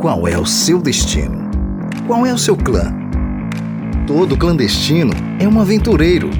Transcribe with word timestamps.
Qual 0.00 0.26
é 0.26 0.38
o 0.38 0.46
seu 0.46 0.80
destino? 0.80 1.50
Qual 2.06 2.24
é 2.24 2.32
o 2.32 2.38
seu 2.38 2.56
clã? 2.56 2.90
Todo 4.06 4.34
clandestino 4.34 5.12
é 5.38 5.46
um 5.46 5.60
aventureiro. 5.60 6.30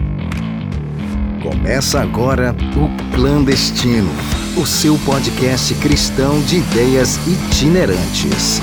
Começa 1.43 2.01
agora 2.01 2.57
o 2.75 3.15
Clandestino, 3.15 4.09
o 4.57 4.65
seu 4.65 4.99
podcast 5.01 5.75
cristão 5.75 6.41
de 6.45 6.57
ideias 6.57 7.19
itinerantes. 7.27 8.63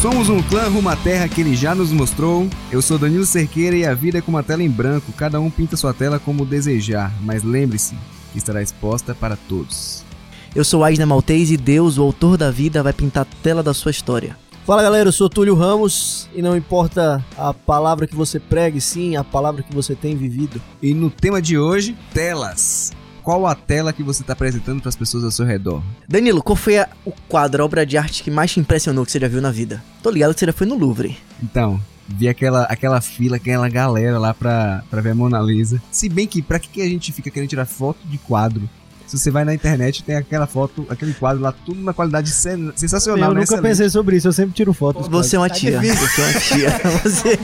Somos 0.00 0.28
um 0.28 0.40
clã 0.40 0.68
rumo 0.68 0.88
à 0.88 0.94
terra 0.94 1.26
que 1.26 1.40
ele 1.40 1.56
já 1.56 1.74
nos 1.74 1.90
mostrou. 1.90 2.48
Eu 2.70 2.80
sou 2.80 2.96
Danilo 2.96 3.26
Cerqueira 3.26 3.74
e 3.74 3.84
a 3.84 3.92
vida 3.92 4.18
é 4.18 4.20
como 4.20 4.36
uma 4.36 4.44
tela 4.44 4.62
em 4.62 4.70
branco. 4.70 5.12
Cada 5.14 5.40
um 5.40 5.50
pinta 5.50 5.76
sua 5.76 5.92
tela 5.92 6.20
como 6.20 6.46
desejar, 6.46 7.12
mas 7.22 7.42
lembre-se, 7.42 7.96
que 8.30 8.38
estará 8.38 8.62
exposta 8.62 9.16
para 9.16 9.34
todos. 9.34 10.11
Eu 10.54 10.64
sou 10.64 10.84
Aisna 10.84 11.06
Maltese 11.06 11.54
e 11.54 11.56
Deus, 11.56 11.96
o 11.96 12.02
autor 12.02 12.36
da 12.36 12.50
vida, 12.50 12.82
vai 12.82 12.92
pintar 12.92 13.22
a 13.22 13.42
tela 13.42 13.62
da 13.62 13.72
sua 13.72 13.90
história. 13.90 14.36
Fala 14.66 14.82
galera, 14.82 15.08
eu 15.08 15.12
sou 15.12 15.30
Túlio 15.30 15.54
Ramos 15.54 16.28
e 16.34 16.42
não 16.42 16.54
importa 16.54 17.24
a 17.38 17.54
palavra 17.54 18.06
que 18.06 18.14
você 18.14 18.38
pregue, 18.38 18.78
sim 18.78 19.16
a 19.16 19.24
palavra 19.24 19.62
que 19.62 19.74
você 19.74 19.94
tem 19.94 20.14
vivido. 20.14 20.60
E 20.82 20.92
no 20.92 21.08
tema 21.08 21.40
de 21.40 21.58
hoje, 21.58 21.96
telas. 22.12 22.92
Qual 23.22 23.46
a 23.46 23.54
tela 23.54 23.94
que 23.94 24.02
você 24.02 24.20
está 24.20 24.34
apresentando 24.34 24.80
para 24.80 24.90
as 24.90 24.96
pessoas 24.96 25.24
ao 25.24 25.30
seu 25.30 25.46
redor? 25.46 25.82
Danilo, 26.06 26.42
qual 26.42 26.54
foi 26.54 26.76
a, 26.76 26.88
o 27.02 27.12
quadro, 27.28 27.62
a 27.62 27.64
obra 27.64 27.86
de 27.86 27.96
arte 27.96 28.22
que 28.22 28.30
mais 28.30 28.52
te 28.52 28.60
impressionou 28.60 29.06
que 29.06 29.12
você 29.12 29.18
já 29.18 29.28
viu 29.28 29.40
na 29.40 29.50
vida? 29.50 29.82
Tô 30.02 30.10
ligado 30.10 30.34
que 30.34 30.40
você 30.40 30.46
já 30.46 30.52
foi 30.52 30.66
no 30.66 30.76
Louvre. 30.76 31.16
Então, 31.42 31.80
vi 32.06 32.28
aquela, 32.28 32.64
aquela 32.64 33.00
fila, 33.00 33.36
aquela 33.36 33.70
galera 33.70 34.18
lá 34.18 34.34
pra, 34.34 34.84
pra 34.90 35.00
ver 35.00 35.10
a 35.10 35.14
Mona 35.14 35.40
Lisa. 35.40 35.80
Se 35.90 36.10
bem 36.10 36.26
que, 36.26 36.42
pra 36.42 36.58
que, 36.58 36.68
que 36.68 36.82
a 36.82 36.88
gente 36.88 37.10
fica 37.10 37.30
querendo 37.30 37.48
tirar 37.48 37.64
foto 37.64 38.00
de 38.04 38.18
quadro? 38.18 38.68
Se 39.12 39.18
você 39.18 39.30
vai 39.30 39.44
na 39.44 39.52
internet, 39.52 40.02
tem 40.02 40.16
aquela 40.16 40.46
foto, 40.46 40.86
aquele 40.88 41.12
quadro 41.12 41.42
lá, 41.42 41.52
tudo 41.52 41.82
na 41.82 41.92
qualidade 41.92 42.30
sen 42.30 42.72
sensacional, 42.74 43.28
Eu 43.28 43.34
né? 43.34 43.40
nunca 43.40 43.42
Excelente. 43.44 43.62
pensei 43.62 43.90
sobre 43.90 44.16
isso, 44.16 44.26
eu 44.26 44.32
sempre 44.32 44.54
tiro 44.54 44.72
fotos. 44.72 45.06
Você 45.06 45.36
é 45.36 45.38
uma 45.38 45.50
tia. 45.50 45.78
Você 45.82 46.22
é 46.22 46.24
uma 46.24 46.40
tia. 46.40 46.80
Você. 47.04 47.38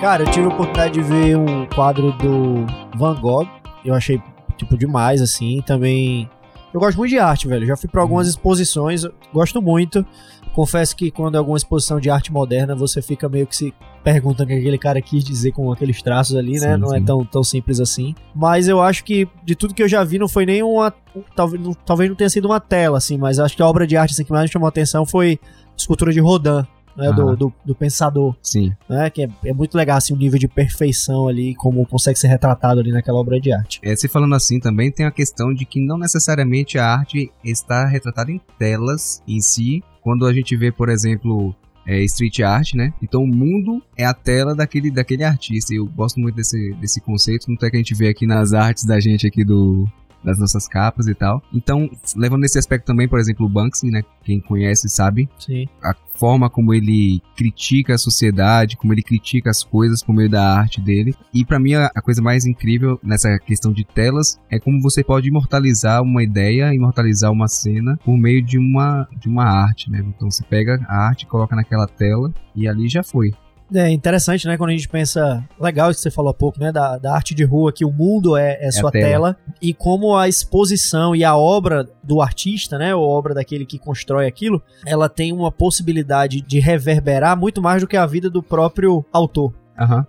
Cara, 0.00 0.22
eu 0.22 0.30
tive 0.30 0.46
a 0.46 0.48
oportunidade 0.48 0.94
de 0.94 1.02
ver 1.02 1.36
um 1.36 1.66
quadro 1.66 2.12
do 2.12 2.64
Van 2.96 3.20
Gogh. 3.20 3.46
Eu 3.84 3.94
achei, 3.94 4.22
tipo, 4.56 4.76
demais, 4.78 5.20
assim. 5.20 5.60
Também. 5.66 6.30
Eu 6.78 6.80
gosto 6.80 6.96
muito 6.96 7.10
de 7.10 7.18
arte, 7.18 7.48
velho. 7.48 7.66
Já 7.66 7.76
fui 7.76 7.88
pra 7.88 8.00
algumas 8.00 8.28
exposições, 8.28 9.02
eu 9.02 9.12
gosto 9.34 9.60
muito. 9.60 10.06
Confesso 10.54 10.94
que 10.94 11.10
quando 11.10 11.34
é 11.34 11.38
alguma 11.38 11.56
exposição 11.56 11.98
de 11.98 12.08
arte 12.08 12.32
moderna, 12.32 12.72
você 12.72 13.02
fica 13.02 13.28
meio 13.28 13.48
que 13.48 13.56
se 13.56 13.74
perguntando 14.04 14.44
o 14.44 14.46
que 14.46 14.60
aquele 14.60 14.78
cara 14.78 15.02
quis 15.02 15.24
dizer 15.24 15.50
com 15.50 15.72
aqueles 15.72 16.00
traços 16.00 16.36
ali, 16.36 16.52
né? 16.52 16.74
Sim, 16.74 16.80
não 16.80 16.94
é 16.94 17.00
sim. 17.00 17.04
tão, 17.04 17.24
tão 17.24 17.42
simples 17.42 17.80
assim. 17.80 18.14
Mas 18.32 18.68
eu 18.68 18.80
acho 18.80 19.02
que 19.02 19.28
de 19.44 19.56
tudo 19.56 19.74
que 19.74 19.82
eu 19.82 19.88
já 19.88 20.04
vi, 20.04 20.20
não 20.20 20.28
foi 20.28 20.46
nem 20.46 20.62
uma. 20.62 20.94
Talvez 21.34 21.60
não, 21.60 21.74
talvez 21.74 22.08
não 22.08 22.16
tenha 22.16 22.30
sido 22.30 22.44
uma 22.44 22.60
tela, 22.60 22.98
assim, 22.98 23.18
mas 23.18 23.40
acho 23.40 23.56
que 23.56 23.62
a 23.62 23.66
obra 23.66 23.84
de 23.84 23.96
arte 23.96 24.12
assim, 24.12 24.22
que 24.22 24.30
mais 24.30 24.44
me 24.44 24.52
chamou 24.52 24.66
a 24.66 24.68
atenção 24.68 25.04
foi 25.04 25.40
a 25.42 25.76
escultura 25.76 26.12
de 26.12 26.20
Rodin, 26.20 26.64
né? 26.98 27.12
Do, 27.12 27.36
do, 27.36 27.52
do 27.64 27.74
pensador 27.74 28.34
Sim. 28.42 28.72
né? 28.88 29.08
Que 29.08 29.22
é, 29.22 29.28
é 29.46 29.52
muito 29.54 29.76
legal 29.76 29.96
assim, 29.96 30.12
o 30.12 30.16
nível 30.16 30.38
de 30.38 30.48
perfeição 30.48 31.28
ali, 31.28 31.54
como 31.54 31.86
consegue 31.86 32.18
ser 32.18 32.26
retratado 32.26 32.80
ali 32.80 32.90
naquela 32.90 33.18
obra 33.18 33.40
de 33.40 33.52
arte. 33.52 33.80
É, 33.82 33.94
se 33.94 34.08
falando 34.08 34.34
assim 34.34 34.58
também, 34.58 34.90
tem 34.90 35.06
a 35.06 35.10
questão 35.10 35.54
de 35.54 35.64
que 35.64 35.80
não 35.80 35.96
necessariamente 35.96 36.78
a 36.78 36.86
arte 36.86 37.30
está 37.44 37.86
retratada 37.86 38.32
em 38.32 38.40
telas 38.58 39.22
em 39.26 39.40
si. 39.40 39.82
Quando 40.02 40.26
a 40.26 40.32
gente 40.32 40.56
vê, 40.56 40.72
por 40.72 40.88
exemplo, 40.88 41.54
é, 41.86 42.02
street 42.04 42.40
art, 42.40 42.74
né? 42.74 42.92
Então 43.02 43.22
o 43.22 43.26
mundo 43.26 43.82
é 43.96 44.04
a 44.04 44.12
tela 44.12 44.54
daquele, 44.54 44.90
daquele 44.90 45.24
artista. 45.24 45.72
E 45.72 45.76
eu 45.76 45.86
gosto 45.86 46.18
muito 46.18 46.34
desse, 46.34 46.74
desse 46.80 47.00
conceito, 47.00 47.46
não 47.48 47.56
é 47.62 47.70
que 47.70 47.76
a 47.76 47.80
gente 47.80 47.94
vê 47.94 48.08
aqui 48.08 48.26
nas 48.26 48.52
artes 48.52 48.84
da 48.84 48.98
gente 49.00 49.26
aqui 49.26 49.44
do 49.44 49.86
das 50.22 50.38
nossas 50.38 50.66
capas 50.68 51.06
e 51.06 51.14
tal. 51.14 51.42
Então, 51.52 51.90
levando 52.16 52.42
nesse 52.42 52.58
aspecto 52.58 52.86
também, 52.86 53.08
por 53.08 53.18
exemplo, 53.18 53.46
o 53.46 53.48
Banksy, 53.48 53.90
né? 53.90 54.02
Quem 54.22 54.40
conhece 54.40 54.88
sabe 54.88 55.28
Sim. 55.38 55.66
a 55.82 55.94
forma 56.14 56.50
como 56.50 56.74
ele 56.74 57.22
critica 57.36 57.94
a 57.94 57.98
sociedade, 57.98 58.76
como 58.76 58.92
ele 58.92 59.02
critica 59.02 59.50
as 59.50 59.62
coisas 59.62 60.02
por 60.02 60.12
meio 60.12 60.28
da 60.28 60.58
arte 60.58 60.80
dele. 60.80 61.14
E 61.32 61.44
pra 61.44 61.58
mim 61.58 61.74
a, 61.74 61.90
a 61.94 62.02
coisa 62.02 62.20
mais 62.20 62.44
incrível 62.44 62.98
nessa 63.02 63.38
questão 63.38 63.72
de 63.72 63.84
telas 63.84 64.38
é 64.50 64.58
como 64.58 64.82
você 64.82 65.04
pode 65.04 65.28
imortalizar 65.28 66.02
uma 66.02 66.22
ideia, 66.22 66.74
imortalizar 66.74 67.30
uma 67.30 67.48
cena 67.48 67.98
por 68.04 68.16
meio 68.18 68.42
de 68.42 68.58
uma 68.58 69.08
de 69.16 69.28
uma 69.28 69.44
arte, 69.44 69.90
né? 69.90 70.04
Então 70.06 70.30
você 70.30 70.42
pega 70.42 70.84
a 70.88 71.06
arte, 71.06 71.26
coloca 71.26 71.54
naquela 71.54 71.86
tela 71.86 72.32
e 72.54 72.66
ali 72.66 72.88
já 72.88 73.02
foi. 73.02 73.32
É 73.74 73.90
interessante, 73.90 74.46
né, 74.46 74.56
quando 74.56 74.70
a 74.70 74.72
gente 74.72 74.88
pensa, 74.88 75.44
legal 75.60 75.90
isso 75.90 75.98
que 75.98 76.04
você 76.04 76.10
falou 76.10 76.30
há 76.30 76.34
pouco, 76.34 76.58
né, 76.58 76.72
da, 76.72 76.96
da 76.96 77.14
arte 77.14 77.34
de 77.34 77.44
rua, 77.44 77.72
que 77.72 77.84
o 77.84 77.92
mundo 77.92 78.36
é, 78.36 78.58
é 78.60 78.70
sua 78.70 78.88
a 78.88 78.92
tela. 78.92 79.34
tela. 79.34 79.36
e 79.60 79.74
como 79.74 80.16
a 80.16 80.26
exposição 80.26 81.14
e 81.14 81.22
a 81.22 81.36
obra 81.36 81.86
do 82.02 82.22
artista, 82.22 82.78
né, 82.78 82.94
ou 82.94 83.06
obra 83.06 83.34
daquele 83.34 83.66
que 83.66 83.78
constrói 83.78 84.26
aquilo, 84.26 84.62
ela 84.86 85.08
tem 85.08 85.32
uma 85.32 85.52
possibilidade 85.52 86.40
de 86.40 86.60
reverberar 86.60 87.36
muito 87.36 87.60
mais 87.60 87.82
do 87.82 87.86
que 87.86 87.96
a 87.96 88.06
vida 88.06 88.30
do 88.30 88.42
próprio 88.42 89.04
autor. 89.12 89.52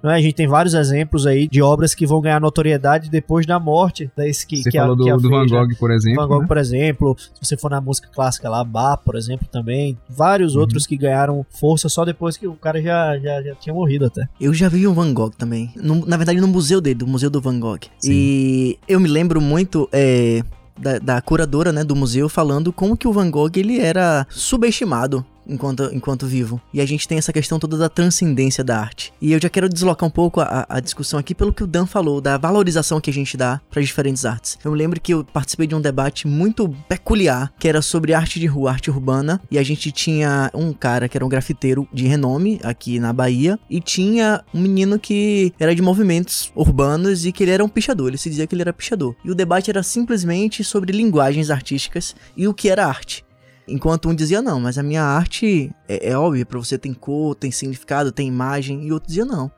Né? 0.04 0.14
A 0.16 0.22
gente 0.22 0.34
tem 0.34 0.48
vários 0.48 0.74
exemplos 0.74 1.26
aí 1.28 1.48
de 1.48 1.62
obras 1.62 1.94
que 1.94 2.08
vão 2.08 2.20
ganhar 2.22 2.40
notoriedade 2.42 3.10
depois 3.10 3.46
da 3.46 3.60
morte 3.60 4.10
desse 4.18 4.46
que, 4.48 4.64
Você 4.64 4.72
que 4.72 4.78
a- 4.78 4.82
falou 4.82 4.96
do, 4.96 5.04
que 5.04 5.10
a 5.12 5.16
do 5.16 5.30
Van? 5.30 5.46
Gogh, 5.46 5.76
por 5.80 5.92
exemplo. 5.92 6.22
Van 6.22 6.28
Gogh, 6.28 6.42
né? 6.42 6.48
por 6.48 6.58
exemplo, 6.58 7.16
se 7.20 7.32
você 7.48 7.56
for 7.58 7.70
na 7.70 7.80
música 7.80 8.10
clássica 8.14 8.50
lá, 8.50 8.64
Bach, 8.64 9.00
por 9.06 9.16
exemplo, 9.16 9.48
também. 9.52 9.98
Vários 10.10 10.56
Uhum. 10.56 10.62
outros 10.62 10.88
que 10.88 10.98
ganharam 10.98 11.46
força 11.50 11.88
só 11.90 12.04
depois 12.06 12.36
que 12.38 12.48
o 12.48 12.54
cara 12.54 12.82
já, 12.82 13.18
já, 13.20 13.42
já 13.44 13.56
tinha 13.56 13.74
morrido 13.74 14.06
até. 14.06 14.28
Eu 14.42 14.54
já 14.54 14.68
vi 14.70 14.88
um 14.88 14.94
Van 14.94 15.14
Gogh 15.14 15.32
também. 15.38 15.72
No- 15.76 16.06
na 16.06 16.18
verdade, 16.18 16.40
no 16.42 16.48
museu 16.48 16.82
dele, 16.82 16.96
do 16.96 17.08
Museu 17.08 17.30
do 17.30 17.40
Van 17.42 17.60
Gogh. 17.60 17.80
Sim. 18.00 18.12
E 18.12 18.80
eu 18.88 19.00
me 19.00 19.08
lembro 19.08 19.40
muito 19.40 19.88
é, 19.92 20.42
da, 20.80 20.98
da 21.00 21.22
curadora 21.22 21.72
né, 21.72 21.84
do 21.84 21.96
museu 21.96 22.28
falando 22.30 22.72
como 22.74 22.96
que 22.98 23.08
o 23.08 23.14
Van 23.14 23.30
Gogh 23.30 23.52
ele 23.58 23.80
era 23.80 24.26
subestimado. 24.30 25.26
Enquanto, 25.50 25.90
enquanto 25.94 26.28
vivo. 26.28 26.62
E 26.74 26.80
a 26.80 26.86
gente 26.86 27.08
tem 27.08 27.18
essa 27.18 27.34
questão 27.34 27.60
toda 27.60 27.78
da 27.78 27.90
transcendência 27.90 28.64
da 28.64 28.80
arte. 28.80 29.12
E 29.20 29.34
eu 29.34 29.42
já 29.42 29.50
quero 29.50 29.68
deslocar 29.68 30.08
um 30.08 30.12
pouco 30.12 30.40
a, 30.40 30.66
a 30.70 30.80
discussão 30.80 31.20
aqui 31.20 31.34
pelo 31.34 31.52
que 31.52 31.64
o 31.64 31.68
Dan 31.68 31.86
falou, 31.86 32.22
da 32.22 32.38
valorização 32.38 33.02
que 33.02 33.10
a 33.10 33.14
gente 33.14 33.36
dá 33.36 33.60
para 33.70 33.82
diferentes 33.82 34.26
artes. 34.26 34.58
Eu 34.64 34.74
lembro 34.74 35.02
que 35.02 35.14
eu 35.14 35.24
participei 35.24 35.66
de 35.66 35.76
um 35.76 35.82
debate 35.82 36.28
muito 36.28 36.70
peculiar, 36.88 37.52
que 37.60 37.68
era 37.68 37.82
sobre 37.82 38.14
arte 38.14 38.40
de 38.40 38.46
rua, 38.46 38.72
arte 38.72 38.92
urbana. 38.92 39.42
E 39.50 39.58
a 39.58 39.64
gente 39.64 39.92
tinha 39.92 40.52
um 40.54 40.72
cara 40.72 41.10
que 41.10 41.18
era 41.18 41.26
um 41.26 41.30
grafiteiro 41.30 41.88
de 41.92 42.08
renome 42.08 42.60
aqui 42.64 43.00
na 43.00 43.12
Bahia. 43.12 43.60
E 43.70 43.82
tinha 43.82 44.44
um 44.54 44.62
menino 44.62 45.00
que 45.00 45.54
era 45.60 45.74
de 45.74 45.82
movimentos 45.82 46.52
urbanos 46.56 47.26
e 47.26 47.32
que 47.32 47.44
ele 47.44 47.52
era 47.52 47.64
um 47.64 47.70
pichador. 47.70 48.10
Ele 48.10 48.18
se 48.18 48.30
dizia 48.30 48.46
que 48.46 48.54
ele 48.54 48.62
era 48.62 48.74
pichador. 48.74 49.16
E 49.24 49.32
o 49.32 49.36
debate 49.36 49.70
era 49.70 49.82
simplesmente 49.82 50.64
sobre 50.64 50.92
linguagens 50.92 51.50
artísticas 51.50 52.16
e 52.36 52.48
o 52.48 52.54
que 52.54 52.70
era 52.70 52.86
arte. 52.86 53.26
Enquanto 53.70 54.10
um 54.10 54.16
dizia, 54.16 54.42
não, 54.42 54.60
mas 54.60 54.78
a 54.78 54.84
minha 54.84 55.04
arte 55.04 55.72
é, 55.88 56.10
é 56.10 56.18
óbvia, 56.18 56.46
pra 56.46 56.58
você 56.58 56.78
tem 56.78 56.94
cor, 56.94 57.36
tem 57.36 57.52
significado, 57.52 58.12
tem 58.12 58.28
imagem, 58.28 58.86
e 58.86 58.92
outro 58.92 59.08
dizia, 59.08 59.26
não. 59.26 59.52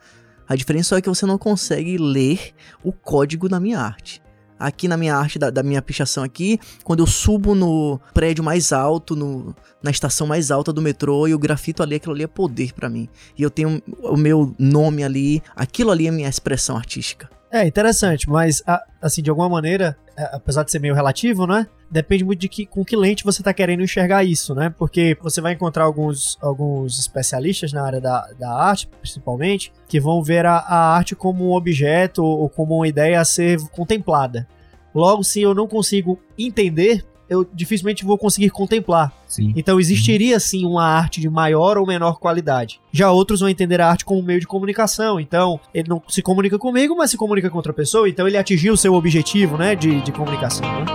A 0.47 0.55
diferença 0.55 0.89
só 0.89 0.97
é 0.97 1.01
que 1.01 1.09
você 1.09 1.25
não 1.25 1.37
consegue 1.37 1.97
ler 1.97 2.53
o 2.83 2.91
código 2.91 3.47
da 3.47 3.59
minha 3.59 3.79
arte. 3.79 4.21
Aqui 4.59 4.87
na 4.87 4.95
minha 4.95 5.15
arte, 5.15 5.39
da, 5.39 5.49
da 5.49 5.63
minha 5.63 5.81
pichação 5.81 6.23
aqui, 6.23 6.59
quando 6.83 6.99
eu 6.99 7.07
subo 7.07 7.55
no 7.55 7.99
prédio 8.13 8.43
mais 8.43 8.71
alto, 8.71 9.15
no, 9.15 9.55
na 9.81 9.89
estação 9.89 10.27
mais 10.27 10.51
alta 10.51 10.71
do 10.71 10.81
metrô, 10.81 11.27
e 11.27 11.33
o 11.33 11.39
grafito 11.39 11.81
ali, 11.81 11.95
aquilo 11.95 12.13
ali 12.13 12.23
é 12.23 12.27
poder 12.27 12.73
pra 12.73 12.89
mim. 12.89 13.09
E 13.37 13.41
eu 13.41 13.49
tenho 13.49 13.81
o 14.03 14.17
meu 14.17 14.53
nome 14.59 15.03
ali, 15.03 15.41
aquilo 15.55 15.89
ali 15.89 16.05
é 16.05 16.11
minha 16.11 16.29
expressão 16.29 16.77
artística. 16.77 17.29
É 17.53 17.67
interessante, 17.67 18.29
mas 18.29 18.63
assim, 19.01 19.21
de 19.21 19.29
alguma 19.29 19.49
maneira, 19.49 19.97
a- 20.17 20.37
apesar 20.37 20.63
de 20.63 20.71
ser 20.71 20.79
meio 20.79 20.95
relativo, 20.95 21.45
né? 21.45 21.67
Depende 21.89 22.23
muito 22.23 22.39
de 22.39 22.47
que, 22.47 22.65
com 22.65 22.85
que 22.85 22.95
lente 22.95 23.25
você 23.25 23.43
tá 23.43 23.53
querendo 23.53 23.83
enxergar 23.83 24.23
isso, 24.23 24.55
né? 24.55 24.73
Porque 24.77 25.17
você 25.21 25.41
vai 25.41 25.51
encontrar 25.53 25.83
alguns, 25.83 26.37
alguns 26.41 26.97
especialistas 26.97 27.73
na 27.73 27.85
área 27.85 27.99
da, 27.99 28.25
da 28.39 28.53
arte, 28.53 28.87
principalmente, 28.87 29.73
que 29.89 29.99
vão 29.99 30.23
ver 30.23 30.45
a, 30.45 30.59
a 30.59 30.95
arte 30.95 31.13
como 31.13 31.49
um 31.49 31.53
objeto 31.53 32.23
ou 32.23 32.47
como 32.49 32.77
uma 32.77 32.87
ideia 32.87 33.19
a 33.19 33.25
ser 33.25 33.59
contemplada. 33.71 34.47
Logo, 34.95 35.21
se 35.21 35.41
eu 35.41 35.53
não 35.53 35.67
consigo 35.67 36.17
entender, 36.37 37.03
eu 37.31 37.47
dificilmente 37.53 38.03
vou 38.03 38.17
conseguir 38.17 38.49
contemplar. 38.49 39.13
Sim. 39.25 39.53
Então 39.55 39.79
existiria 39.79 40.37
sim 40.37 40.65
uma 40.65 40.83
arte 40.83 41.21
de 41.21 41.29
maior 41.29 41.77
ou 41.77 41.87
menor 41.87 42.19
qualidade. 42.19 42.81
Já 42.91 43.09
outros 43.09 43.39
vão 43.39 43.47
entender 43.47 43.79
a 43.79 43.87
arte 43.87 44.03
como 44.03 44.19
um 44.19 44.23
meio 44.23 44.41
de 44.41 44.45
comunicação. 44.45 45.17
Então 45.17 45.57
ele 45.73 45.87
não 45.87 46.03
se 46.09 46.21
comunica 46.21 46.59
comigo, 46.59 46.93
mas 46.93 47.09
se 47.09 47.15
comunica 47.15 47.49
com 47.49 47.55
outra 47.55 47.71
pessoa. 47.71 48.09
Então 48.09 48.27
ele 48.27 48.35
atingiu 48.35 48.73
o 48.73 48.77
seu 48.77 48.93
objetivo, 48.93 49.57
né, 49.57 49.75
de, 49.75 50.01
de 50.01 50.11
comunicação. 50.11 50.67
né? 50.67 50.85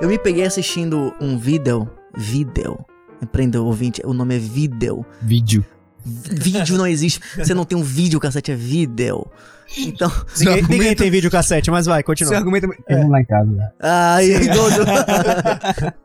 Eu 0.00 0.08
me 0.08 0.18
peguei 0.18 0.44
assistindo 0.44 1.14
um 1.20 1.36
vídeo, 1.36 1.86
vídeo, 2.16 2.78
aprenda 3.20 3.60
ouvinte, 3.60 4.00
o 4.06 4.14
nome 4.14 4.36
é 4.36 4.38
vídeo, 4.38 5.04
Vídeo. 5.20 5.64
Vídeo 6.04 6.76
não 6.76 6.86
existe. 6.86 7.20
Você 7.36 7.54
não 7.54 7.64
tem 7.64 7.78
um 7.78 7.82
vídeo, 7.82 8.20
cassete 8.20 8.52
é 8.52 8.56
vídeo. 8.56 9.26
Então. 9.78 10.12
Ninguém, 10.38 10.54
argumento- 10.54 10.70
ninguém 10.72 10.94
tem 10.94 11.10
vídeo 11.10 11.30
cassete, 11.30 11.70
mas 11.70 11.86
vai, 11.86 12.00
Seu 12.00 12.04
continua. 12.04 12.36
argumento 12.36 12.68
é... 12.86 12.96
Vamos 12.96 13.10
lá 13.10 13.20
em 13.20 13.24
casa. 13.24 13.50
né? 13.50 13.70
Ai, 13.80 14.48
Dodo. 14.48 14.84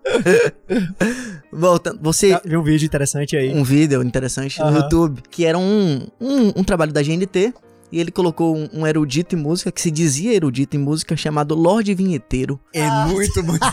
Volta, 1.51 1.97
você. 2.01 2.33
Ah, 2.33 2.41
Vi 2.43 2.55
um 2.55 2.63
vídeo 2.63 2.85
interessante 2.85 3.35
aí. 3.35 3.53
Um 3.53 3.63
vídeo 3.63 4.01
interessante 4.03 4.59
no. 4.61 4.71
YouTube, 4.71 5.21
que 5.29 5.45
era 5.45 5.57
um, 5.57 6.07
um, 6.19 6.47
um 6.55 6.63
trabalho 6.63 6.91
da 6.93 7.01
GNT. 7.01 7.53
E 7.91 7.99
ele 7.99 8.11
colocou 8.11 8.55
um, 8.55 8.69
um 8.73 8.87
erudito 8.87 9.35
em 9.35 9.39
música, 9.39 9.71
que 9.71 9.81
se 9.81 9.89
dizia 9.91 10.33
erudito 10.33 10.75
em 10.75 10.79
música, 10.79 11.15
chamado 11.17 11.55
Lorde 11.55 11.93
Vinheteiro. 11.93 12.59
É 12.73 12.87
muito 13.07 13.41
bom. 13.43 13.53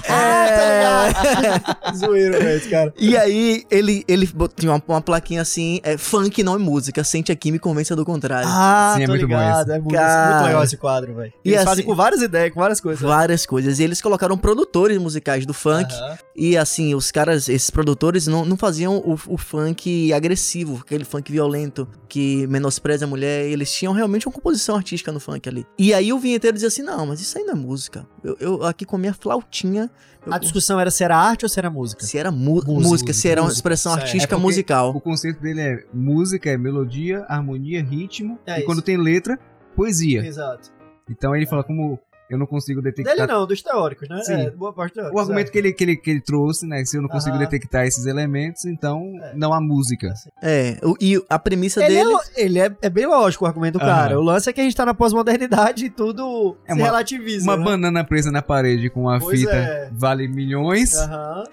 É. 0.48 1.92
Zoeiro, 1.96 2.32
velho, 2.34 2.56
esse 2.56 2.68
cara. 2.68 2.92
E 2.98 3.16
aí, 3.16 3.64
ele, 3.70 4.04
ele 4.08 4.28
tinha 4.56 4.72
uma, 4.72 4.82
uma 4.88 5.00
plaquinha 5.00 5.42
assim: 5.42 5.80
é, 5.82 5.96
funk 5.96 6.42
não 6.42 6.54
é 6.54 6.58
música, 6.58 7.02
sente 7.04 7.30
aqui 7.32 7.48
e 7.48 7.52
me 7.52 7.58
convença 7.58 7.94
do 7.96 8.04
contrário. 8.04 8.48
Ah, 8.50 8.94
Sim, 8.96 9.04
é 9.04 9.06
muito 9.06 9.26
bom 9.28 9.34
ligado. 9.34 9.68
esse. 9.68 9.76
É 9.76 9.80
muito, 9.80 9.94
Cara. 9.94 10.30
muito 10.34 10.46
legal 10.46 10.64
esse 10.64 10.76
quadro, 10.76 11.14
velho. 11.14 11.32
E 11.44 11.48
Eles 11.48 11.58
assim- 11.60 11.68
fazem 11.68 11.84
com 11.84 11.94
várias 11.94 12.22
ideias, 12.22 12.52
com 12.52 12.60
várias 12.60 12.80
coisas. 12.80 13.00
Várias 13.02 13.46
coisas. 13.46 13.78
E 13.78 13.82
eles 13.84 14.00
colocaram 14.00 14.36
produtores 14.38 14.98
musicais 14.98 15.44
do 15.44 15.52
funk. 15.54 15.92
Aham. 15.92 16.18
E 16.34 16.56
assim, 16.56 16.94
os 16.94 17.10
caras, 17.10 17.48
esses 17.48 17.70
produtores, 17.70 18.26
não, 18.26 18.44
não 18.44 18.56
faziam 18.56 18.96
o, 18.98 19.18
o 19.26 19.38
funk 19.38 20.12
agressivo, 20.12 20.80
aquele 20.84 21.04
funk 21.04 21.32
violento 21.32 21.88
que 22.08 22.46
menospreza 22.46 23.04
a 23.04 23.08
mulher. 23.08 23.46
Eles 23.46 23.72
tinham 23.72 23.92
realmente 23.92 24.05
uma 24.28 24.32
composição 24.34 24.76
artística 24.76 25.10
no 25.12 25.18
funk 25.20 25.48
ali. 25.48 25.66
E 25.78 25.92
aí 25.92 26.12
o 26.12 26.18
vinheteiro 26.18 26.54
dizia 26.54 26.68
assim: 26.68 26.82
não, 26.82 27.06
mas 27.06 27.20
isso 27.20 27.36
aí 27.38 27.44
não 27.44 27.52
é 27.52 27.56
música. 27.56 28.06
Eu, 28.22 28.36
eu 28.40 28.64
aqui 28.64 28.84
com 28.84 28.96
a 28.96 28.98
minha 28.98 29.14
flautinha. 29.14 29.90
eu- 30.26 30.32
A 30.32 30.38
discussão 30.38 30.78
era 30.80 30.90
se 30.90 31.02
era 31.04 31.16
arte 31.16 31.44
ou 31.44 31.48
se 31.48 31.58
era 31.58 31.68
música. 31.70 32.04
se 32.04 32.16
era 32.18 32.30
mu- 32.30 32.54
música, 32.54 32.72
Música, 32.72 33.12
se 33.12 33.28
era 33.28 33.40
uma 33.40 33.46
música, 33.46 33.58
expressão 33.58 33.92
certo. 33.92 34.04
artística 34.06 34.34
É 34.34 34.38
musical. 34.38 34.90
O 34.96 35.00
conceito 35.00 35.40
dele 35.40 35.60
é 35.60 35.84
música, 35.92 36.50
é 36.50 36.56
melodia, 36.56 37.24
harmonia, 37.28 37.82
ritmo. 37.82 38.38
É 38.46 38.54
e 38.54 38.56
isso. 38.58 38.66
quando 38.66 38.82
tem 38.82 38.96
letra, 38.96 39.38
poesia. 39.74 40.24
Exato. 40.26 40.70
Então 41.08 41.34
ele 41.36 41.46
fala 41.46 41.62
como 41.62 41.98
eu 42.30 42.38
não 42.38 42.46
consigo 42.46 42.80
detectar. 42.82 43.14
Dele 43.14 43.26
não, 43.26 43.46
dos 43.46 43.62
teóricos, 43.62 44.08
né? 44.08 44.20
Sim. 44.22 44.32
É, 44.34 44.50
boa 44.50 44.72
parte 44.72 44.94
teórica. 44.94 45.14
O 45.16 45.20
argumento 45.20 45.50
que 45.52 45.58
ele, 45.58 45.72
que, 45.72 45.84
ele, 45.84 45.96
que 45.96 46.10
ele 46.10 46.20
trouxe, 46.20 46.66
né? 46.66 46.84
Se 46.84 46.96
eu 46.96 47.02
não 47.02 47.08
consigo 47.08 47.36
detectar 47.38 47.86
esses 47.86 48.06
elementos, 48.06 48.64
então 48.64 49.12
É. 49.22 49.34
não 49.34 49.52
há 49.52 49.60
música. 49.60 50.12
É, 50.42 50.78
o- 50.82 50.96
e 51.00 51.22
a 51.28 51.38
premissa 51.38 51.84
Ele, 51.84 51.94
é, 51.94 51.98
dele. 51.98 52.10
lo- 52.14 52.20
ele 52.36 52.58
é, 52.58 52.76
é 52.82 52.90
bem 52.90 53.06
lógico 53.06 53.44
o 53.44 53.46
argumento 53.46 53.74
do 53.74 53.80
cara. 53.80 54.18
O 54.18 54.22
lance 54.22 54.48
é 54.48 54.52
que 54.52 54.60
a 54.60 54.64
gente 54.64 54.74
tá 54.76 54.84
na 54.86 54.94
pós-modernidade 54.94 55.84
e 55.86 55.90
tudo 55.90 56.56
É 56.66 56.72
se 56.74 56.78
uma- 56.78 56.86
relativiza. 56.86 57.44
Uma 57.44 57.56
né? 57.56 57.64
banana 57.64 58.04
presa 58.04 58.30
na 58.30 58.42
parede 58.42 58.90
com 58.90 59.02
uma 59.02 59.18
Pois 59.18 59.40
fita 59.40 59.52
é. 59.54 59.90
vale 59.92 60.26
milhões. 60.28 60.94
Aham. 60.96 61.44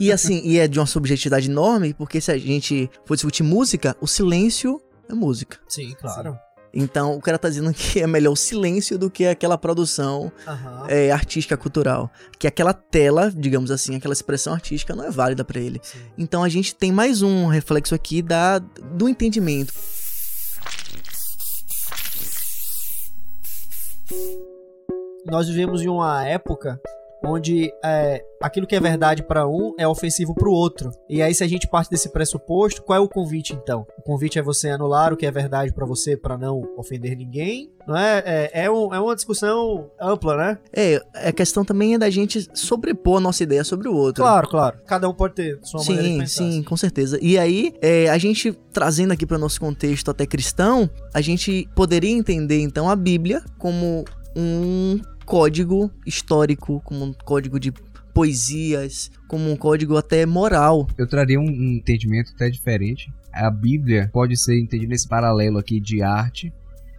E 0.00 0.12
assim, 0.12 0.40
e 0.44 0.58
é 0.58 0.66
de 0.68 0.78
uma 0.78 0.86
subjetividade 0.86 1.50
enorme, 1.50 1.94
porque 1.94 2.20
se 2.20 2.30
a 2.30 2.38
gente 2.38 2.90
for 3.04 3.14
discutir 3.14 3.42
música, 3.42 3.96
o 4.00 4.06
silêncio 4.06 4.80
é 5.08 5.14
música. 5.14 5.58
Sim, 5.68 5.94
claro. 6.00 6.36
Então 6.74 7.16
o 7.16 7.20
cara 7.20 7.38
tá 7.38 7.48
dizendo 7.48 7.72
que 7.72 8.00
é 8.00 8.06
melhor 8.06 8.32
o 8.32 8.36
silêncio 8.36 8.98
do 8.98 9.08
que 9.08 9.26
aquela 9.26 9.56
produção 9.56 10.32
Aham. 10.46 10.86
é, 10.88 11.12
artística 11.12 11.56
cultural. 11.56 12.10
Que 12.38 12.46
aquela 12.46 12.72
tela, 12.72 13.32
digamos 13.34 13.70
assim, 13.70 13.94
aquela 13.94 14.12
expressão 14.12 14.52
artística 14.52 14.94
não 14.94 15.04
é 15.04 15.10
válida 15.10 15.44
pra 15.44 15.60
ele. 15.60 15.80
Sim. 15.82 15.98
Então 16.18 16.42
a 16.42 16.48
gente 16.48 16.74
tem 16.74 16.90
mais 16.90 17.22
um 17.22 17.46
reflexo 17.46 17.94
aqui 17.94 18.20
da, 18.20 18.58
do 18.58 19.08
entendimento. 19.08 19.72
Nós 25.26 25.48
vivemos 25.48 25.80
em 25.80 25.88
uma 25.88 26.26
época 26.26 26.80
onde 27.26 27.70
é, 27.84 28.22
aquilo 28.42 28.66
que 28.66 28.74
é 28.76 28.80
verdade 28.80 29.22
pra 29.22 29.46
um 29.48 29.74
é 29.78 29.86
ofensivo 29.88 30.34
pro 30.34 30.50
outro. 30.50 30.90
E 31.08 31.22
aí, 31.22 31.34
se 31.34 31.42
a 31.44 31.48
gente 31.48 31.68
parte 31.68 31.90
desse 31.90 32.08
pressuposto, 32.10 32.82
qual 32.82 32.98
é 32.98 33.00
o 33.00 33.08
convite 33.08 33.52
então? 33.54 33.86
O 33.98 34.02
convite 34.02 34.38
é 34.38 34.42
você 34.42 34.68
anular 34.70 35.12
o 35.12 35.16
que 35.16 35.26
é 35.26 35.30
verdade 35.30 35.72
pra 35.72 35.86
você 35.86 36.16
pra 36.16 36.36
não 36.38 36.62
ofender 36.76 37.16
ninguém, 37.16 37.70
não 37.86 37.96
é? 37.96 38.22
É, 38.24 38.64
é, 38.64 38.70
um- 38.70 38.92
é 38.94 39.00
uma 39.00 39.14
discussão 39.14 39.90
ampla, 40.00 40.36
né? 40.36 40.58
É, 40.74 41.00
a 41.14 41.32
questão 41.32 41.64
também 41.64 41.94
é 41.94 41.98
da 41.98 42.10
gente 42.10 42.48
sobrepor 42.54 43.18
a 43.18 43.20
nossa 43.20 43.42
ideia 43.42 43.64
sobre 43.64 43.88
o 43.88 43.94
outro. 43.94 44.22
Claro, 44.22 44.48
claro. 44.48 44.78
Cada 44.86 45.08
um 45.08 45.14
pode 45.14 45.34
ter 45.34 45.58
sua 45.62 45.80
maneira 45.80 46.02
de 46.02 46.08
Sim, 46.08 46.18
pensar. 46.18 46.44
sim, 46.44 46.62
com 46.62 46.76
certeza. 46.76 47.18
E 47.20 47.38
aí, 47.38 47.72
é, 47.80 48.08
a 48.08 48.18
gente 48.18 48.52
trazendo 48.72 49.12
aqui 49.12 49.24
para 49.26 49.36
o 49.36 49.40
nosso 49.40 49.60
contexto 49.60 50.10
até 50.10 50.26
cristão, 50.26 50.88
a 51.12 51.20
gente 51.20 51.68
poderia 51.74 52.10
entender 52.10 52.60
então 52.60 52.88
a 52.88 52.96
Bíblia 52.96 53.42
como 53.58 54.04
um 54.36 55.00
código 55.24 55.90
histórico, 56.06 56.80
como 56.84 57.04
um 57.04 57.12
código 57.12 57.58
de 57.58 57.72
poesias, 58.14 59.10
como 59.28 59.50
um 59.50 59.56
código 59.56 59.96
até 59.96 60.24
moral. 60.24 60.86
Eu 60.96 61.08
traria 61.08 61.40
um, 61.40 61.44
um 61.44 61.72
entendimento 61.76 62.32
até 62.34 62.48
diferente. 62.48 63.12
A 63.32 63.50
Bíblia 63.50 64.08
pode 64.12 64.40
ser 64.40 64.58
entendida 64.60 64.90
nesse 64.90 65.08
paralelo 65.08 65.58
aqui 65.58 65.80
de 65.80 66.02
arte. 66.02 66.52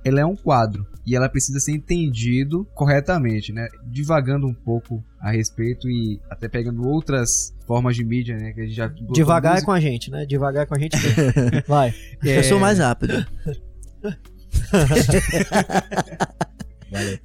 Ela 0.03 0.19
é 0.19 0.25
um 0.25 0.35
quadro 0.35 0.85
e 1.05 1.15
ela 1.15 1.29
precisa 1.29 1.59
ser 1.59 1.71
entendido 1.71 2.67
corretamente, 2.75 3.53
né? 3.53 3.67
Divagando 3.87 4.45
um 4.45 4.53
pouco 4.53 5.03
a 5.19 5.31
respeito 5.31 5.89
e 5.89 6.19
até 6.29 6.47
pegando 6.49 6.87
outras 6.87 7.55
formas 7.65 7.95
de 7.95 8.03
mídia, 8.03 8.37
né? 8.37 8.51
Que 8.51 8.61
a 8.61 8.63
gente 8.65 8.75
já 8.75 8.87
Devagar 8.87 9.53
é 9.53 9.55
música. 9.55 9.65
com 9.65 9.71
a 9.71 9.79
gente, 9.79 10.11
né? 10.11 10.25
Devagar 10.25 10.63
é 10.63 10.65
com 10.65 10.75
a 10.75 10.79
gente. 10.79 10.97
mesmo. 10.97 11.63
Vai. 11.67 11.93
É, 12.23 12.39
Eu 12.39 12.43
sou 12.43 12.59
mais 12.59 12.77
rápido. 12.77 13.25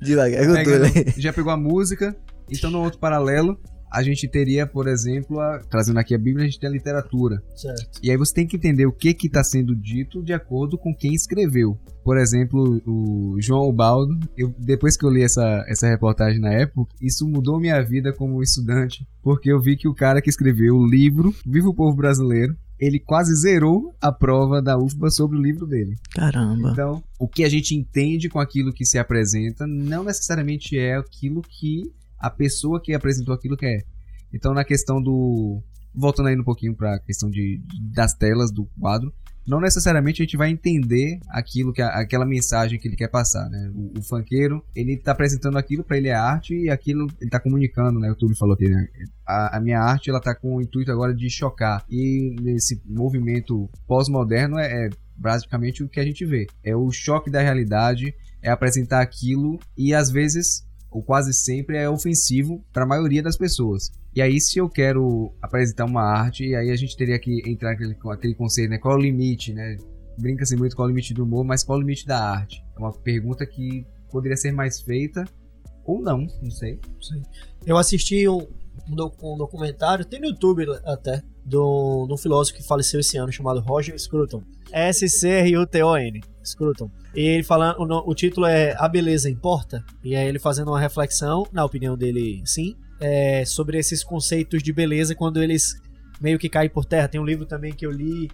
Devagar, 0.01 0.43
eu 0.43 0.49
tô, 0.49 0.55
pegando- 0.55 0.83
né? 0.95 1.05
já 1.17 1.33
pegou 1.33 1.53
a 1.53 1.57
música, 1.57 2.17
então 2.51 2.71
no 2.71 2.81
outro 2.83 2.99
paralelo 2.99 3.59
a 3.93 4.05
gente 4.05 4.29
teria, 4.29 4.69
por 4.69 4.87
exemplo, 4.87 5.41
a- 5.41 5.59
trazendo 5.69 5.99
aqui 5.99 6.15
a 6.15 6.19
Bíblia, 6.19 6.45
a 6.45 6.49
gente 6.49 6.61
tem 6.61 6.69
a 6.69 6.73
literatura. 6.73 7.43
Certo. 7.57 7.99
E 8.01 8.09
aí 8.09 8.17
você 8.17 8.33
tem 8.33 8.47
que 8.47 8.57
entender 8.57 8.87
o 8.87 8.93
que 8.93 9.17
está 9.27 9.43
sendo 9.43 9.75
dito 9.75 10.23
de 10.23 10.33
acordo 10.33 10.79
com 10.79 10.95
quem 10.95 11.13
escreveu. 11.13 11.77
Por 12.05 12.17
exemplo, 12.17 12.81
o 12.87 13.37
João 13.41 13.69
Ubaldo, 13.69 14.17
eu, 14.39 14.55
depois 14.59 14.97
que 14.97 15.05
eu 15.05 15.11
li 15.11 15.25
essa, 15.25 15.65
essa 15.67 15.89
reportagem 15.89 16.41
na 16.41 16.53
época, 16.53 16.95
isso 17.03 17.27
mudou 17.29 17.59
minha 17.59 17.83
vida 17.83 18.13
como 18.13 18.41
estudante, 18.41 19.05
porque 19.25 19.51
eu 19.51 19.61
vi 19.61 19.77
que 19.77 19.89
o 19.89 19.95
cara 19.95 20.23
que 20.23 20.31
escreveu 20.31 20.77
o 20.77 20.87
livro, 20.87 21.35
Viva 21.45 21.69
o 21.69 21.75
Povo 21.75 21.97
Brasileiro, 21.97 22.57
ele 22.81 22.99
quase 22.99 23.35
zerou 23.37 23.95
a 24.01 24.11
prova 24.11 24.63
da 24.63 24.79
UFBA 24.79 25.11
sobre 25.11 25.37
o 25.37 25.43
livro 25.43 25.67
dele. 25.67 25.97
Caramba. 26.15 26.71
Então, 26.71 27.05
o 27.19 27.29
que 27.29 27.45
a 27.45 27.49
gente 27.49 27.75
entende 27.75 28.29
com 28.31 28.41
aquilo 28.41 28.73
que 28.73 28.87
se 28.87 28.99
apresenta 28.99 29.67
não 29.67 30.03
necessariamente 30.03 30.79
é 30.79 30.97
aquilo 30.97 31.43
que 31.43 31.83
a 32.19 32.31
pessoa 32.31 32.81
que 32.83 32.95
apresentou 32.95 33.35
aquilo 33.35 33.57
quer. 33.57 33.85
Então, 34.33 34.55
na 34.55 34.65
questão 34.65 35.03
do. 35.03 35.63
Voltando 35.93 36.29
aí 36.29 36.39
um 36.39 36.45
pouquinho 36.45 36.75
para 36.75 36.95
a 36.95 37.01
questão 37.01 37.29
de, 37.29 37.61
das 37.93 38.15
telas 38.15 38.53
do 38.53 38.65
quadro, 38.79 39.13
não 39.47 39.61
necessariamente 39.61 40.23
a 40.23 40.25
gente 40.25 40.37
vai 40.37 40.51
entender 40.51 41.19
aquilo 41.29 41.73
que 41.73 41.83
a- 41.83 42.01
aquela 42.01 42.25
mensagem 42.27 42.79
que 42.79 42.87
ele 42.87 42.97
quer 42.97 43.09
passar, 43.09 43.49
né? 43.49 43.71
O, 43.75 43.99
o 43.99 44.03
funkeiro, 44.03 44.63
ele 44.75 44.97
tá 44.97 45.13
apresentando 45.13 45.59
aquilo 45.59 45.83
para 45.83 45.97
ele 45.97 46.09
é 46.09 46.15
arte 46.15 46.55
e 46.55 46.71
aquilo 46.71 47.07
ele 47.21 47.31
tá 47.31 47.41
comunicando, 47.41 47.99
né? 47.99 48.09
O 48.09 48.11
YouTube 48.13 48.37
falou 48.37 48.55
aqui, 48.55 48.69
né? 48.69 48.87
A, 49.27 49.57
a 49.57 49.61
minha 49.61 49.81
arte, 49.81 50.11
ela 50.11 50.21
tá 50.21 50.35
com 50.35 50.57
o 50.57 50.63
intuito 50.63 50.91
agora 50.93 51.15
de 51.15 51.29
chocar. 51.31 51.85
E 51.91 52.37
nesse 52.41 52.81
movimento 52.87 53.69
pós-moderno 53.87 54.59
é, 54.59 54.87
é 54.87 54.91
basicamente 55.17 55.83
o 55.83 55.89
que 55.89 56.01
a 56.01 56.05
gente 56.05 56.25
vê. 56.25 56.47
É 56.65 56.75
o 56.77 56.91
choque 56.91 57.31
da 57.31 57.41
realidade, 57.43 58.15
é 58.43 58.51
apresentar 58.51 59.01
aquilo 59.03 59.59
e 59.77 59.93
às 59.93 60.11
vezes, 60.11 60.65
ou 60.91 61.03
quase 61.03 61.33
sempre, 61.35 61.77
é 61.77 61.89
ofensivo 61.89 62.65
para 62.73 62.85
a 62.85 62.87
maioria 62.87 63.23
das 63.23 63.37
pessoas. 63.37 63.91
E 64.15 64.21
aí, 64.21 64.41
se 64.41 64.59
eu 64.59 64.69
quero 64.69 65.33
apresentar 65.41 65.85
uma 65.85 66.03
arte, 66.03 66.45
e 66.45 66.55
aí 66.55 66.71
a 66.71 66.77
gente 66.77 66.97
teria 66.97 67.19
que 67.19 67.43
entrar 67.49 67.73
aquele, 67.73 67.95
com 67.95 68.11
aquele 68.11 68.35
conceito, 68.35 68.71
né? 68.71 68.79
Qual 68.79 68.95
é 68.95 68.99
o 68.99 69.01
limite, 69.01 69.53
né? 69.53 69.77
Brinca-se 70.19 70.57
muito 70.57 70.75
qual 70.75 70.87
é 70.87 70.89
o 70.89 70.91
limite 70.91 71.15
do 71.15 71.25
humor, 71.25 71.45
mas 71.45 71.63
qual 71.63 71.77
é 71.77 71.79
o 71.79 71.83
limite 71.83 72.07
da 72.07 72.19
arte? 72.19 72.63
É 72.77 72.79
uma 72.79 72.93
pergunta 72.93 73.47
que 73.47 73.87
poderia 74.11 74.37
ser 74.37 74.53
mais 74.53 74.81
feita 74.81 75.25
ou 75.85 76.03
não, 76.03 76.27
não 76.43 76.51
sei. 76.51 76.79
Eu 77.65 77.77
assisti 77.79 78.29
um, 78.29 78.47
um 78.89 78.95
doc- 78.95 79.23
um 79.23 79.37
documentário, 79.37 80.05
tem 80.05 80.21
no 80.21 80.27
YouTube 80.27 80.67
até, 80.85 81.23
do, 81.45 82.07
um 82.11 82.17
filósofo 82.17 82.59
que 82.59 82.67
faleceu 82.67 83.01
esse 83.01 83.17
ano, 83.17 83.33
chamado 83.33 83.61
Roger 83.61 83.99
Scruton. 83.99 84.43
S-C-R-U-T-O-N. 84.73 86.21
Scruton. 86.45 86.91
E 87.15 87.21
ele 87.21 87.43
falando, 87.43 87.77
o, 87.81 88.11
o 88.11 88.15
título 88.15 88.47
é 88.47 88.75
A 88.79 88.89
Beleza 88.89 89.31
Importa? 89.31 89.85
E 90.03 90.15
aí 90.17 90.27
ele 90.29 90.39
fazendo 90.39 90.69
uma 90.69 90.81
reflexão, 90.81 91.47
na 91.53 91.65
opinião 91.65 91.97
dele, 91.97 92.43
sim, 92.45 92.77
é, 93.01 93.45
sobre 93.45 93.79
esses 93.79 94.05
conceitos 94.05 94.63
de 94.63 94.73
beleza 94.73 95.15
quando 95.15 95.43
eles 95.43 95.81
meio 96.21 96.39
que 96.39 96.49
caem 96.49 96.69
por 96.69 96.85
terra. 96.85 97.09
Tem 97.09 97.21
um 97.21 97.25
livro 97.25 97.47
também 97.47 97.73
que 97.73 97.87
eu 97.87 97.91
li 97.91 98.31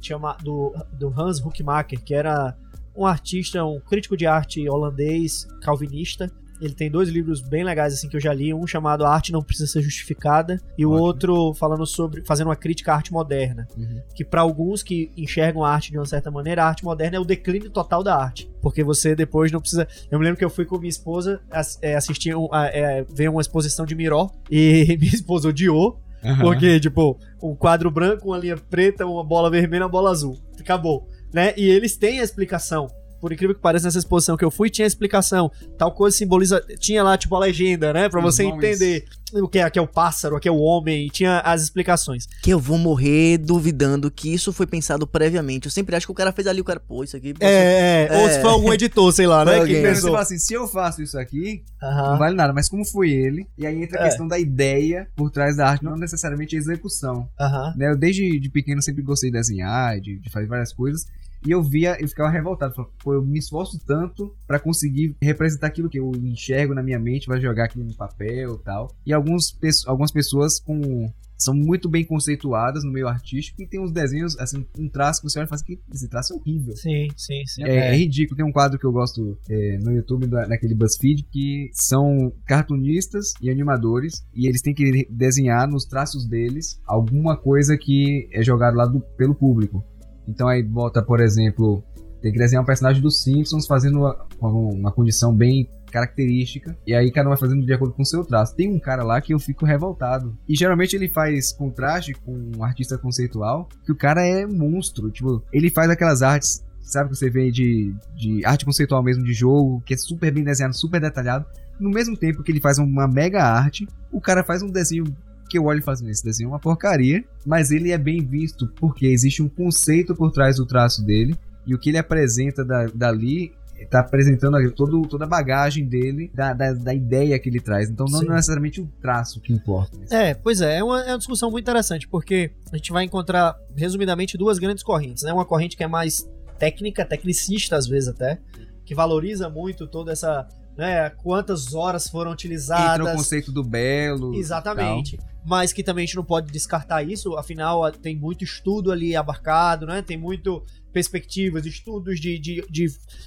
chama, 0.00 0.36
do, 0.42 0.74
do 0.92 1.08
Hans 1.08 1.38
Huckmacher, 1.38 2.00
que 2.02 2.14
era 2.14 2.56
um 2.94 3.06
artista, 3.06 3.64
um 3.64 3.80
crítico 3.80 4.16
de 4.16 4.26
arte 4.26 4.68
holandês, 4.68 5.46
calvinista. 5.62 6.30
Ele 6.60 6.74
tem 6.74 6.90
dois 6.90 7.08
livros 7.08 7.40
bem 7.40 7.64
legais 7.64 7.92
assim 7.94 8.08
que 8.08 8.16
eu 8.16 8.20
já 8.20 8.32
li, 8.32 8.54
um 8.54 8.66
chamado 8.66 9.04
A 9.04 9.12
Arte 9.12 9.32
Não 9.32 9.42
Precisa 9.42 9.70
Ser 9.70 9.82
Justificada 9.82 10.60
e 10.78 10.86
o 10.86 10.90
Ótimo. 10.90 11.04
outro 11.04 11.54
falando 11.54 11.86
sobre 11.86 12.22
fazendo 12.24 12.48
uma 12.48 12.56
crítica 12.56 12.92
à 12.92 12.96
arte 12.96 13.12
moderna, 13.12 13.66
que 14.14 14.24
para 14.24 14.40
alguns 14.40 14.82
que 14.82 15.10
enxergam 15.16 15.64
a 15.64 15.72
arte 15.72 15.90
de 15.90 15.98
uma 15.98 16.06
certa 16.06 16.30
maneira, 16.30 16.64
a 16.64 16.68
arte 16.68 16.84
moderna 16.84 17.16
é 17.16 17.20
o 17.20 17.24
declínio 17.24 17.70
total 17.70 18.02
da 18.02 18.16
arte, 18.16 18.50
porque 18.60 18.84
você 18.84 19.14
depois 19.14 19.50
não 19.50 19.60
precisa. 19.60 19.86
Eu 20.10 20.18
me 20.18 20.24
lembro 20.24 20.38
que 20.38 20.44
eu 20.44 20.50
fui 20.50 20.64
com 20.64 20.78
minha 20.78 20.88
esposa 20.88 21.40
é, 21.80 21.94
assistir 21.94 22.36
um, 22.36 22.48
é, 22.54 23.04
ver 23.12 23.28
uma 23.28 23.40
exposição 23.40 23.84
de 23.84 23.94
Miró 23.94 24.30
e 24.50 24.96
minha 25.00 25.14
esposa 25.14 25.48
odiou. 25.48 26.00
Aham. 26.24 26.42
Porque, 26.44 26.78
tipo, 26.78 27.18
um 27.42 27.54
quadro 27.54 27.90
branco, 27.90 28.28
uma 28.28 28.38
linha 28.38 28.56
preta, 28.56 29.04
uma 29.04 29.24
bola 29.24 29.50
vermelha, 29.50 29.84
uma 29.84 29.90
bola 29.90 30.10
azul. 30.10 30.38
Acabou. 30.58 31.08
Né? 31.32 31.52
E 31.56 31.68
eles 31.68 31.96
têm 31.96 32.20
a 32.20 32.22
explicação. 32.22 32.88
Por 33.22 33.32
incrível 33.32 33.54
que 33.54 33.60
pareça, 33.62 33.84
nessa 33.86 33.98
exposição 34.00 34.36
que 34.36 34.44
eu 34.44 34.50
fui, 34.50 34.68
tinha 34.68 34.84
explicação. 34.84 35.48
Tal 35.78 35.92
coisa 35.92 36.16
simboliza. 36.16 36.60
Tinha 36.80 37.04
lá, 37.04 37.16
tipo, 37.16 37.36
a 37.36 37.38
legenda, 37.38 37.92
né? 37.92 38.08
Pra 38.08 38.18
Os 38.18 38.24
você 38.34 38.42
nomes. 38.42 38.64
entender 38.80 39.04
o 39.34 39.46
que 39.48 39.60
é, 39.60 39.62
aqui 39.62 39.78
é 39.78 39.82
o 39.82 39.86
pássaro, 39.86 40.34
aqui 40.34 40.48
é 40.48 40.50
o 40.50 40.58
homem. 40.58 41.06
Tinha 41.06 41.38
as 41.38 41.62
explicações. 41.62 42.26
Que 42.42 42.50
eu 42.50 42.58
vou 42.58 42.76
morrer 42.76 43.38
duvidando 43.38 44.10
que 44.10 44.34
isso 44.34 44.52
foi 44.52 44.66
pensado 44.66 45.06
previamente. 45.06 45.66
Eu 45.66 45.70
sempre 45.70 45.94
acho 45.94 46.04
que 46.04 46.10
o 46.10 46.14
cara 46.16 46.32
fez 46.32 46.48
ali, 46.48 46.60
o 46.60 46.64
cara, 46.64 46.80
pô, 46.80 47.04
isso 47.04 47.16
aqui. 47.16 47.32
pô, 47.32 47.38
É, 47.46 48.08
é, 48.10 48.18
Ou 48.18 48.28
É. 48.28 48.32
se 48.32 48.40
foi 48.42 48.50
algum 48.50 48.72
editor, 48.72 49.12
sei 49.12 49.28
lá, 49.28 49.44
né? 49.46 49.52
alguém. 49.52 49.66
Que 49.68 49.72
Primeiro 49.74 49.94
você 49.94 50.00
pensou. 50.02 50.10
fala 50.10 50.22
assim, 50.24 50.38
se 50.38 50.52
eu 50.52 50.66
faço 50.66 51.00
isso 51.00 51.16
aqui, 51.16 51.62
não 51.80 51.88
Aham. 51.90 52.18
vale 52.18 52.34
nada, 52.34 52.52
mas 52.52 52.68
como 52.68 52.84
foi 52.84 53.10
ele? 53.12 53.46
E 53.56 53.64
aí 53.64 53.80
entra 53.84 54.00
a 54.00 54.02
É. 54.02 54.08
questão 54.08 54.26
da 54.26 54.36
ideia 54.38 55.06
por 55.14 55.30
trás 55.30 55.56
da 55.56 55.68
arte, 55.68 55.84
não 55.84 55.96
necessariamente 55.96 56.56
a 56.56 56.58
execução. 56.58 57.28
Aham. 57.40 57.72
né? 57.76 57.88
Eu 57.92 57.96
desde 57.96 58.40
de 58.40 58.50
pequeno 58.50 58.82
sempre 58.82 59.00
gostei 59.02 59.30
de 59.30 59.38
desenhar, 59.38 60.00
de, 60.00 60.18
de 60.18 60.28
fazer 60.28 60.46
várias 60.46 60.72
coisas. 60.72 61.06
E 61.46 61.50
eu 61.50 61.62
via, 61.62 61.96
eu 62.00 62.08
ficava 62.08 62.30
revoltado. 62.30 62.74
Falava, 62.74 62.92
Pô, 63.02 63.14
eu 63.14 63.22
me 63.22 63.38
esforço 63.38 63.78
tanto 63.86 64.34
pra 64.46 64.58
conseguir 64.60 65.16
representar 65.20 65.66
aquilo 65.68 65.88
que 65.88 65.98
eu 65.98 66.10
enxergo 66.22 66.74
na 66.74 66.82
minha 66.82 66.98
mente, 66.98 67.26
vai 67.26 67.40
jogar 67.40 67.64
aquilo 67.64 67.84
no 67.84 67.94
papel 67.94 68.54
e 68.54 68.58
tal. 68.64 68.94
E 69.06 69.12
alguns, 69.12 69.56
algumas 69.86 70.10
pessoas 70.12 70.60
com 70.60 71.10
são 71.38 71.54
muito 71.54 71.88
bem 71.88 72.04
conceituadas 72.04 72.84
no 72.84 72.92
meio 72.92 73.08
artístico 73.08 73.60
e 73.60 73.66
tem 73.66 73.80
uns 73.80 73.90
desenhos, 73.90 74.38
assim, 74.38 74.64
um 74.78 74.88
traço 74.88 75.20
que 75.20 75.28
você 75.28 75.40
olha 75.40 75.46
e 75.46 75.48
fala 75.48 75.60
assim, 75.60 75.74
que 75.74 75.80
esse 75.92 76.08
traço 76.08 76.32
é 76.32 76.36
horrível. 76.36 76.76
Sim, 76.76 77.08
sim, 77.16 77.42
sim. 77.46 77.64
É, 77.64 77.88
é 77.92 77.96
ridículo. 77.96 78.36
Tem 78.36 78.46
um 78.46 78.52
quadro 78.52 78.78
que 78.78 78.86
eu 78.86 78.92
gosto 78.92 79.36
é, 79.50 79.76
no 79.78 79.90
YouTube, 79.90 80.28
naquele 80.28 80.72
BuzzFeed, 80.72 81.24
que 81.32 81.68
são 81.72 82.32
cartunistas 82.46 83.32
e 83.42 83.50
animadores, 83.50 84.24
e 84.32 84.46
eles 84.46 84.62
têm 84.62 84.72
que 84.72 85.04
desenhar 85.10 85.68
nos 85.68 85.84
traços 85.84 86.24
deles 86.28 86.80
alguma 86.86 87.36
coisa 87.36 87.76
que 87.76 88.28
é 88.32 88.40
jogado 88.40 88.76
lá 88.76 88.86
do- 88.86 89.00
pelo 89.16 89.34
público. 89.34 89.84
Então 90.26 90.48
aí 90.48 90.62
bota, 90.62 91.02
por 91.02 91.20
exemplo, 91.20 91.82
tem 92.20 92.32
que 92.32 92.38
desenhar 92.38 92.62
um 92.62 92.66
personagem 92.66 93.02
dos 93.02 93.22
Simpsons 93.22 93.66
fazendo 93.66 93.98
uma, 93.98 94.26
uma 94.40 94.92
condição 94.92 95.34
bem 95.34 95.68
característica, 95.90 96.74
e 96.86 96.94
aí 96.94 97.12
cada 97.12 97.28
um 97.28 97.32
vai 97.32 97.38
fazendo 97.38 97.66
de 97.66 97.72
acordo 97.72 97.92
com 97.92 98.02
o 98.02 98.06
seu 98.06 98.24
traço. 98.24 98.56
Tem 98.56 98.72
um 98.72 98.78
cara 98.78 99.02
lá 99.02 99.20
que 99.20 99.34
eu 99.34 99.38
fico 99.38 99.66
revoltado. 99.66 100.34
E 100.48 100.56
geralmente 100.56 100.96
ele 100.96 101.08
faz 101.08 101.52
contraste 101.52 102.14
com 102.14 102.50
um 102.56 102.64
artista 102.64 102.96
conceitual, 102.96 103.68
que 103.84 103.92
o 103.92 103.96
cara 103.96 104.24
é 104.24 104.46
monstro. 104.46 105.10
Tipo, 105.10 105.42
ele 105.52 105.68
faz 105.68 105.90
aquelas 105.90 106.22
artes 106.22 106.64
sabe 106.92 107.10
que 107.10 107.16
você 107.16 107.30
vê 107.30 107.50
de, 107.50 107.94
de 108.14 108.44
arte 108.44 108.64
conceitual 108.64 109.02
mesmo 109.02 109.24
de 109.24 109.32
jogo, 109.32 109.82
que 109.84 109.94
é 109.94 109.96
super 109.96 110.32
bem 110.32 110.44
desenhado, 110.44 110.76
super 110.76 111.00
detalhado. 111.00 111.46
No 111.80 111.90
mesmo 111.90 112.16
tempo 112.16 112.42
que 112.42 112.52
ele 112.52 112.60
faz 112.60 112.78
uma 112.78 113.08
mega 113.08 113.42
arte, 113.42 113.88
o 114.10 114.20
cara 114.20 114.44
faz 114.44 114.62
um 114.62 114.70
desenho 114.70 115.04
que 115.52 115.58
eu 115.58 115.66
olho 115.66 115.82
assim, 115.86 116.08
esse 116.08 116.24
desenho 116.24 116.46
é 116.48 116.52
uma 116.52 116.58
porcaria, 116.58 117.22
mas 117.44 117.70
ele 117.70 117.92
é 117.92 117.98
bem 117.98 118.24
visto 118.24 118.66
porque 118.76 119.06
existe 119.06 119.42
um 119.42 119.50
conceito 119.50 120.14
por 120.14 120.30
trás 120.32 120.56
do 120.56 120.64
traço 120.64 121.04
dele 121.04 121.36
e 121.66 121.74
o 121.74 121.78
que 121.78 121.90
ele 121.90 121.98
apresenta 121.98 122.64
da- 122.64 122.86
dali 122.86 123.52
tá 123.90 124.00
apresentando 124.00 124.56
todo, 124.70 125.02
toda 125.02 125.24
a 125.24 125.28
bagagem 125.28 125.84
dele, 125.84 126.30
da, 126.32 126.54
da, 126.54 126.72
da 126.72 126.94
ideia 126.94 127.38
que 127.38 127.50
ele 127.50 127.60
traz. 127.60 127.90
Então 127.90 128.06
não 128.08 128.20
Sim. 128.20 128.26
é 128.30 128.34
necessariamente 128.34 128.80
o 128.80 128.86
traço 129.02 129.40
que 129.42 129.52
importa. 129.52 129.98
É, 130.10 130.32
pois 130.32 130.62
é, 130.62 130.78
é 130.78 130.84
uma, 130.84 131.02
é 131.02 131.10
uma 131.12 131.18
discussão 131.18 131.50
muito 131.50 131.64
interessante, 131.64 132.08
porque 132.08 132.52
a 132.72 132.76
gente 132.76 132.90
vai 132.92 133.04
encontrar, 133.04 133.54
resumidamente, 133.76 134.38
duas 134.38 134.58
grandes 134.58 134.82
correntes, 134.82 135.24
né? 135.24 135.32
Uma 135.34 135.44
corrente 135.44 135.76
que 135.76 135.84
é 135.84 135.88
mais 135.88 136.26
técnica, 136.58 137.04
tecnicista 137.04 137.76
às 137.76 137.86
vezes 137.86 138.08
até, 138.08 138.38
que 138.86 138.94
valoriza 138.94 139.50
muito 139.50 139.86
toda 139.86 140.12
essa, 140.12 140.46
né, 140.76 141.10
quantas 141.10 141.74
horas 141.74 142.08
foram 142.08 142.30
Entra 142.30 142.30
o 142.30 142.34
utilizadas. 142.34 143.16
conceito 143.16 143.52
do 143.52 143.62
belo. 143.62 144.34
Exatamente. 144.34 145.18
Mas 145.44 145.72
que 145.72 145.82
também 145.82 146.04
a 146.04 146.06
gente 146.06 146.16
não 146.16 146.24
pode 146.24 146.52
descartar 146.52 147.02
isso, 147.02 147.36
afinal 147.36 147.90
tem 147.90 148.16
muito 148.16 148.44
estudo 148.44 148.92
ali 148.92 149.16
abarcado, 149.16 149.86
né? 149.86 150.00
Tem 150.00 150.16
muito 150.16 150.62
perspectivas, 150.92 151.66
estudos 151.66 152.20
de, 152.20 152.38
de, 152.38 152.64
de, 152.70 152.86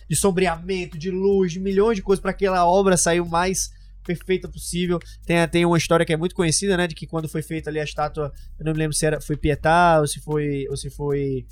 de 0.09 0.15
sombreamento, 0.15 0.97
de 0.97 1.11
luz, 1.11 1.51
de 1.51 1.59
milhões 1.59 1.97
de 1.97 2.01
coisas 2.01 2.21
para 2.21 2.31
aquela 2.31 2.65
obra 2.65 2.95
sair 2.95 3.19
o 3.19 3.27
mais 3.27 3.69
perfeita 4.05 4.47
possível. 4.47 4.97
Tem, 5.25 5.45
tem 5.49 5.65
uma 5.65 5.77
história 5.77 6.05
que 6.05 6.13
é 6.13 6.17
muito 6.17 6.35
conhecida, 6.35 6.77
né? 6.77 6.87
De 6.87 6.95
que 6.95 7.05
quando 7.05 7.27
foi 7.27 7.41
feita 7.41 7.69
ali 7.69 7.79
a 7.79 7.83
estátua, 7.83 8.31
eu 8.57 8.65
não 8.65 8.71
me 8.71 8.77
lembro 8.79 8.95
se 8.95 9.05
era, 9.05 9.19
foi 9.19 9.35
Pietá 9.35 9.97
ou 9.99 10.07
se 10.07 10.21
foi, 10.21 10.67
ou 10.69 10.77
se 10.77 10.89
foi 10.89 11.45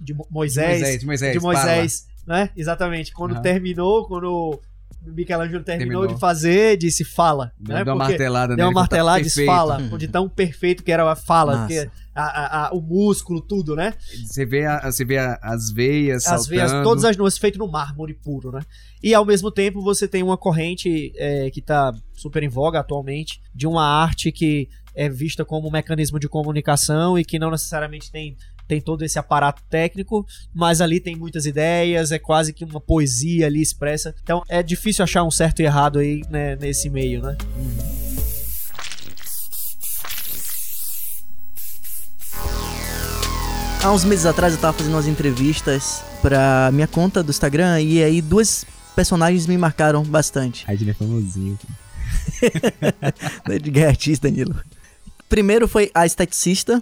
de 0.00 0.12
Mo- 0.14 0.24
De 0.26 0.32
Moisés, 0.32 0.80
Moisés, 0.80 1.00
de 1.00 1.06
Moisés, 1.06 1.32
de. 1.34 1.40
Moisés, 1.40 2.06
né? 2.26 2.50
Exatamente. 2.56 3.12
Quando 3.12 3.32
Aham. 3.34 3.42
terminou, 3.42 4.08
quando 4.08 4.60
Michelangelo 5.02 5.64
terminou, 5.64 6.00
Terminou. 6.02 6.14
de 6.14 6.20
fazer, 6.20 6.76
disse 6.76 7.04
fala, 7.04 7.52
Deu 7.58 7.74
né? 7.76 7.82
uma 7.82 7.92
Porque- 7.96 8.08
martelada 8.10 8.54
Deu 8.56 8.66
uma 8.66 8.72
tá 8.74 8.80
martelada 8.80 9.22
disse 9.22 9.46
fala, 9.46 9.78
de 9.98 10.08
tão 10.08 10.28
perfeito 10.28 10.82
que 10.84 10.92
era 10.92 11.10
a 11.10 11.16
fala, 11.16 11.66
a- 12.14 12.22
a- 12.22 12.66
a- 12.68 12.72
o 12.74 12.80
músculo, 12.82 13.40
tudo, 13.40 13.74
né? 13.74 13.94
Você 14.26 14.44
vê, 14.44 14.64
você 14.84 15.04
vê 15.04 15.16
as 15.18 15.70
veias 15.72 16.26
As 16.26 16.46
veias, 16.46 16.70
saltando. 16.70 16.88
todas 16.88 17.04
as 17.04 17.16
nuances 17.16 17.38
feito 17.38 17.58
no 17.58 17.66
mármore 17.70 18.14
puro, 18.14 18.52
né? 18.52 18.60
E 19.02 19.14
ao 19.14 19.24
mesmo 19.24 19.50
tempo 19.50 19.80
você 19.80 20.06
tem 20.06 20.22
uma 20.22 20.36
corrente 20.36 21.12
é, 21.16 21.50
que 21.50 21.62
tá 21.62 21.92
super 22.14 22.42
em 22.42 22.48
voga 22.48 22.80
atualmente, 22.80 23.40
de 23.54 23.66
uma 23.66 23.84
arte 23.84 24.30
que 24.30 24.68
é 24.94 25.08
vista 25.08 25.44
como 25.44 25.68
um 25.68 25.70
mecanismo 25.70 26.18
de 26.18 26.28
comunicação 26.28 27.16
e 27.18 27.24
que 27.24 27.38
não 27.38 27.50
necessariamente 27.50 28.10
tem, 28.10 28.36
tem 28.70 28.80
todo 28.80 29.04
esse 29.04 29.18
aparato 29.18 29.64
técnico, 29.68 30.24
mas 30.54 30.80
ali 30.80 31.00
tem 31.00 31.16
muitas 31.16 31.44
ideias, 31.44 32.12
é 32.12 32.20
quase 32.20 32.52
que 32.52 32.64
uma 32.64 32.80
poesia 32.80 33.46
ali 33.46 33.60
expressa. 33.60 34.14
Então 34.22 34.44
é 34.48 34.62
difícil 34.62 35.02
achar 35.02 35.24
um 35.24 35.30
certo 35.30 35.58
e 35.60 35.64
errado 35.64 35.98
aí 35.98 36.22
né, 36.30 36.54
nesse 36.54 36.88
meio, 36.88 37.20
né? 37.20 37.36
Há 43.82 43.90
uns 43.90 44.04
meses 44.04 44.24
atrás 44.24 44.54
eu 44.54 44.60
tava 44.60 44.76
fazendo 44.76 44.92
umas 44.92 45.08
entrevistas 45.08 46.04
pra 46.22 46.70
minha 46.72 46.86
conta 46.86 47.24
do 47.24 47.30
Instagram 47.30 47.80
e 47.80 48.00
aí 48.04 48.22
duas 48.22 48.64
personagens 48.94 49.48
me 49.48 49.58
marcaram 49.58 50.04
bastante. 50.04 50.64
Aí 50.68 50.76
ele 50.76 50.92
é 50.92 50.94
famosinho. 50.94 51.58
Não 53.48 53.82
é 53.82 53.86
artista, 53.88 54.28
Danilo. 54.28 54.54
Primeiro 55.28 55.66
foi 55.66 55.90
a 55.92 56.06
esteticista. 56.06 56.80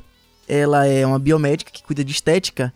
Ela 0.49 0.87
é 0.87 1.07
uma 1.07 1.19
biomédica 1.19 1.71
que 1.71 1.83
cuida 1.83 2.05
de 2.05 2.12
estética. 2.12 2.73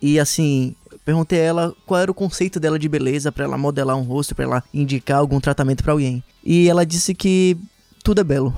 E 0.00 0.18
assim, 0.18 0.74
perguntei 1.04 1.40
a 1.40 1.44
ela 1.44 1.74
qual 1.86 2.00
era 2.00 2.10
o 2.10 2.14
conceito 2.14 2.58
dela 2.58 2.78
de 2.78 2.88
beleza 2.88 3.30
pra 3.30 3.44
ela 3.44 3.58
modelar 3.58 3.96
um 3.96 4.02
rosto, 4.02 4.34
pra 4.34 4.44
ela 4.44 4.64
indicar 4.72 5.18
algum 5.18 5.40
tratamento 5.40 5.82
pra 5.82 5.92
alguém. 5.92 6.22
E 6.44 6.68
ela 6.68 6.84
disse 6.84 7.14
que 7.14 7.56
tudo 8.02 8.20
é 8.20 8.24
belo. 8.24 8.54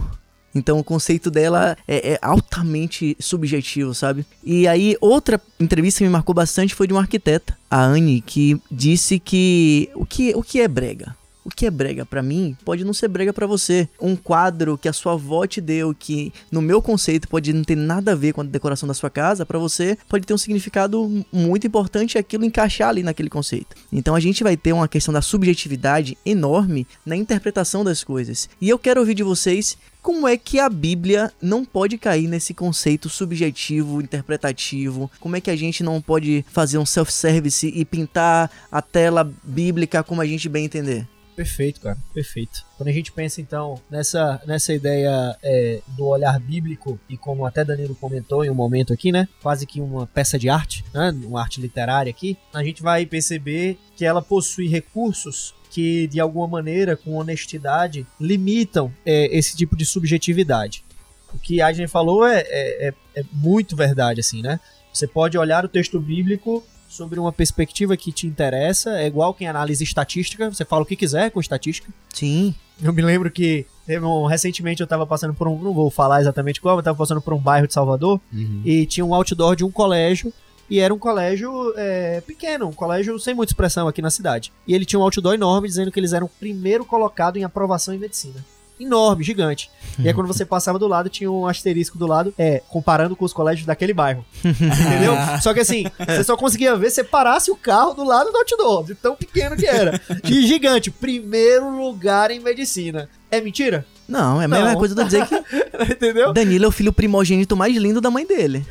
Então 0.54 0.78
o 0.78 0.84
conceito 0.84 1.30
dela 1.30 1.76
é, 1.86 2.14
é 2.14 2.18
altamente 2.22 3.16
subjetivo, 3.20 3.94
sabe? 3.94 4.26
E 4.42 4.66
aí 4.66 4.96
outra 5.00 5.40
entrevista 5.60 5.98
que 5.98 6.04
me 6.04 6.10
marcou 6.10 6.34
bastante 6.34 6.74
foi 6.74 6.86
de 6.86 6.92
uma 6.92 7.02
arquiteta, 7.02 7.56
a 7.70 7.82
Anne, 7.84 8.20
que 8.20 8.60
disse 8.70 9.18
que 9.18 9.90
o 9.94 10.06
que, 10.06 10.34
o 10.34 10.42
que 10.42 10.60
é 10.60 10.68
brega? 10.68 11.14
O 11.48 11.50
que 11.50 11.64
é 11.64 11.70
brega 11.70 12.04
pra 12.04 12.22
mim 12.22 12.54
pode 12.62 12.84
não 12.84 12.92
ser 12.92 13.08
brega 13.08 13.32
pra 13.32 13.46
você. 13.46 13.88
Um 13.98 14.14
quadro 14.14 14.76
que 14.76 14.86
a 14.86 14.92
sua 14.92 15.14
avó 15.14 15.46
te 15.46 15.62
deu, 15.62 15.94
que 15.98 16.30
no 16.52 16.60
meu 16.60 16.82
conceito 16.82 17.26
pode 17.26 17.54
não 17.54 17.64
ter 17.64 17.74
nada 17.74 18.12
a 18.12 18.14
ver 18.14 18.34
com 18.34 18.42
a 18.42 18.44
decoração 18.44 18.86
da 18.86 18.92
sua 18.92 19.08
casa, 19.08 19.46
pra 19.46 19.58
você 19.58 19.96
pode 20.10 20.26
ter 20.26 20.34
um 20.34 20.38
significado 20.38 21.24
muito 21.32 21.66
importante 21.66 22.16
e 22.16 22.18
aquilo 22.18 22.44
encaixar 22.44 22.90
ali 22.90 23.02
naquele 23.02 23.30
conceito. 23.30 23.74
Então 23.90 24.14
a 24.14 24.20
gente 24.20 24.44
vai 24.44 24.58
ter 24.58 24.74
uma 24.74 24.86
questão 24.86 25.12
da 25.12 25.22
subjetividade 25.22 26.18
enorme 26.24 26.86
na 27.04 27.16
interpretação 27.16 27.82
das 27.82 28.04
coisas. 28.04 28.46
E 28.60 28.68
eu 28.68 28.78
quero 28.78 29.00
ouvir 29.00 29.14
de 29.14 29.22
vocês 29.22 29.78
como 30.02 30.28
é 30.28 30.36
que 30.36 30.60
a 30.60 30.68
Bíblia 30.68 31.32
não 31.40 31.64
pode 31.64 31.96
cair 31.96 32.28
nesse 32.28 32.52
conceito 32.52 33.08
subjetivo, 33.08 34.02
interpretativo? 34.02 35.10
Como 35.18 35.34
é 35.34 35.40
que 35.40 35.50
a 35.50 35.56
gente 35.56 35.82
não 35.82 36.00
pode 36.02 36.44
fazer 36.50 36.76
um 36.76 36.86
self-service 36.86 37.72
e 37.74 37.84
pintar 37.86 38.50
a 38.70 38.82
tela 38.82 39.30
bíblica 39.42 40.02
como 40.02 40.20
a 40.20 40.26
gente 40.26 40.46
bem 40.46 40.66
entender? 40.66 41.08
Perfeito, 41.38 41.80
cara, 41.80 41.96
perfeito. 42.12 42.66
Quando 42.76 42.88
a 42.88 42.92
gente 42.92 43.12
pensa 43.12 43.40
então 43.40 43.80
nessa, 43.88 44.42
nessa 44.44 44.74
ideia 44.74 45.38
é, 45.40 45.80
do 45.96 46.04
olhar 46.06 46.36
bíblico 46.40 46.98
e 47.08 47.16
como 47.16 47.46
até 47.46 47.64
Danilo 47.64 47.94
comentou 47.94 48.44
em 48.44 48.50
um 48.50 48.54
momento 48.56 48.92
aqui, 48.92 49.12
né, 49.12 49.28
quase 49.40 49.64
que 49.64 49.80
uma 49.80 50.04
peça 50.04 50.36
de 50.36 50.48
arte, 50.48 50.84
né, 50.92 51.14
uma 51.22 51.40
arte 51.40 51.60
literária 51.60 52.10
aqui, 52.10 52.36
a 52.52 52.64
gente 52.64 52.82
vai 52.82 53.06
perceber 53.06 53.78
que 53.96 54.04
ela 54.04 54.20
possui 54.20 54.66
recursos 54.66 55.54
que 55.70 56.08
de 56.08 56.18
alguma 56.18 56.48
maneira, 56.48 56.96
com 56.96 57.14
honestidade, 57.14 58.04
limitam 58.20 58.92
é, 59.06 59.26
esse 59.38 59.56
tipo 59.56 59.76
de 59.76 59.86
subjetividade. 59.86 60.84
O 61.32 61.38
que 61.38 61.60
Adney 61.62 61.86
falou 61.86 62.26
é, 62.26 62.40
é, 62.48 62.88
é- 62.88 63.20
é 63.20 63.24
muito 63.32 63.76
verdade, 63.76 64.18
assim, 64.18 64.42
né? 64.42 64.58
Você 64.92 65.06
pode 65.06 65.38
olhar 65.38 65.64
o 65.64 65.68
texto 65.68 66.00
bíblico 66.00 66.66
sobre 66.88 67.20
uma 67.20 67.30
perspectiva 67.32 67.96
que 67.96 68.10
te 68.10 68.26
interessa, 68.26 68.98
é 68.98 69.06
igual 69.06 69.34
quem 69.34 69.46
analisa 69.46 69.82
estatística, 69.84 70.50
você 70.50 70.64
fala 70.64 70.82
o 70.82 70.86
que 70.86 70.96
quiser 70.96 71.30
com 71.30 71.38
estatística. 71.40 71.92
Sim. 72.12 72.54
Eu 72.82 72.92
me 72.92 73.02
lembro 73.02 73.30
que 73.30 73.66
um- 73.88 74.26
recentemente 74.26 74.80
eu 74.80 74.86
tava 74.86 75.06
passando 75.06 75.34
por 75.34 75.46
um, 75.48 75.58
não 75.62 75.74
vou 75.74 75.90
falar 75.90 76.20
exatamente 76.20 76.60
qual, 76.60 76.76
eu 76.78 76.82
tava 76.82 76.96
passando 76.96 77.20
por 77.20 77.34
um 77.34 77.38
bairro 77.38 77.66
de 77.66 77.74
Salvador 77.74 78.20
Uhum. 78.32 78.62
e 78.64 78.86
tinha 78.86 79.04
um 79.04 79.14
outdoor 79.14 79.54
de 79.54 79.64
um 79.64 79.70
colégio 79.70 80.32
e 80.70 80.80
era 80.80 80.92
um 80.92 80.98
colégio 80.98 81.72
é, 81.76 82.20
pequeno, 82.22 82.68
um 82.68 82.72
colégio 82.72 83.18
sem 83.18 83.34
muita 83.34 83.52
expressão 83.52 83.88
aqui 83.88 84.00
na 84.02 84.10
cidade. 84.10 84.52
E 84.66 84.74
ele 84.74 84.84
tinha 84.84 84.98
um 85.00 85.02
outdoor 85.02 85.34
enorme 85.34 85.66
dizendo 85.68 85.90
que 85.90 85.98
eles 86.00 86.12
eram 86.12 86.26
o 86.26 86.30
primeiro 86.30 86.84
colocado 86.84 87.36
em 87.36 87.44
aprovação 87.44 87.94
em 87.94 87.98
medicina. 87.98 88.44
Enorme, 88.78 89.24
gigante. 89.24 89.70
E 89.98 90.06
aí 90.08 90.12
quando 90.14 90.26
você 90.26 90.44
passava 90.44 90.78
do 90.78 90.86
lado, 90.86 91.08
tinha 91.08 91.30
um 91.30 91.46
asterisco 91.46 91.98
do 91.98 92.06
lado, 92.06 92.32
é, 92.38 92.62
comparando 92.68 93.16
com 93.16 93.24
os 93.24 93.32
colégios 93.32 93.66
daquele 93.66 93.92
bairro. 93.92 94.24
Entendeu? 94.44 95.14
Só 95.42 95.52
que 95.54 95.60
assim, 95.60 95.84
você 95.98 96.24
só 96.24 96.36
conseguia 96.36 96.76
ver 96.76 96.90
se 96.90 97.02
parasse 97.04 97.50
o 97.50 97.56
carro 97.56 97.94
do 97.94 98.04
lado 98.04 98.30
do 98.30 98.36
outdoor, 98.38 98.84
de 98.84 98.94
tão 98.94 99.14
pequeno 99.16 99.56
que 99.56 99.66
era. 99.66 100.00
De 100.22 100.46
gigante, 100.46 100.90
primeiro 100.90 101.68
lugar 101.76 102.30
em 102.30 102.40
medicina. 102.40 103.08
É 103.30 103.40
mentira? 103.40 103.84
Não, 104.08 104.40
é 104.40 104.46
a 104.46 104.48
mesma 104.48 104.74
coisa 104.74 104.94
de 104.94 105.04
dizer 105.04 105.26
que 105.26 105.34
Entendeu? 105.92 106.32
Danilo 106.32 106.64
é 106.64 106.68
o 106.68 106.72
filho 106.72 106.92
primogênito 106.92 107.54
mais 107.54 107.76
lindo 107.76 108.00
da 108.00 108.10
mãe 108.10 108.26
dele. 108.26 108.64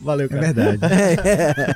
Valeu, 0.00 0.26
É 0.26 0.28
cara. 0.28 0.40
verdade. 0.52 0.78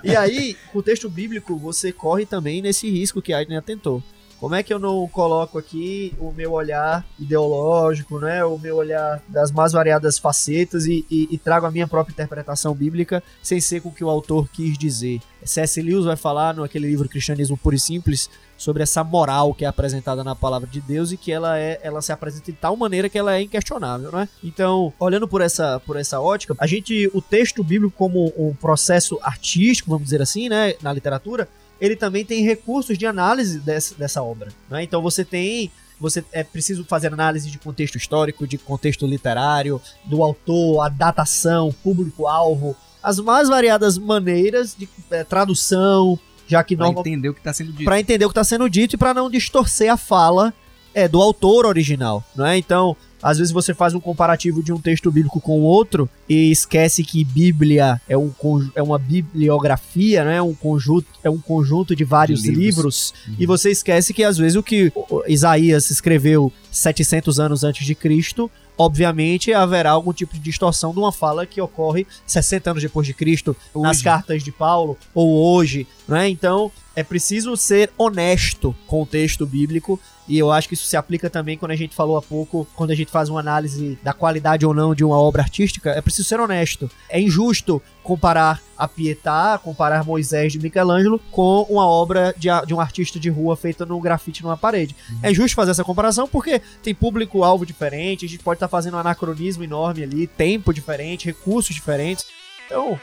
E 0.04 0.14
aí, 0.14 0.56
com 0.72 0.78
o 0.78 0.82
texto 0.82 1.08
bíblico, 1.08 1.56
você 1.56 1.92
corre 1.92 2.26
também 2.26 2.60
nesse 2.60 2.90
risco 2.90 3.22
que 3.22 3.32
Aiden 3.32 3.56
atentou. 3.56 4.02
Como 4.38 4.54
é 4.54 4.62
que 4.62 4.72
eu 4.72 4.78
não 4.78 5.06
coloco 5.08 5.58
aqui 5.58 6.14
o 6.18 6.30
meu 6.30 6.52
olhar 6.52 7.04
ideológico, 7.18 8.18
né? 8.18 8.44
O 8.44 8.58
meu 8.58 8.76
olhar 8.76 9.22
das 9.28 9.50
mais 9.50 9.72
variadas 9.72 10.18
facetas 10.18 10.86
e, 10.86 11.04
e- 11.10 11.28
e 11.30 11.38
trago 11.38 11.66
a 11.66 11.70
minha 11.70 11.86
própria 11.88 12.12
interpretação 12.12 12.74
bíblica 12.74 13.22
sem 13.42 13.60
ser 13.60 13.80
com 13.80 13.88
o 13.88 13.92
que 13.92 14.04
o 14.04 14.10
autor 14.10 14.48
quis 14.52 14.76
dizer. 14.76 15.20
C.S. 15.44 15.80
Lewis 15.80 16.04
vai 16.04 16.16
falar 16.16 16.54
naquele 16.54 16.86
livro 16.88 17.08
Cristianismo 17.08 17.56
Puro 17.56 17.76
e 17.76 17.78
Simples 17.78 18.28
sobre 18.58 18.82
essa 18.82 19.04
moral 19.04 19.54
que 19.54 19.64
é 19.64 19.68
apresentada 19.68 20.24
na 20.24 20.34
palavra 20.34 20.66
de 20.66 20.80
Deus 20.80 21.12
e 21.12 21.16
que 21.16 21.30
ela 21.30 21.58
é 21.58 21.78
ela 21.82 22.00
se 22.02 22.10
apresenta 22.10 22.50
de 22.50 22.58
tal 22.58 22.74
maneira 22.76 23.08
que 23.08 23.18
ela 23.18 23.34
é 23.36 23.42
inquestionável, 23.42 24.10
né? 24.10 24.28
Então, 24.42 24.92
olhando 24.98 25.28
por 25.28 25.40
essa 25.40 25.78
por 25.80 25.96
essa 25.96 26.20
ótica, 26.20 26.54
a 26.58 26.66
gente 26.66 27.10
o 27.14 27.20
texto 27.22 27.62
bíblico 27.62 27.94
como 27.96 28.32
um 28.36 28.54
processo 28.54 29.18
artístico, 29.22 29.90
vamos 29.90 30.04
dizer 30.04 30.20
assim, 30.22 30.48
né, 30.48 30.74
na 30.82 30.92
literatura, 30.92 31.48
ele 31.80 31.96
também 31.96 32.24
tem 32.24 32.42
recursos 32.44 32.96
de 32.98 33.06
análise 33.06 33.58
dessa, 33.60 33.94
dessa 33.94 34.22
obra, 34.22 34.48
né? 34.70 34.82
Então 34.82 35.00
você 35.02 35.24
tem 35.24 35.70
você 35.98 36.22
é 36.30 36.44
preciso 36.44 36.84
fazer 36.84 37.10
análise 37.10 37.50
de 37.50 37.56
contexto 37.58 37.96
histórico, 37.96 38.46
de 38.46 38.58
contexto 38.58 39.06
literário, 39.06 39.80
do 40.04 40.22
autor, 40.22 40.82
a 40.84 40.90
datação, 40.90 41.74
público-alvo, 41.82 42.76
as 43.02 43.18
mais 43.18 43.48
variadas 43.48 43.96
maneiras 43.96 44.74
de 44.78 44.86
eh, 45.10 45.24
tradução, 45.24 46.18
já 46.46 46.62
que 46.62 46.76
Pra 46.76 46.86
norma- 46.86 47.00
entender 47.00 47.30
o 47.30 47.34
que 47.34 47.40
tá 47.40 47.52
sendo 47.52 47.72
dito. 47.72 47.84
Pra 47.84 47.98
entender 47.98 48.24
o 48.24 48.28
que 48.28 48.34
tá 48.34 48.44
sendo 48.44 48.68
dito 48.68 48.94
e 48.94 48.98
pra 48.98 49.14
não 49.14 49.30
distorcer 49.30 49.90
a 49.90 49.96
fala 49.96 50.52
é, 50.94 51.08
do 51.08 51.20
autor 51.22 51.64
original, 51.66 52.22
não 52.34 52.44
é? 52.46 52.56
Então, 52.58 52.94
às 53.28 53.38
vezes 53.38 53.52
você 53.52 53.74
faz 53.74 53.92
um 53.94 54.00
comparativo 54.00 54.62
de 54.62 54.72
um 54.72 54.80
texto 54.80 55.10
bíblico 55.10 55.40
com 55.40 55.60
outro 55.60 56.08
e 56.28 56.50
esquece 56.50 57.02
que 57.02 57.24
Bíblia 57.24 58.00
é, 58.08 58.16
um, 58.16 58.30
é 58.74 58.82
uma 58.82 58.98
bibliografia, 58.98 60.24
né? 60.24 60.40
Um 60.42 60.54
conjunto, 60.54 61.06
é 61.24 61.30
um 61.30 61.38
conjunto 61.38 61.94
de 61.96 62.04
vários 62.04 62.42
De 62.42 62.50
livros. 62.50 62.66
livros, 62.66 63.14
Uhum. 63.28 63.34
e 63.38 63.46
você 63.46 63.70
esquece 63.70 64.12
que 64.14 64.22
às 64.22 64.36
vezes 64.38 64.56
o 64.56 64.62
que 64.62 64.92
Isaías 65.26 65.90
escreveu 65.90 66.52
700 66.70 67.40
anos 67.40 67.64
antes 67.64 67.84
de 67.86 67.94
Cristo, 67.94 68.50
obviamente 68.78 69.52
haverá 69.52 69.90
algum 69.90 70.12
tipo 70.12 70.34
de 70.34 70.40
distorção 70.40 70.92
de 70.92 70.98
uma 70.98 71.10
fala 71.12 71.46
que 71.46 71.60
ocorre 71.60 72.06
60 72.26 72.70
anos 72.70 72.82
depois 72.82 73.06
de 73.06 73.14
Cristo, 73.14 73.56
nas 73.74 73.96
Hoje. 73.96 74.04
cartas 74.04 74.42
de 74.44 74.52
Paulo 74.52 74.96
ou 75.14 75.54
hoje, 75.54 75.86
né? 76.06 76.28
Então, 76.28 76.70
é 76.96 77.04
preciso 77.04 77.54
ser 77.56 77.92
honesto 77.98 78.74
com 78.86 79.02
o 79.02 79.06
texto 79.06 79.46
bíblico 79.46 80.00
e 80.26 80.38
eu 80.38 80.50
acho 80.50 80.66
que 80.66 80.74
isso 80.74 80.86
se 80.86 80.96
aplica 80.96 81.30
também 81.30 81.56
quando 81.56 81.70
a 81.70 81.76
gente 81.76 81.94
falou 81.94 82.16
há 82.16 82.22
pouco, 82.22 82.66
quando 82.74 82.90
a 82.90 82.94
gente 82.94 83.12
faz 83.12 83.28
uma 83.28 83.38
análise 83.38 83.98
da 84.02 84.12
qualidade 84.12 84.66
ou 84.66 84.74
não 84.74 84.94
de 84.94 85.04
uma 85.04 85.16
obra 85.20 85.42
artística, 85.42 85.90
é 85.90 86.00
preciso 86.00 86.26
ser 86.26 86.40
honesto. 86.40 86.90
É 87.08 87.20
injusto 87.20 87.80
comparar 88.02 88.60
a 88.76 88.88
Pietà, 88.88 89.60
comparar 89.62 90.04
Moisés 90.04 90.52
de 90.52 90.58
Michelangelo 90.58 91.20
com 91.30 91.62
uma 91.68 91.86
obra 91.86 92.34
de, 92.36 92.48
de 92.66 92.74
um 92.74 92.80
artista 92.80 93.20
de 93.20 93.28
rua 93.28 93.56
feita 93.56 93.86
no 93.86 94.00
grafite 94.00 94.42
numa 94.42 94.56
parede. 94.56 94.96
É 95.22 95.32
justo 95.32 95.54
fazer 95.54 95.72
essa 95.72 95.84
comparação 95.84 96.26
porque 96.26 96.60
tem 96.82 96.94
público-alvo 96.94 97.66
diferente, 97.66 98.24
a 98.24 98.28
gente 98.28 98.42
pode 98.42 98.56
estar 98.56 98.68
fazendo 98.68 98.94
um 98.94 99.00
anacronismo 99.00 99.62
enorme 99.62 100.02
ali, 100.02 100.26
tempo 100.26 100.72
diferente, 100.72 101.26
recursos 101.26 101.74
diferentes. 101.74 102.26
Então, 102.66 102.98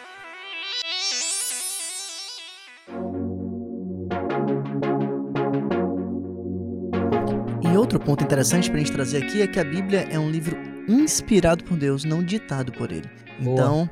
E 7.74 7.78
outro 7.78 8.00
ponto 8.00 8.24
interessante 8.24 8.70
pra 8.70 8.78
gente 8.78 8.92
trazer 8.92 9.24
aqui 9.24 9.42
é 9.42 9.48
que 9.48 9.60
a 9.60 9.64
Bíblia 9.64 10.08
é 10.12 10.20
um 10.20 10.30
livro 10.30 10.56
inspirado 10.88 11.64
por 11.64 11.76
Deus, 11.76 12.04
não 12.04 12.24
ditado 12.24 12.72
por 12.72 12.92
ele. 12.92 13.10
Boa. 13.40 13.56
Então, 13.56 13.90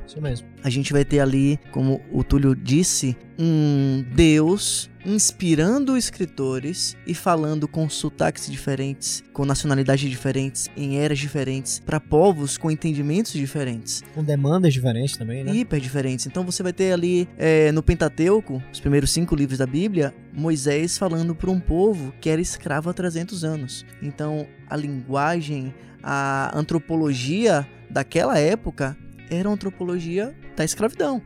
a 0.62 0.70
gente 0.70 0.92
vai 0.92 1.04
ter 1.04 1.18
ali, 1.18 1.58
como 1.72 2.00
o 2.12 2.22
Túlio 2.22 2.54
disse, 2.54 3.16
um 3.36 4.04
Deus 4.14 4.88
inspirando 5.04 5.96
escritores 5.96 6.96
e 7.04 7.12
falando 7.12 7.66
com 7.66 7.88
sotaques 7.88 8.48
diferentes, 8.48 9.22
com 9.32 9.44
nacionalidades 9.44 10.08
diferentes, 10.08 10.70
em 10.76 10.98
eras 10.98 11.18
diferentes, 11.18 11.80
para 11.80 11.98
povos 11.98 12.56
com 12.56 12.70
entendimentos 12.70 13.32
diferentes. 13.32 14.04
Com 14.14 14.22
demandas 14.22 14.72
diferentes 14.72 15.16
também, 15.16 15.42
né? 15.42 15.52
hiper 15.52 15.80
diferentes. 15.80 16.26
Então 16.26 16.44
você 16.44 16.62
vai 16.62 16.72
ter 16.72 16.92
ali 16.92 17.28
é, 17.36 17.72
no 17.72 17.82
Pentateuco, 17.82 18.62
os 18.72 18.78
primeiros 18.78 19.10
cinco 19.10 19.34
livros 19.34 19.58
da 19.58 19.66
Bíblia, 19.66 20.14
Moisés 20.32 20.96
falando 20.96 21.34
para 21.34 21.50
um 21.50 21.60
povo 21.60 22.12
que 22.20 22.30
era 22.30 22.40
escravo 22.40 22.88
há 22.90 22.92
300 22.92 23.44
anos. 23.44 23.84
Então 24.00 24.46
a 24.68 24.76
linguagem, 24.76 25.74
a 26.02 26.56
antropologia 26.58 27.66
daquela 27.90 28.38
época 28.38 28.96
era 29.30 29.48
uma 29.48 29.54
antropologia 29.54 30.34
da 30.56 30.64
escravidão. 30.64 31.22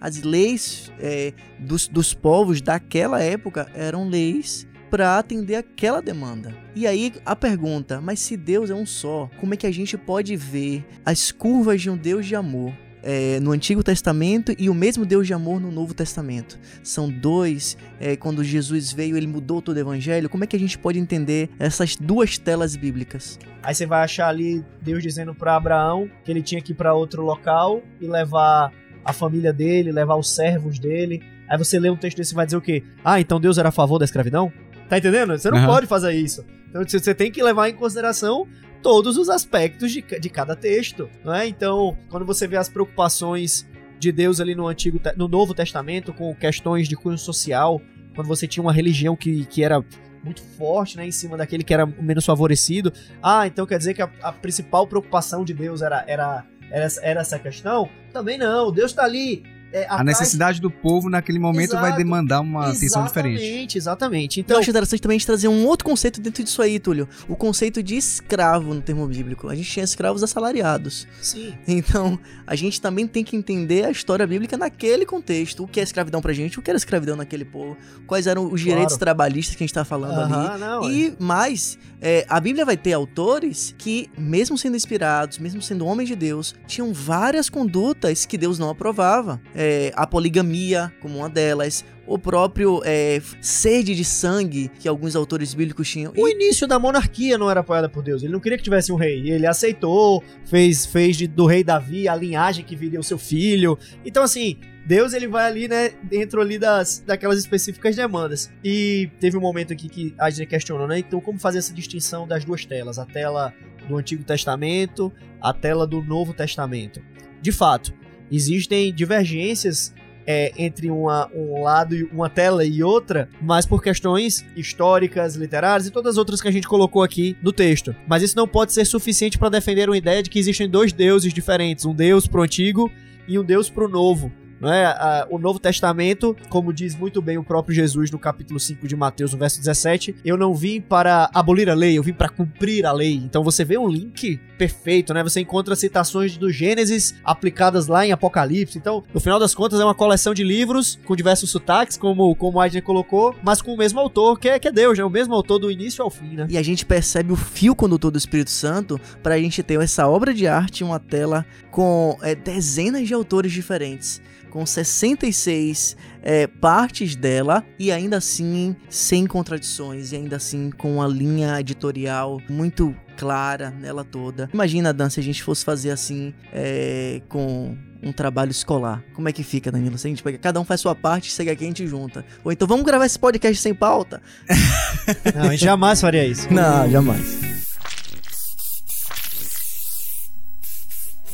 As 0.00 0.22
leis 0.22 0.92
é, 1.00 1.32
dos, 1.58 1.88
dos 1.88 2.14
povos 2.14 2.60
daquela 2.60 3.20
época 3.22 3.70
eram 3.74 4.08
leis 4.08 4.66
para 4.90 5.18
atender 5.18 5.56
aquela 5.56 6.00
demanda. 6.00 6.54
E 6.74 6.86
aí 6.86 7.12
a 7.24 7.34
pergunta, 7.34 8.00
mas 8.00 8.20
se 8.20 8.36
Deus 8.36 8.70
é 8.70 8.74
um 8.74 8.86
só, 8.86 9.28
como 9.40 9.54
é 9.54 9.56
que 9.56 9.66
a 9.66 9.72
gente 9.72 9.96
pode 9.96 10.36
ver 10.36 10.86
as 11.04 11.32
curvas 11.32 11.82
de 11.82 11.90
um 11.90 11.96
Deus 11.96 12.26
de 12.26 12.36
amor 12.36 12.72
é, 13.08 13.38
no 13.40 13.52
Antigo 13.52 13.82
Testamento 13.84 14.52
e 14.58 14.68
o 14.68 14.74
mesmo 14.74 15.06
Deus 15.06 15.26
de 15.26 15.32
amor 15.32 15.60
no 15.60 15.70
Novo 15.70 15.94
Testamento? 15.94 16.58
São 16.82 17.08
dois. 17.08 17.76
é, 18.00 18.16
quando 18.16 18.42
Jesus 18.42 18.92
veio, 18.92 19.16
ele 19.16 19.26
mudou 19.26 19.62
todo 19.62 19.76
o 19.76 19.80
Evangelho. 19.80 20.28
Como 20.28 20.42
é 20.42 20.46
que 20.46 20.56
a 20.56 20.58
gente 20.58 20.76
pode 20.76 20.98
entender 20.98 21.48
essas 21.58 21.94
duas 21.96 22.36
telas 22.36 22.74
bíblicas? 22.74 23.38
Aí 23.62 23.74
você 23.74 23.86
vai 23.86 24.02
achar 24.02 24.28
ali 24.28 24.64
Deus 24.82 25.02
dizendo 25.02 25.34
pra 25.34 25.54
Abraão 25.56 26.10
que 26.24 26.30
ele 26.30 26.42
tinha 26.42 26.60
que 26.60 26.72
ir 26.72 26.74
pra 26.74 26.92
outro 26.92 27.22
local 27.24 27.80
e 28.00 28.06
levar 28.06 28.72
a 29.04 29.12
família 29.12 29.52
dele, 29.52 29.92
levar 29.92 30.16
os 30.16 30.34
servos 30.34 30.78
dele. 30.78 31.22
Aí 31.48 31.56
você 31.56 31.78
lê 31.78 31.88
um 31.88 31.96
texto 31.96 32.16
desse 32.16 32.32
e 32.32 32.34
vai 32.34 32.44
dizer 32.44 32.56
o 32.56 32.60
quê? 32.60 32.82
Ah, 33.04 33.20
então 33.20 33.40
Deus 33.40 33.56
era 33.56 33.68
a 33.68 33.72
favor 33.72 33.98
da 34.00 34.04
escravidão? 34.04 34.52
Tá 34.88 34.98
entendendo? 34.98 35.38
Você 35.38 35.48
não 35.50 35.58
Aham. 35.58 35.66
pode 35.66 35.86
fazer 35.86 36.12
isso. 36.12 36.44
Então 36.68 36.82
você 36.86 37.14
tem 37.14 37.30
que 37.30 37.42
levar 37.42 37.68
em 37.68 37.74
consideração 37.74 38.46
todos 38.86 39.16
os 39.16 39.28
aspectos 39.28 39.90
de, 39.90 40.00
de 40.00 40.30
cada 40.30 40.54
texto, 40.54 41.10
não 41.24 41.34
é? 41.34 41.44
Então, 41.48 41.98
quando 42.08 42.24
você 42.24 42.46
vê 42.46 42.56
as 42.56 42.68
preocupações 42.68 43.66
de 43.98 44.12
Deus 44.12 44.38
ali 44.40 44.54
no 44.54 44.68
antigo, 44.68 45.00
no 45.16 45.26
Novo 45.26 45.52
Testamento 45.52 46.12
com 46.12 46.32
questões 46.36 46.88
de 46.88 46.94
cunho 46.94 47.18
social, 47.18 47.82
quando 48.14 48.28
você 48.28 48.46
tinha 48.46 48.62
uma 48.62 48.72
religião 48.72 49.16
que, 49.16 49.44
que 49.46 49.64
era 49.64 49.84
muito 50.22 50.40
forte, 50.56 50.96
né, 50.96 51.04
em 51.04 51.10
cima 51.10 51.36
daquele 51.36 51.64
que 51.64 51.74
era 51.74 51.84
menos 51.84 52.24
favorecido. 52.24 52.92
Ah, 53.20 53.44
então 53.44 53.66
quer 53.66 53.76
dizer 53.78 53.92
que 53.92 54.02
a, 54.02 54.08
a 54.22 54.30
principal 54.30 54.86
preocupação 54.86 55.44
de 55.44 55.52
Deus 55.52 55.82
era, 55.82 56.04
era, 56.06 56.46
era, 56.70 56.84
essa- 57.20 57.40
questão? 57.40 57.88
Também 58.12 58.38
não. 58.38 58.70
Deus 58.70 58.92
tá 58.92 59.02
ali. 59.02 59.42
É, 59.80 59.86
A 59.88 60.02
necessidade 60.04 60.60
do 60.60 60.70
povo 60.70 61.08
naquele 61.10 61.38
momento 61.38 61.72
vai 61.72 61.86
Exato. 61.86 61.96
demandar 61.98 62.40
uma 62.40 62.70
atenção 62.70 63.04
diferente. 63.04 63.40
Exatamente, 63.42 63.78
exatamente. 63.78 64.40
Então, 64.40 64.56
eu 64.56 64.60
acho 64.60 64.70
interessante 64.70 65.00
também 65.02 65.16
a 65.16 65.18
gente 65.18 65.26
trazer 65.26 65.48
um 65.48 65.66
outro 65.66 65.84
conceito 65.84 66.20
dentro 66.20 66.42
disso 66.42 66.62
aí, 66.62 66.78
Túlio. 66.78 67.08
O 67.28 67.36
conceito 67.36 67.82
de 67.82 67.96
escravo 67.96 68.72
no 68.74 68.80
termo 68.80 69.06
bíblico. 69.06 69.48
A 69.48 69.54
gente 69.54 69.70
tinha 69.70 69.84
escravos 69.84 70.22
assalariados. 70.22 71.06
sim. 71.20 71.54
Então, 71.68 72.18
a 72.46 72.54
gente 72.54 72.80
também 72.80 73.06
tem 73.06 73.22
que 73.24 73.36
entender 73.36 73.84
a 73.84 73.90
história 73.90 74.26
bíblica 74.26 74.56
naquele 74.56 75.04
contexto. 75.04 75.64
O 75.64 75.68
que 75.68 75.80
é 75.80 75.82
escravidão 75.82 76.20
pra 76.22 76.32
gente, 76.32 76.58
o 76.58 76.62
que 76.62 76.70
era 76.70 76.76
escravidão 76.76 77.16
naquele 77.16 77.44
povo, 77.44 77.76
quais 78.06 78.26
eram 78.26 78.50
os 78.50 78.60
direitos 78.60 78.94
Claro. 78.94 79.00
trabalhistas 79.00 79.56
que 79.56 79.62
a 79.62 79.66
gente 79.66 79.74
tá 79.74 79.84
falando 79.84 80.20
ali. 80.20 80.32
Aham, 80.32 80.58
não, 80.58 80.84
é. 80.88 80.92
E 80.92 81.14
mais, 81.18 81.78
é, 82.00 82.24
a 82.28 82.40
Bíblia 82.40 82.64
vai 82.64 82.76
ter 82.76 82.92
autores 82.92 83.74
que, 83.76 84.08
mesmo 84.16 84.56
sendo 84.56 84.76
inspirados, 84.76 85.38
mesmo 85.38 85.60
sendo 85.60 85.84
homens 85.86 86.08
de 86.08 86.16
Deus, 86.16 86.54
tinham 86.66 86.92
várias 86.92 87.48
condutas 87.50 88.24
que 88.24 88.38
Deus 88.38 88.58
não 88.58 88.70
aprovava. 88.70 89.40
É, 89.54 89.65
a 89.94 90.06
poligamia, 90.06 90.92
como 91.00 91.18
uma 91.18 91.28
delas, 91.28 91.84
o 92.06 92.18
próprio 92.18 92.80
é, 92.84 93.20
sede 93.40 93.94
de 93.94 94.04
sangue 94.04 94.70
que 94.78 94.88
alguns 94.88 95.16
autores 95.16 95.52
bíblicos 95.54 95.88
tinham. 95.90 96.12
O 96.16 96.28
início 96.28 96.66
da 96.66 96.78
monarquia 96.78 97.36
não 97.36 97.50
era 97.50 97.60
apoiada 97.60 97.88
por 97.88 98.02
Deus. 98.02 98.22
Ele 98.22 98.32
não 98.32 98.40
queria 98.40 98.56
que 98.56 98.64
tivesse 98.64 98.92
um 98.92 98.96
rei. 98.96 99.30
Ele 99.30 99.46
aceitou, 99.46 100.22
fez, 100.44 100.86
fez 100.86 101.16
de- 101.16 101.26
do 101.26 101.46
rei 101.46 101.64
Davi 101.64 102.08
a 102.08 102.14
linhagem 102.14 102.64
que 102.64 102.76
viria 102.76 103.00
o 103.00 103.04
seu 103.04 103.18
filho. 103.18 103.76
Então, 104.04 104.22
assim, 104.22 104.56
Deus 104.86 105.12
ele 105.14 105.26
vai 105.26 105.46
ali, 105.46 105.66
né, 105.66 105.90
dentro 106.04 106.40
ali 106.40 106.58
das, 106.58 107.02
daquelas 107.04 107.38
específicas 107.40 107.96
demandas. 107.96 108.52
E 108.62 109.10
teve 109.18 109.36
um 109.36 109.40
momento 109.40 109.72
aqui 109.72 109.88
que 109.88 110.14
a 110.16 110.30
gente 110.30 110.46
questionou, 110.46 110.86
né? 110.86 111.00
Então, 111.00 111.20
como 111.20 111.40
fazer 111.40 111.58
essa 111.58 111.74
distinção 111.74 112.26
das 112.26 112.44
duas 112.44 112.64
telas? 112.64 112.98
A 112.98 113.04
tela 113.04 113.52
do 113.88 113.96
Antigo 113.96 114.22
Testamento, 114.22 115.12
a 115.40 115.52
tela 115.52 115.86
do 115.86 116.00
Novo 116.02 116.32
Testamento. 116.32 117.00
De 117.42 117.50
fato, 117.50 117.92
existem 118.30 118.92
divergências 118.92 119.94
é, 120.26 120.52
entre 120.58 120.90
uma, 120.90 121.30
um 121.32 121.62
lado, 121.62 121.94
uma 122.12 122.28
tela 122.28 122.64
e 122.64 122.82
outra, 122.82 123.28
mas 123.40 123.64
por 123.64 123.82
questões 123.82 124.44
históricas, 124.56 125.36
literárias 125.36 125.86
e 125.86 125.90
todas 125.90 126.14
as 126.14 126.18
outras 126.18 126.40
que 126.40 126.48
a 126.48 126.50
gente 126.50 126.66
colocou 126.66 127.02
aqui 127.02 127.36
no 127.40 127.52
texto. 127.52 127.94
Mas 128.08 128.22
isso 128.22 128.36
não 128.36 128.48
pode 128.48 128.72
ser 128.72 128.84
suficiente 128.84 129.38
para 129.38 129.48
defender 129.48 129.88
uma 129.88 129.96
ideia 129.96 130.22
de 130.22 130.28
que 130.28 130.38
existem 130.38 130.68
dois 130.68 130.92
deuses 130.92 131.32
diferentes, 131.32 131.84
um 131.84 131.94
deus 131.94 132.26
pro 132.26 132.42
antigo 132.42 132.90
e 133.28 133.38
um 133.38 133.44
deus 133.44 133.70
pro 133.70 133.88
novo. 133.88 134.32
É? 134.62 135.26
o 135.30 135.38
Novo 135.38 135.58
Testamento, 135.58 136.36
como 136.48 136.72
diz 136.72 136.96
muito 136.96 137.20
bem 137.20 137.38
o 137.38 137.44
próprio 137.44 137.74
Jesus 137.74 138.10
no 138.10 138.18
capítulo 138.18 138.58
5 138.58 138.88
de 138.88 138.96
Mateus, 138.96 139.32
no 139.32 139.38
verso 139.38 139.58
17, 139.58 140.16
eu 140.24 140.36
não 140.36 140.54
vim 140.54 140.80
para 140.80 141.30
abolir 141.34 141.68
a 141.68 141.74
lei, 141.74 141.98
eu 141.98 142.02
vim 142.02 142.12
para 142.12 142.28
cumprir 142.28 142.86
a 142.86 142.92
lei. 142.92 143.14
Então 143.14 143.42
você 143.42 143.64
vê 143.64 143.76
um 143.76 143.88
link 143.88 144.40
perfeito, 144.56 145.12
né? 145.14 145.22
Você 145.22 145.40
encontra 145.40 145.76
citações 145.76 146.36
do 146.36 146.50
Gênesis 146.50 147.14
aplicadas 147.24 147.86
lá 147.86 148.06
em 148.06 148.12
Apocalipse. 148.12 148.78
Então, 148.78 149.04
no 149.12 149.20
final 149.20 149.38
das 149.38 149.54
contas, 149.54 149.78
é 149.78 149.84
uma 149.84 149.94
coleção 149.94 150.34
de 150.34 150.42
livros 150.42 150.98
com 151.04 151.14
diversos 151.14 151.50
sotaques, 151.50 151.96
como, 151.96 152.34
como 152.34 152.58
o 152.58 152.60
Adner 152.60 152.82
colocou, 152.82 153.34
mas 153.42 153.62
com 153.62 153.74
o 153.74 153.76
mesmo 153.76 154.00
autor, 154.00 154.38
que 154.38 154.48
é, 154.48 154.58
que 154.58 154.68
é 154.68 154.72
Deus, 154.72 154.98
né? 154.98 155.04
O 155.04 155.10
mesmo 155.10 155.34
autor 155.34 155.58
do 155.58 155.70
início 155.70 156.02
ao 156.02 156.10
fim, 156.10 156.34
né? 156.34 156.46
E 156.48 156.58
a 156.58 156.62
gente 156.62 156.84
percebe 156.84 157.32
o 157.32 157.36
fio 157.36 157.74
condutor 157.74 158.10
do 158.10 158.18
Espírito 158.18 158.50
Santo 158.50 159.00
para 159.22 159.34
a 159.34 159.38
gente 159.38 159.62
ter 159.62 159.80
essa 159.80 160.08
obra 160.08 160.32
de 160.32 160.46
arte, 160.46 160.82
uma 160.82 160.98
tela 160.98 161.44
com 161.70 162.16
é, 162.22 162.34
dezenas 162.34 163.06
de 163.06 163.14
autores 163.14 163.52
diferentes 163.52 164.20
com 164.56 164.64
66 164.64 165.98
é, 166.22 166.46
partes 166.46 167.14
dela 167.14 167.62
e 167.78 167.92
ainda 167.92 168.16
assim 168.16 168.74
sem 168.88 169.26
contradições 169.26 170.12
e 170.12 170.16
ainda 170.16 170.36
assim 170.36 170.70
com 170.70 170.94
uma 170.94 171.06
linha 171.06 171.60
editorial 171.60 172.40
muito 172.48 172.96
clara 173.18 173.70
nela 173.70 174.02
toda. 174.02 174.48
Imagina, 174.54 174.94
Dan, 174.94 175.10
se 175.10 175.20
a 175.20 175.22
gente 175.22 175.42
fosse 175.42 175.62
fazer 175.62 175.90
assim 175.90 176.32
é, 176.54 177.20
com 177.28 177.76
um 178.02 178.12
trabalho 178.12 178.50
escolar. 178.50 179.04
Como 179.12 179.28
é 179.28 179.32
que 179.32 179.42
fica, 179.42 179.70
Danilo? 179.70 179.98
Se 179.98 180.06
a 180.06 180.10
gente 180.10 180.22
pega, 180.22 180.38
cada 180.38 180.58
um 180.58 180.64
faz 180.64 180.80
sua 180.80 180.94
parte, 180.94 181.30
chega 181.30 181.52
aqui 181.52 181.64
a 181.64 181.66
gente 181.66 181.86
junta. 181.86 182.24
Ou 182.42 182.50
então 182.50 182.66
vamos 182.66 182.86
gravar 182.86 183.04
esse 183.04 183.18
podcast 183.18 183.60
sem 183.60 183.74
pauta? 183.74 184.22
Não, 185.36 185.42
a 185.42 185.50
gente 185.50 185.64
jamais 185.64 186.00
faria 186.00 186.26
isso. 186.26 186.50
Não, 186.50 186.90
jamais. 186.90 187.55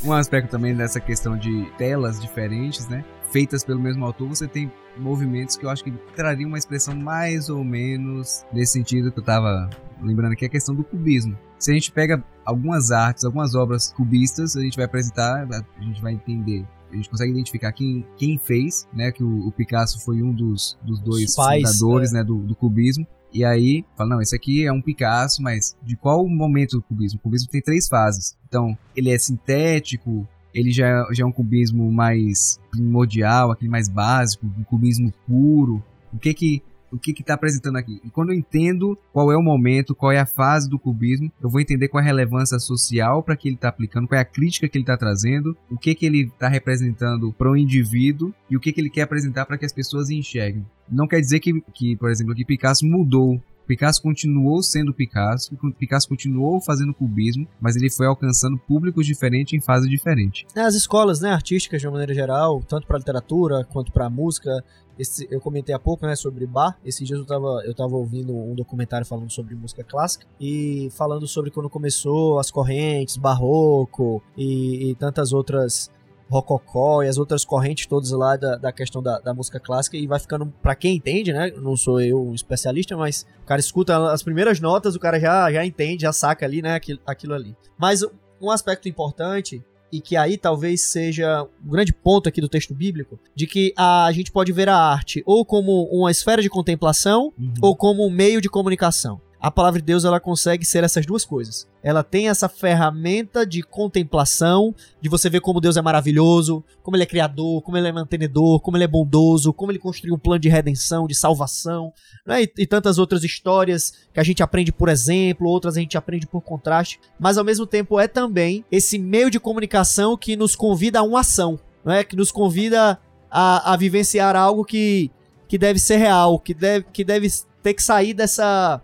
Um 0.05 0.13
aspecto 0.13 0.51
também 0.51 0.75
dessa 0.75 1.01
questão 1.01 1.37
de 1.37 1.71
telas 1.79 2.21
diferentes, 2.21 2.89
né? 2.89 3.05
Feitas 3.31 3.65
pelo 3.65 3.81
mesmo 3.81 4.05
autor, 4.05 4.29
você 4.29 4.47
tem 4.47 4.71
movimentos 4.97 5.57
que 5.57 5.65
eu 5.65 5.71
acho 5.71 5.83
que 5.83 5.91
trariam 6.15 6.49
uma 6.49 6.59
expressão 6.59 6.95
mais 6.95 7.49
ou 7.49 7.65
menos 7.65 8.45
nesse 8.53 8.73
sentido 8.73 9.11
que 9.11 9.19
eu 9.19 9.25
tava 9.25 9.71
lembrando 10.03 10.33
aqui, 10.33 10.45
a 10.45 10.49
questão 10.49 10.75
do 10.75 10.85
cubismo. 10.85 11.39
Se 11.59 11.71
a 11.71 11.75
gente 11.75 11.93
pega 11.93 12.23
algumas 12.45 12.91
artes, 12.91 13.25
algumas 13.25 13.55
obras 13.55 13.93
cubistas, 13.93 14.57
a 14.57 14.61
gente 14.61 14.77
vai 14.77 14.85
apresentar, 14.85 15.47
a 15.49 15.83
gente 15.83 16.03
vai 16.03 16.13
entender 16.13 16.67
a 16.93 16.97
gente 16.97 17.09
consegue 17.09 17.33
identificar 17.33 17.73
quem, 17.73 18.05
quem 18.17 18.39
fez, 18.39 18.87
né? 18.93 19.11
Que 19.11 19.25
o, 19.25 19.49
o 19.49 19.53
Picasso 19.53 19.99
foi 20.05 20.23
um 20.23 20.33
dos, 20.33 20.79
dos 20.83 21.01
dois 21.01 21.35
fundadores 21.35 22.13
é. 22.13 22.19
né, 22.19 22.25
do, 22.25 22.39
do, 22.39 22.55
cubismo. 22.55 23.07
E 23.33 23.45
aí, 23.45 23.85
fala, 23.97 24.11
não, 24.11 24.21
esse 24.21 24.37
aqui 24.37 24.67
é 24.67 24.73
um 24.73 24.83
Picasso, 24.83 25.43
mas 25.43 25.77
de 25.83 25.97
qual 25.97 26.27
momento 26.29 26.77
do 26.77 26.83
cubismo? 26.83 27.19
O 27.19 27.23
cubismo 27.23 27.51
tem 27.51 27.63
três 27.63 27.89
fases. 27.89 28.37
Então, 28.47 28.77
ele 28.95 29.11
é 29.11 29.19
sintético, 29.19 30.29
ele 30.55 30.71
já, 30.71 31.07
já 31.13 31.25
é 31.25 31.27
um 31.27 31.33
cubismo 31.33 31.91
mais 31.91 32.61
primordial, 32.71 33.51
aquele 33.51 33.71
mais 33.71 33.89
básico, 33.89 34.47
um 34.47 34.65
cubismo 34.65 35.13
puro. 35.27 35.83
O 36.13 36.19
que 36.19 36.35
que 36.35 36.63
o 36.93 36.99
que 36.99 37.13
está 37.13 37.35
apresentando 37.35 37.77
aqui. 37.77 38.01
E 38.05 38.11
quando 38.11 38.31
eu 38.31 38.39
entendo 38.39 38.97
qual 39.13 39.33
é 39.33 39.37
o 39.37 39.43
momento, 39.43 39.95
qual 39.95 40.13
é 40.13 40.19
a 40.19 40.27
fase 40.27 40.69
do 40.69 40.79
cubismo, 40.79 41.33
eu 41.43 41.49
vou 41.49 41.61
entender 41.61 41.89
qual 41.89 42.01
é 42.01 42.05
a 42.05 42.07
relevância 42.07 42.59
social 42.59 43.23
para 43.23 43.37
que 43.37 43.49
ele 43.49 43.57
está 43.57 43.69
aplicando, 43.69 44.07
qual 44.07 44.19
é 44.19 44.23
a 44.23 44.27
crítica 44.27 44.69
que 44.69 44.77
ele 44.77 44.83
está 44.83 44.97
trazendo, 44.97 45.57
o 45.71 45.79
que, 45.79 45.95
que 45.95 46.07
ele 46.07 46.25
está 46.25 46.49
representando 46.49 47.33
para 47.33 47.51
o 47.51 47.57
indivíduo 47.57 48.33
e 48.51 48.57
o 48.57 48.61
que, 48.61 48.73
que 48.73 48.81
ele 48.81 48.91
quer 48.91 49.03
apresentar 49.03 49.47
para 49.47 49.57
que 49.57 49.65
as 49.65 49.73
pessoas 49.73 50.11
enxerguem. 50.11 50.65
Não 50.89 51.09
quer 51.09 51.21
dizer 51.21 51.41
que, 51.41 51.61
que, 51.73 51.97
por 51.97 52.11
exemplo, 52.11 52.35
que 52.35 52.45
Picasso 52.45 52.85
mudou 52.87 53.41
Picasso 53.67 54.03
continuou 54.03 54.63
sendo 54.63 54.93
Picasso, 54.93 55.57
Picasso 55.79 56.09
continuou 56.09 56.61
fazendo 56.61 56.95
cubismo, 56.95 57.47
mas 57.61 57.77
ele 57.77 57.91
foi 57.91 58.07
alcançando 58.07 58.59
públicos 58.59 59.07
diferentes 59.07 59.55
em 59.55 59.61
fase 59.61 59.89
diferente. 59.89 60.47
As 60.55 60.75
escolas, 60.75 61.21
né, 61.21 61.31
artísticas 61.31 61.81
de 61.81 61.87
uma 61.87 61.93
maneira 61.93 62.15
geral, 62.15 62.63
tanto 62.69 62.87
para 62.87 62.99
literatura 62.99 63.65
quanto 63.65 63.93
para 63.93 64.09
música, 64.11 64.63
esse, 64.99 65.27
eu 65.31 65.41
comentei 65.41 65.75
há 65.75 65.79
pouco, 65.79 66.07
né, 66.07 66.15
sobre 66.15 66.47
bar. 66.47 66.79
Esses 66.85 67.07
dias 67.07 67.19
eu 67.19 67.27
tava, 67.27 67.63
eu 67.65 67.75
tava 67.75 67.97
ouvindo 67.97 68.37
um 68.37 68.55
documentário 68.55 69.07
falando 69.07 69.31
sobre 69.31 69.55
música 69.55 69.83
clássica 69.83 70.27
e 70.41 70.89
falando 70.93 71.27
sobre 71.27 71.51
quando 71.51 71.71
começou 71.71 72.39
as 72.39 72.51
correntes, 72.51 73.17
barroco 73.17 74.23
e, 74.37 74.91
e 74.91 74.95
tantas 74.95 75.33
outras 75.33 75.91
rococó 76.33 77.03
e 77.03 77.09
as 77.09 77.19
outras 77.19 77.45
correntes 77.45 77.87
todas 77.87 78.11
lá 78.11 78.37
da, 78.37 78.57
da 78.57 78.73
questão 78.73 79.03
da, 79.03 79.19
da, 79.21 79.35
música 79.35 79.61
clássica 79.61 79.97
e 79.97 80.07
vai 80.07 80.19
ficando, 80.19 80.47
para 80.63 80.75
quem 80.75 80.97
entende, 80.97 81.33
né? 81.33 81.53
Não 81.57 81.77
sou 81.77 82.01
eu 82.01 82.27
um 82.27 82.35
especialista, 82.35 82.97
mas 82.97 83.27
o 83.43 83.47
cara 83.47 83.61
escuta 83.61 84.11
as 84.11 84.23
primeiras 84.23 84.59
notas, 84.59 84.95
o 84.95 85.01
cara 85.01 85.21
já, 85.21 85.53
já 85.53 85.65
entende, 85.65 86.03
já 86.03 86.13
saca 86.13 86.47
ali, 86.47 86.63
né? 86.63 86.75
Aquilo, 86.75 86.99
aquilo 87.07 87.35
ali. 87.35 87.55
Mas 87.79 88.01
um 88.41 88.51
aspecto 88.51 88.89
importante 88.89 89.63
e 89.93 90.01
que 90.01 90.17
aí 90.17 90.39
talvez 90.39 90.81
seja 90.81 91.47
um 91.65 91.71
grande 91.71 91.93
ponto 91.93 92.29
aqui 92.29 92.41
do 92.41 92.49
texto 92.49 92.75
bíblico, 92.75 93.21
de 93.35 93.47
que 93.47 93.75
a 93.77 94.11
gente 94.13 94.33
pode 94.33 94.51
ver 94.51 94.69
a 94.71 94.77
arte 94.77 95.23
ou 95.27 95.45
como 95.45 95.85
uma 95.93 96.11
esfera 96.11 96.41
de 96.41 96.49
contemplação 96.49 97.31
uhum. 97.39 97.53
ou 97.61 97.77
como 97.77 98.07
um 98.07 98.11
meio 98.11 98.41
de 98.41 98.49
comunicação 98.49 99.21
a 99.43 99.51
palavra 99.51 99.81
de 99.81 99.87
Deus 99.87 100.05
ela 100.05 100.21
consegue 100.21 100.65
ser 100.65 100.85
essas 100.85 101.05
duas 101.05 101.25
coisas. 101.25 101.67
Ela 101.83 102.05
tem 102.05 102.29
essa 102.29 102.49
ferramenta 102.49 103.45
de 103.45 103.61
contemplação, 103.61 104.73
de 105.01 105.09
você 105.09 105.29
ver 105.29 105.41
como 105.41 105.61
Deus 105.61 105.77
é 105.77 105.83
maravilhoso, 105.83 106.65
como 106.81 106.97
ele 106.97 107.03
é 107.03 107.07
criador, 107.07 107.61
como 107.61 107.77
ele 107.77 107.89
é 107.89 107.93
mantenedor, 107.93 108.61
como 108.61 108.77
ele 108.77 108.85
é 108.85 108.89
bondoso, 108.89 109.53
como 109.53 109.73
ele 109.73 109.81
construiu 109.81 110.15
um 110.15 110.19
plano 110.19 110.39
de 110.39 110.49
redenção, 110.49 111.09
de 111.09 111.15
salvação, 111.17 111.93
né? 112.25 112.45
e, 112.45 112.53
e 112.59 112.67
tantas 112.69 112.99
outras 112.99 113.25
histórias 113.25 113.93
que 114.15 114.21
a 114.21 114.23
gente 114.23 114.45
aprende 114.45 114.71
por 114.71 114.89
exemplo, 114.89 115.49
outras 115.49 115.77
a 115.77 115.81
gente 115.81 115.99
aprende 115.99 116.25
por 116.25 116.41
contraste, 116.41 117.01
mas 117.19 117.37
ao 117.37 117.45
mesmo 117.45 117.67
tempo 117.67 117.99
é 117.99 118.07
também 118.07 118.65
esse 118.71 118.97
meio 118.97 119.29
de 119.29 119.41
comunicação 119.41 120.17
que 120.17 120.37
nos 120.37 120.55
convida 120.55 121.01
a 121.01 121.03
uma 121.03 121.19
ação, 121.19 121.59
não 121.85 121.93
é? 121.93 122.05
que 122.05 122.15
nos 122.15 122.31
convida 122.31 122.97
a, 123.29 123.73
a 123.73 123.77
vivenciar 123.77 124.37
algo 124.37 124.65
que, 124.65 125.11
que 125.49 125.59
deve 125.59 125.81
ser 125.81 125.97
real, 125.97 126.39
que 126.39 126.55
deve, 126.55 126.87
que 126.93 127.03
deve 127.03 127.29
ter 127.61 127.75
que 127.75 127.83
sair 127.83 128.15
dessa 128.15 128.81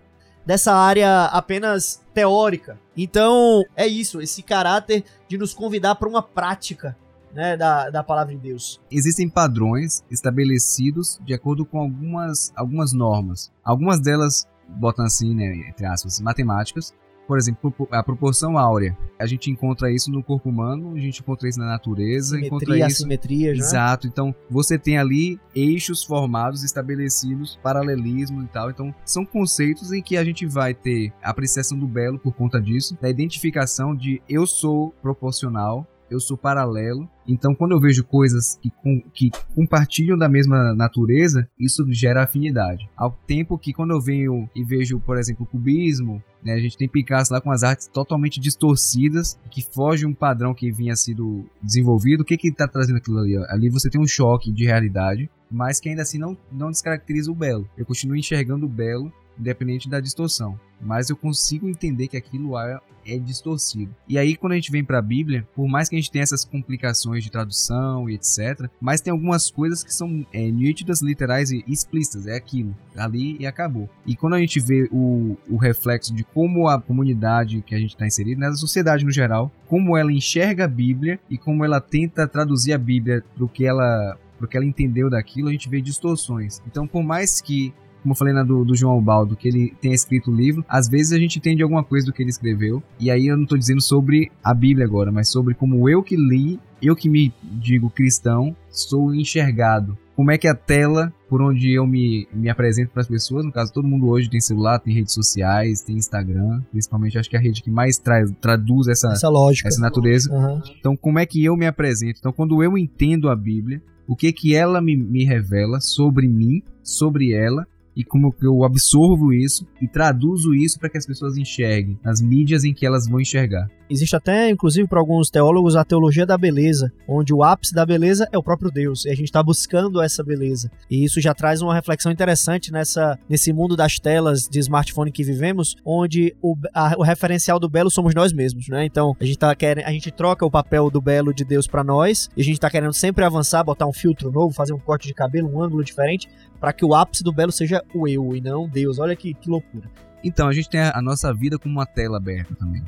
dessa 0.48 0.74
área 0.74 1.26
apenas 1.26 2.00
teórica. 2.14 2.80
Então, 2.96 3.62
é 3.76 3.86
isso, 3.86 4.18
esse 4.18 4.42
caráter 4.42 5.04
de 5.28 5.36
nos 5.36 5.52
convidar 5.52 5.96
para 5.96 6.08
uma 6.08 6.22
prática 6.22 6.96
né, 7.34 7.54
da, 7.54 7.90
da 7.90 8.02
palavra 8.02 8.34
de 8.34 8.40
Deus. 8.40 8.80
Existem 8.90 9.28
padrões 9.28 10.02
estabelecidos 10.10 11.20
de 11.22 11.34
acordo 11.34 11.66
com 11.66 11.78
algumas, 11.78 12.50
algumas 12.56 12.94
normas. 12.94 13.52
Algumas 13.62 14.00
delas, 14.00 14.48
botam 14.66 15.04
assim, 15.04 15.34
né, 15.34 15.68
entre 15.68 15.84
aspas, 15.84 16.18
matemáticas, 16.18 16.94
por 17.28 17.36
exemplo, 17.36 17.72
a 17.90 18.02
proporção 18.02 18.56
áurea. 18.56 18.96
A 19.18 19.26
gente 19.26 19.50
encontra 19.50 19.92
isso 19.92 20.10
no 20.10 20.22
corpo 20.22 20.48
humano, 20.48 20.94
a 20.96 20.98
gente 20.98 21.20
encontra 21.20 21.46
isso 21.46 21.58
na 21.58 21.66
natureza, 21.66 22.36
Simetria, 22.36 22.46
encontra 22.46 22.76
isso. 22.76 22.86
Assimetria, 22.86 23.54
já. 23.54 23.60
Exato. 23.62 24.06
Então, 24.06 24.34
você 24.50 24.78
tem 24.78 24.96
ali 24.96 25.38
eixos 25.54 26.02
formados, 26.02 26.64
estabelecidos, 26.64 27.58
paralelismo 27.62 28.42
e 28.42 28.46
tal. 28.46 28.70
Então, 28.70 28.94
são 29.04 29.26
conceitos 29.26 29.92
em 29.92 30.00
que 30.00 30.16
a 30.16 30.24
gente 30.24 30.46
vai 30.46 30.72
ter 30.72 31.12
a 31.22 31.28
apreciação 31.28 31.78
do 31.78 31.86
belo 31.86 32.18
por 32.18 32.32
conta 32.32 32.58
disso, 32.62 32.96
da 32.98 33.10
identificação 33.10 33.94
de 33.94 34.22
eu 34.26 34.46
sou 34.46 34.94
proporcional, 35.02 35.86
eu 36.10 36.20
sou 36.20 36.36
paralelo. 36.36 37.08
Então, 37.26 37.54
quando 37.54 37.72
eu 37.72 37.80
vejo 37.80 38.04
coisas 38.04 38.58
que, 38.60 38.70
com, 38.70 39.02
que 39.12 39.30
compartilham 39.54 40.16
da 40.16 40.28
mesma 40.28 40.74
natureza, 40.74 41.48
isso 41.58 41.84
gera 41.90 42.24
afinidade. 42.24 42.88
Ao 42.96 43.10
tempo 43.26 43.58
que, 43.58 43.72
quando 43.72 43.90
eu 43.90 44.00
venho 44.00 44.48
e 44.54 44.64
vejo, 44.64 44.98
por 45.00 45.18
exemplo, 45.18 45.44
o 45.44 45.46
cubismo, 45.46 46.22
né, 46.42 46.54
a 46.54 46.58
gente 46.58 46.76
tem 46.76 46.88
Picasso 46.88 47.32
lá 47.32 47.40
com 47.40 47.50
as 47.50 47.62
artes 47.62 47.86
totalmente 47.86 48.40
distorcidas, 48.40 49.38
que 49.50 49.62
foge 49.62 50.06
um 50.06 50.14
padrão 50.14 50.54
que 50.54 50.70
vinha 50.72 50.96
sido 50.96 51.44
desenvolvido. 51.62 52.22
O 52.22 52.24
que 52.24 52.36
que 52.36 52.48
está 52.48 52.66
trazendo 52.66 52.96
aquilo 52.96 53.18
ali? 53.18 53.36
Ali 53.48 53.68
você 53.68 53.90
tem 53.90 54.00
um 54.00 54.06
choque 54.06 54.52
de 54.52 54.64
realidade, 54.64 55.30
mas 55.50 55.80
que 55.80 55.88
ainda 55.88 56.02
assim 56.02 56.18
não, 56.18 56.36
não 56.50 56.70
descaracteriza 56.70 57.30
o 57.30 57.34
belo. 57.34 57.68
Eu 57.76 57.84
continuo 57.84 58.16
enxergando 58.16 58.66
o 58.66 58.68
belo 58.68 59.12
independente 59.38 59.88
da 59.88 60.00
distorção. 60.00 60.58
Mas 60.80 61.10
eu 61.10 61.16
consigo 61.16 61.68
entender 61.68 62.08
que 62.08 62.16
aquilo 62.16 62.58
é, 62.58 62.80
é 63.06 63.18
distorcido. 63.18 63.94
E 64.08 64.18
aí, 64.18 64.36
quando 64.36 64.52
a 64.52 64.54
gente 64.54 64.70
vem 64.70 64.84
para 64.84 64.98
a 64.98 65.02
Bíblia, 65.02 65.46
por 65.54 65.66
mais 65.68 65.88
que 65.88 65.96
a 65.96 65.98
gente 65.98 66.10
tenha 66.10 66.22
essas 66.22 66.44
complicações 66.44 67.24
de 67.24 67.30
tradução 67.30 68.08
e 68.08 68.14
etc., 68.14 68.68
mas 68.80 69.00
tem 69.00 69.10
algumas 69.10 69.50
coisas 69.50 69.82
que 69.82 69.92
são 69.92 70.26
é, 70.32 70.50
nítidas, 70.50 71.02
literais 71.02 71.50
e 71.50 71.64
explícitas. 71.66 72.26
É 72.26 72.36
aquilo, 72.36 72.76
ali 72.96 73.36
e 73.40 73.46
acabou. 73.46 73.88
E 74.06 74.14
quando 74.14 74.34
a 74.34 74.40
gente 74.40 74.60
vê 74.60 74.88
o, 74.92 75.36
o 75.48 75.56
reflexo 75.56 76.14
de 76.14 76.24
como 76.24 76.68
a 76.68 76.80
comunidade 76.80 77.62
que 77.62 77.74
a 77.74 77.78
gente 77.78 77.90
está 77.90 78.06
inserido, 78.06 78.40
né, 78.40 78.48
a 78.48 78.52
sociedade 78.52 79.04
no 79.04 79.10
geral, 79.10 79.50
como 79.66 79.96
ela 79.96 80.12
enxerga 80.12 80.64
a 80.64 80.68
Bíblia 80.68 81.18
e 81.28 81.36
como 81.36 81.64
ela 81.64 81.80
tenta 81.80 82.26
traduzir 82.26 82.72
a 82.72 82.78
Bíblia 82.78 83.24
para 83.34 83.44
o 83.44 83.48
que 83.48 83.64
ela 83.64 84.16
porque 84.38 84.56
ela 84.56 84.64
entendeu 84.64 85.10
daquilo, 85.10 85.48
a 85.48 85.52
gente 85.52 85.68
vê 85.68 85.80
distorções. 85.80 86.62
Então, 86.64 86.86
por 86.86 87.02
mais 87.02 87.40
que 87.40 87.74
como 88.02 88.12
eu 88.12 88.16
falei 88.16 88.34
na 88.34 88.42
do, 88.42 88.64
do 88.64 88.74
João 88.74 89.02
Baldo, 89.02 89.36
que 89.36 89.48
ele 89.48 89.74
tem 89.80 89.92
escrito 89.92 90.30
o 90.30 90.34
livro, 90.34 90.64
às 90.68 90.88
vezes 90.88 91.12
a 91.12 91.18
gente 91.18 91.38
entende 91.38 91.62
alguma 91.62 91.84
coisa 91.84 92.06
do 92.06 92.12
que 92.12 92.22
ele 92.22 92.30
escreveu, 92.30 92.82
e 92.98 93.10
aí 93.10 93.26
eu 93.26 93.36
não 93.36 93.46
tô 93.46 93.56
dizendo 93.56 93.80
sobre 93.80 94.30
a 94.42 94.54
Bíblia 94.54 94.86
agora, 94.86 95.12
mas 95.12 95.28
sobre 95.28 95.54
como 95.54 95.88
eu 95.88 96.02
que 96.02 96.16
li, 96.16 96.58
eu 96.80 96.94
que 96.94 97.08
me 97.08 97.32
digo 97.42 97.90
cristão, 97.90 98.54
sou 98.70 99.14
enxergado. 99.14 99.96
Como 100.14 100.32
é 100.32 100.38
que 100.38 100.48
a 100.48 100.54
tela 100.54 101.12
por 101.28 101.42
onde 101.42 101.70
eu 101.70 101.86
me, 101.86 102.26
me 102.32 102.48
apresento 102.48 102.90
para 102.90 103.02
as 103.02 103.08
pessoas, 103.08 103.44
no 103.44 103.52
caso 103.52 103.72
todo 103.72 103.86
mundo 103.86 104.08
hoje 104.08 104.28
tem 104.30 104.40
celular, 104.40 104.78
tem 104.80 104.94
redes 104.94 105.12
sociais, 105.12 105.82
tem 105.82 105.96
Instagram, 105.96 106.60
principalmente 106.70 107.18
acho 107.18 107.28
que 107.28 107.36
é 107.36 107.38
a 107.38 107.42
rede 107.42 107.62
que 107.62 107.70
mais 107.70 107.98
tra 107.98 108.24
traduz 108.40 108.88
essa, 108.88 109.12
essa 109.12 109.28
lógica, 109.28 109.68
essa 109.68 109.80
natureza. 109.80 110.32
Uhum. 110.32 110.60
Então 110.78 110.96
como 110.96 111.18
é 111.18 111.26
que 111.26 111.44
eu 111.44 111.56
me 111.56 111.66
apresento? 111.66 112.18
Então 112.18 112.32
quando 112.32 112.62
eu 112.62 112.76
entendo 112.76 113.28
a 113.28 113.36
Bíblia, 113.36 113.80
o 114.08 114.16
que 114.16 114.32
que 114.32 114.54
ela 114.54 114.80
me, 114.80 114.96
me 114.96 115.24
revela 115.24 115.80
sobre 115.80 116.26
mim, 116.26 116.62
sobre 116.82 117.32
ela 117.32 117.66
e 117.98 118.04
como 118.04 118.32
eu 118.40 118.62
absorvo 118.62 119.32
isso 119.32 119.66
e 119.82 119.88
traduzo 119.88 120.54
isso 120.54 120.78
para 120.78 120.88
que 120.88 120.96
as 120.96 121.04
pessoas 121.04 121.36
enxerguem 121.36 121.98
nas 122.04 122.22
mídias 122.22 122.62
em 122.62 122.72
que 122.72 122.86
elas 122.86 123.08
vão 123.08 123.20
enxergar. 123.20 123.68
Existe 123.90 124.16
até, 124.16 124.50
inclusive, 124.50 124.86
para 124.86 125.00
alguns 125.00 125.30
teólogos, 125.30 125.76
a 125.76 125.84
teologia 125.84 126.26
da 126.26 126.36
beleza, 126.36 126.92
onde 127.06 127.32
o 127.32 127.42
ápice 127.42 127.74
da 127.74 127.86
beleza 127.86 128.28
é 128.32 128.38
o 128.38 128.42
próprio 128.42 128.70
Deus, 128.70 129.04
e 129.04 129.10
a 129.10 129.14
gente 129.14 129.24
está 129.24 129.42
buscando 129.42 130.00
essa 130.00 130.22
beleza. 130.22 130.70
E 130.90 131.04
isso 131.04 131.20
já 131.20 131.34
traz 131.34 131.62
uma 131.62 131.74
reflexão 131.74 132.12
interessante 132.12 132.72
nessa, 132.72 133.18
nesse 133.28 133.52
mundo 133.52 133.76
das 133.76 133.98
telas 133.98 134.48
de 134.48 134.58
smartphone 134.58 135.12
que 135.12 135.24
vivemos, 135.24 135.76
onde 135.84 136.34
o, 136.42 136.56
a, 136.74 136.94
o 136.98 137.02
referencial 137.02 137.58
do 137.58 137.68
belo 137.68 137.90
somos 137.90 138.14
nós 138.14 138.32
mesmos, 138.32 138.68
né? 138.68 138.84
Então, 138.84 139.16
a 139.20 139.24
gente, 139.24 139.38
tá 139.38 139.54
querendo, 139.54 139.86
a 139.86 139.92
gente 139.92 140.10
troca 140.10 140.44
o 140.44 140.50
papel 140.50 140.90
do 140.90 141.00
belo 141.00 141.32
de 141.32 141.44
Deus 141.44 141.66
para 141.66 141.82
nós, 141.82 142.28
e 142.36 142.40
a 142.42 142.44
gente 142.44 142.54
está 142.54 142.70
querendo 142.70 142.92
sempre 142.92 143.24
avançar, 143.24 143.64
botar 143.64 143.86
um 143.86 143.92
filtro 143.92 144.30
novo, 144.30 144.54
fazer 144.54 144.72
um 144.72 144.78
corte 144.78 145.06
de 145.06 145.14
cabelo, 145.14 145.48
um 145.48 145.62
ângulo 145.62 145.82
diferente, 145.82 146.28
para 146.60 146.72
que 146.72 146.84
o 146.84 146.94
ápice 146.94 147.22
do 147.22 147.32
belo 147.32 147.52
seja 147.52 147.82
o 147.94 148.06
eu 148.06 148.34
e 148.34 148.40
não 148.40 148.68
Deus. 148.68 148.98
Olha 148.98 149.16
que, 149.16 149.34
que 149.34 149.48
loucura. 149.48 149.88
Então, 150.22 150.48
a 150.48 150.52
gente 150.52 150.68
tem 150.68 150.80
a, 150.80 151.00
nossa 151.00 151.32
vida 151.32 151.58
como 151.58 151.74
uma 151.74 151.86
tela 151.86 152.16
aberta 152.16 152.54
também. 152.54 152.82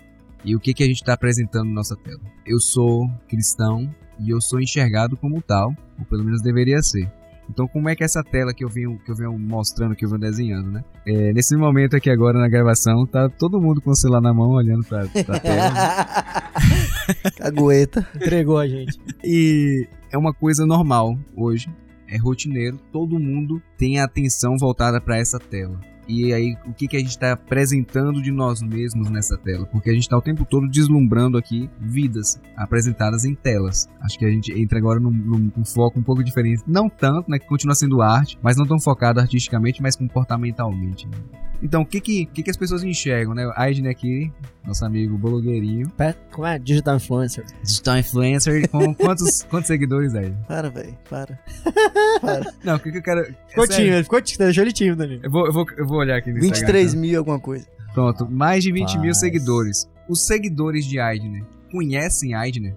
E 0.44 0.57
o 0.57 0.61
que, 0.61 0.72
que 0.72 0.83
a 0.83 0.87
gente 0.87 0.96
está 0.96 1.12
apresentando 1.12 1.68
na 1.68 1.74
nossa 1.74 1.96
tela? 1.96 2.20
Eu 2.46 2.59
sou 2.61 3.09
cristão 3.29 3.94
e 4.18 4.31
eu 4.31 4.40
sou 4.40 4.61
enxergado 4.61 5.16
como 5.16 5.40
tal, 5.42 5.74
ou 5.98 6.05
pelo 6.07 6.24
menos 6.24 6.42
deveria 6.42 6.83
ser. 6.83 7.11
Então, 7.48 7.66
como 7.66 7.88
é 7.88 7.96
que 7.96 8.05
essa 8.05 8.22
tela 8.22 8.55
que 8.55 8.64
eu 8.64 8.68
venho, 8.68 8.96
que 9.05 9.11
eu 9.11 9.16
venho 9.16 9.37
mostrando, 9.37 9.96
que 9.96 10.05
eu 10.05 10.09
venho 10.09 10.20
desenhando, 10.20 10.70
né? 10.70 10.85
É, 11.05 11.33
nesse 11.33 11.57
momento 11.57 11.96
aqui 11.96 12.09
agora 12.09 12.38
na 12.38 12.48
gravação, 12.48 13.05
tá 13.05 13.29
todo 13.29 13.61
mundo 13.61 13.81
com 13.81 13.90
o 13.90 13.96
celular 13.96 14.20
na 14.20 14.33
mão, 14.33 14.50
olhando 14.50 14.85
pra, 14.85 15.05
pra 15.09 15.40
tela. 15.40 15.72
Cagueta. 17.37 18.07
Entregou 18.14 18.57
a 18.57 18.68
gente. 18.68 19.00
E 19.24 19.85
é 20.12 20.16
uma 20.16 20.33
coisa 20.33 20.64
normal 20.64 21.18
hoje, 21.37 21.68
é 22.07 22.16
rotineiro, 22.16 22.79
todo 22.92 23.18
mundo 23.18 23.61
tem 23.76 23.98
a 23.98 24.05
atenção 24.05 24.57
voltada 24.57 25.00
para 25.00 25.18
essa 25.18 25.38
tela. 25.40 25.81
E 26.10 26.34
aí, 26.34 26.56
o 26.66 26.72
que, 26.72 26.88
que 26.88 26.96
a 26.96 26.98
gente 26.98 27.10
está 27.10 27.32
apresentando 27.32 28.20
de 28.20 28.32
nós 28.32 28.60
mesmos 28.60 29.08
nessa 29.08 29.38
tela? 29.38 29.64
Porque 29.66 29.90
a 29.90 29.92
gente 29.92 30.02
está 30.02 30.18
o 30.18 30.20
tempo 30.20 30.44
todo 30.44 30.68
deslumbrando 30.68 31.38
aqui 31.38 31.70
vidas 31.78 32.40
apresentadas 32.56 33.24
em 33.24 33.32
telas. 33.32 33.88
Acho 34.00 34.18
que 34.18 34.24
a 34.24 34.30
gente 34.30 34.52
entra 34.52 34.76
agora 34.76 34.98
num, 34.98 35.12
num, 35.12 35.52
num 35.56 35.64
foco 35.64 36.00
um 36.00 36.02
pouco 36.02 36.24
diferente. 36.24 36.64
Não 36.66 36.88
tanto, 36.88 37.30
né? 37.30 37.38
Que 37.38 37.46
continua 37.46 37.76
sendo 37.76 38.02
arte, 38.02 38.36
mas 38.42 38.56
não 38.56 38.66
tão 38.66 38.80
focado 38.80 39.20
artisticamente, 39.20 39.80
mas 39.80 39.94
comportamentalmente. 39.94 41.06
Né? 41.06 41.16
Então, 41.62 41.82
o 41.82 41.86
que 41.86 42.00
que, 42.00 42.26
que 42.26 42.42
que 42.42 42.50
as 42.50 42.56
pessoas 42.56 42.82
enxergam, 42.82 43.34
né? 43.34 43.50
Aiden 43.54 43.88
aqui, 43.88 44.32
nosso 44.64 44.84
amigo 44.84 45.18
blogueirinho. 45.18 45.90
Como 46.30 46.46
é? 46.46 46.58
Digital 46.58 46.96
influencer. 46.96 47.44
Digital 47.62 47.98
influencer. 47.98 48.68
Com 48.70 48.92
quantos, 48.96 49.42
quantos 49.42 49.66
seguidores, 49.66 50.14
Aiden? 50.14 50.36
Para, 50.48 50.70
velho. 50.70 50.96
Para. 51.08 51.38
para. 52.20 52.54
Não, 52.64 52.76
o 52.76 52.80
que 52.80 52.90
que 52.90 52.98
eu 52.98 53.02
quero... 53.02 53.24
Ficou 53.48 53.64
é 53.64 53.68
tímido, 53.68 54.04
ficou 54.04 54.22
tímido. 54.22 54.44
Deixou 54.44 54.64
ele 54.64 54.72
tímido 54.72 55.02
ali. 55.02 55.20
Eu 55.22 55.30
vou, 55.30 55.46
eu, 55.46 55.52
vou, 55.52 55.66
eu 55.76 55.86
vou 55.86 55.98
olhar 55.98 56.16
aqui 56.16 56.32
no 56.32 56.40
23 56.40 56.84
Instagram, 56.86 57.00
mil 57.00 57.18
alguma 57.18 57.38
coisa. 57.38 57.66
então. 57.74 57.92
Pronto, 57.92 58.30
mais 58.30 58.64
de 58.64 58.72
20 58.72 58.98
mil 58.98 59.14
seguidores. 59.14 59.88
Os 60.08 60.26
seguidores 60.26 60.84
de 60.86 60.98
Aidner 60.98 61.44
conhecem 61.70 62.34
Aidner? 62.34 62.74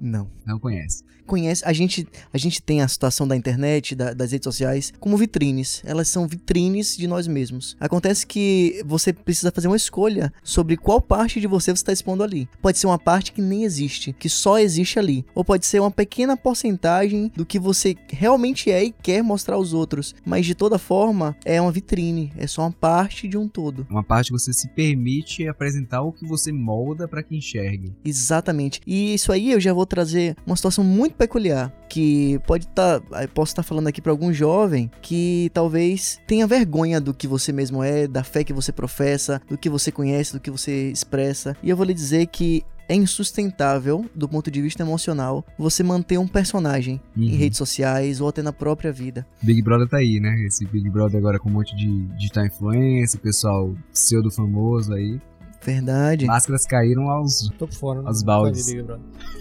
Não. 0.00 0.30
Não 0.44 0.58
conhecem. 0.58 1.06
Conhece, 1.26 1.62
a 1.64 1.72
gente, 1.72 2.06
a 2.32 2.38
gente 2.38 2.62
tem 2.62 2.80
a 2.82 2.88
situação 2.88 3.26
da 3.26 3.36
internet, 3.36 3.94
da- 3.94 4.12
das 4.14 4.32
redes 4.32 4.44
sociais, 4.44 4.92
como 5.00 5.16
vitrines. 5.16 5.82
Elas 5.84 6.08
são 6.08 6.26
vitrines 6.26 6.96
de 6.96 7.06
nós 7.06 7.26
mesmos. 7.26 7.76
Acontece 7.80 8.26
que 8.26 8.82
você 8.86 9.12
precisa 9.12 9.50
fazer 9.50 9.66
uma 9.68 9.76
escolha 9.76 10.32
sobre 10.42 10.76
qual 10.76 11.00
parte 11.00 11.40
de 11.40 11.46
você 11.46 11.66
você 11.66 11.72
está 11.72 11.92
expondo 11.92 12.22
ali. 12.22 12.48
Pode 12.62 12.78
ser 12.78 12.86
uma 12.86 12.98
parte 12.98 13.32
que 13.32 13.42
nem 13.42 13.64
existe, 13.64 14.12
que 14.12 14.28
só 14.28 14.58
existe 14.58 14.98
ali. 14.98 15.24
Ou 15.34 15.44
pode 15.44 15.66
ser 15.66 15.80
uma 15.80 15.90
pequena 15.90 16.36
porcentagem 16.36 17.30
do 17.34 17.44
que 17.44 17.58
você 17.58 17.96
realmente 18.08 18.70
é 18.70 18.84
e 18.84 18.92
quer 18.92 19.20
mostrar 19.22 19.56
aos 19.56 19.72
outros. 19.72 20.14
Mas 20.24 20.46
de 20.46 20.54
toda 20.54 20.78
forma, 20.78 21.36
é 21.44 21.60
uma 21.60 21.72
vitrine. 21.72 22.32
É 22.36 22.46
só 22.46 22.62
uma 22.62 22.70
parte 22.72 23.26
de 23.26 23.36
um 23.36 23.48
todo. 23.48 23.84
Uma 23.90 24.04
parte 24.04 24.28
que 24.28 24.38
você 24.38 24.52
se 24.52 24.68
permite 24.68 25.48
apresentar 25.48 26.02
o 26.02 26.12
que 26.12 26.24
você 26.24 26.52
molda 26.52 27.08
para 27.08 27.22
que 27.22 27.36
enxergue. 27.36 27.92
Exatamente. 28.04 28.80
E 28.86 29.14
isso 29.14 29.32
aí 29.32 29.50
eu 29.50 29.60
já 29.60 29.72
vou 29.72 29.84
trazer 29.86 30.36
uma 30.46 30.54
situação 30.56 30.84
muito 30.84 31.15
peculiar. 31.16 31.72
Que 31.88 32.38
pode 32.46 32.66
estar. 32.66 33.00
posso 33.34 33.52
estar 33.52 33.62
falando 33.62 33.86
aqui 33.88 34.00
para 34.02 34.12
algum 34.12 34.32
jovem 34.32 34.90
que 35.00 35.50
talvez 35.54 36.20
tenha 36.26 36.46
vergonha 36.46 37.00
do 37.00 37.14
que 37.14 37.26
você 37.26 37.52
mesmo 37.52 37.82
é, 37.82 38.06
da 38.06 38.22
fé 38.22 38.44
que 38.44 38.52
você 38.52 38.70
professa, 38.72 39.40
do 39.48 39.56
que 39.56 39.70
você 39.70 39.90
conhece, 39.90 40.32
do 40.32 40.40
que 40.40 40.50
você 40.50 40.90
expressa. 40.90 41.56
E 41.62 41.70
eu 41.70 41.76
vou 41.76 41.86
lhe 41.86 41.94
dizer 41.94 42.26
que. 42.26 42.62
É 42.88 42.94
insustentável, 42.94 44.04
do 44.14 44.28
ponto 44.28 44.48
de 44.48 44.62
vista 44.62 44.80
emocional, 44.80 45.44
você 45.58 45.82
manter 45.82 46.18
um 46.18 46.26
personagem 46.28 47.00
em 47.16 47.32
Uhum. 47.32 47.36
redes 47.36 47.58
sociais 47.58 48.20
ou 48.20 48.28
até 48.28 48.42
na 48.42 48.52
própria 48.52 48.92
vida. 48.92 49.26
Big 49.42 49.60
Brother 49.60 49.88
tá 49.88 49.96
aí, 49.96 50.20
né? 50.20 50.32
Esse 50.46 50.64
Big 50.66 50.88
Brother 50.88 51.18
agora 51.18 51.36
com 51.40 51.48
um 51.48 51.52
monte 51.52 51.74
de 51.74 52.04
digital 52.16 52.46
influencer, 52.46 53.18
pessoal 53.20 53.74
pseudo 53.92 54.30
famoso 54.30 54.92
aí. 54.92 55.20
Verdade. 55.64 56.26
Máscaras 56.26 56.64
caíram 56.64 57.08
aos. 57.10 57.50
Tô 57.58 57.66
fora. 57.66 58.00
não- 58.02 58.10
Os 58.10 58.20
não 58.20 58.26
baldes. 58.26 58.66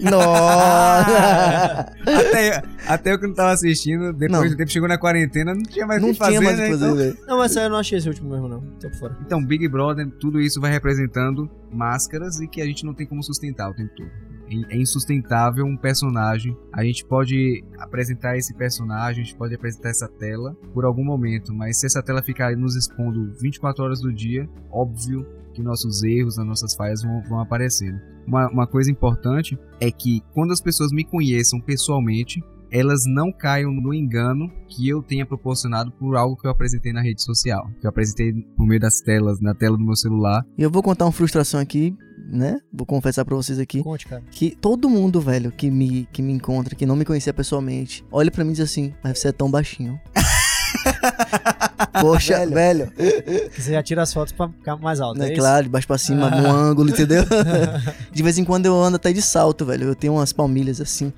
Nossa! 0.02 1.92
até, 2.06 2.64
até 2.88 3.14
eu 3.14 3.20
que 3.20 3.28
não 3.28 3.34
tava 3.34 3.52
assistindo, 3.52 4.12
depois 4.14 4.42
Não. 4.44 4.50
do 4.50 4.58
tempo 4.58 4.72
chegou 4.72 4.90
na 4.90 4.98
quarentena, 4.98 5.54
não 5.54 5.64
tinha 5.64 5.86
mais 5.86 6.02
o 6.02 6.08
Não 6.08 6.14
que 6.14 6.20
fazer, 6.20 6.40
mais 6.40 6.58
né? 6.58 6.70
fazer, 6.70 7.10
Então-. 7.12 7.28
Não, 7.28 7.38
mas 7.38 7.56
eu 7.56 7.70
não 7.70 7.78
achei 7.78 7.98
esse 7.98 8.08
último 8.08 8.30
mesmo, 8.32 8.48
não. 8.48 8.62
Tô 8.80 8.90
por 8.90 8.98
fora. 9.00 9.18
Então, 9.26 9.44
Big 9.46 9.68
Brother, 9.68 10.10
tudo 10.20 10.40
isso 10.42 10.60
vai 10.60 10.72
representando 10.72 11.50
máscaras 11.72 12.40
e 12.40 12.48
que 12.48 12.62
a 12.62 12.66
gente 12.66 12.86
não 12.86 12.94
tem 12.94 13.06
como 13.06 13.22
sustentar 13.24 13.70
o 13.70 13.74
tempo 13.74 13.92
todo. 13.96 14.10
É 14.50 14.76
é 14.76 14.78
insustentável 14.78 15.66
um 15.66 15.78
personagem. 15.78 16.56
A 16.74 16.84
gente 16.84 17.06
pode 17.06 17.64
apresentar 17.80 18.38
esse 18.38 18.54
personagem, 18.54 19.22
a 19.22 19.26
gente 19.26 19.38
pode 19.38 19.56
apresentar 19.56 19.90
essa 19.90 20.08
tela 20.08 20.56
por 20.74 20.86
algum 20.86 21.04
momento, 21.04 21.54
mas 21.54 21.80
se 21.80 21.86
essa 21.86 22.02
tela 22.04 22.22
ficar 22.22 22.56
nos 22.56 22.76
expondo 22.76 23.34
24 23.42 23.84
horas 23.84 24.02
do 24.02 24.14
dia, 24.14 24.48
óbvio 24.72 25.26
que 25.54 25.64
nossos 25.64 26.04
erros, 26.04 26.38
as 26.38 26.46
nossas 26.46 26.76
falhas 26.76 27.02
vão, 27.02 27.24
vão 27.24 27.40
aparecendo. 27.40 28.00
Uma, 28.28 28.50
uma 28.50 28.68
coisa 28.68 28.92
importante 28.92 29.58
é 29.80 29.92
que 29.92 30.22
quando 30.34 30.52
as 30.52 30.62
pessoas 30.62 30.92
me 30.92 31.06
conheçam 31.06 31.60
pessoalmente, 31.62 32.44
elas 32.76 33.04
não 33.06 33.32
caiam 33.32 33.72
no 33.72 33.94
engano 33.94 34.52
que 34.68 34.90
eu 34.90 35.02
tenha 35.02 35.26
proporcionado 35.26 35.92
por 35.94 36.18
algo 36.18 36.36
que 36.36 36.46
eu 36.46 36.52
apresentei 36.52 36.92
na 36.92 37.02
rede 37.02 37.24
social, 37.24 37.70
que 37.80 37.88
eu 37.88 37.90
apresentei 37.90 38.34
por 38.58 38.68
meio 38.68 38.82
das 38.82 39.00
telas, 39.00 39.40
na 39.40 39.56
tela 39.56 39.78
do 39.78 39.84
meu 39.84 39.96
celular. 39.96 40.46
E 40.58 40.62
eu 40.62 40.70
vou 40.70 40.84
contar 40.84 41.06
uma 41.06 41.12
frustração 41.12 41.58
aqui, 41.58 41.96
né? 42.30 42.58
Vou 42.74 42.86
confessar 42.86 43.24
pra 43.24 43.34
vocês 43.34 43.60
aqui. 43.60 43.82
Conte, 43.82 44.06
cara. 44.06 44.22
que 44.30 44.58
todo 44.60 44.90
mundo, 44.90 45.22
velho, 45.22 45.54
que 45.54 45.72
me, 45.72 46.06
que 46.12 46.22
me 46.22 46.34
encontra, 46.34 46.76
que 46.76 46.86
não 46.86 46.98
me 46.98 47.06
conhecia 47.06 47.34
pessoalmente, 47.34 48.04
olha 48.12 48.30
pra 48.30 48.44
mim 48.44 48.52
e 48.52 48.56
diz 48.56 48.66
assim, 48.66 48.94
mas 49.02 49.20
você 49.20 49.30
é 49.30 49.32
tão 49.32 49.50
baixinho. 49.50 49.98
Poxa, 52.02 52.46
velho. 52.46 52.92
Que 52.92 53.62
você 53.62 53.72
já 53.72 53.82
tira 53.82 54.02
as 54.02 54.14
fotos 54.14 54.34
pra 54.34 54.50
ficar 54.50 54.76
mais 54.78 55.00
alto. 55.00 55.18
Né, 55.20 55.32
é 55.32 55.36
claro, 55.36 55.64
de 55.64 55.70
baixo 55.70 55.88
pra 55.88 55.98
cima, 55.98 56.30
no 56.30 56.48
ângulo, 56.52 56.90
entendeu? 56.90 57.24
de 58.12 58.24
vez 58.24 58.38
em 58.38 58.44
quando 58.44 58.66
eu 58.66 58.76
ando 58.76 58.98
até 58.98 59.14
de 59.14 59.22
salto, 59.22 59.66
velho. 59.66 59.88
Eu 59.88 59.96
tenho 59.96 60.14
umas 60.14 60.34
palmilhas 60.34 60.82
assim. 60.82 61.14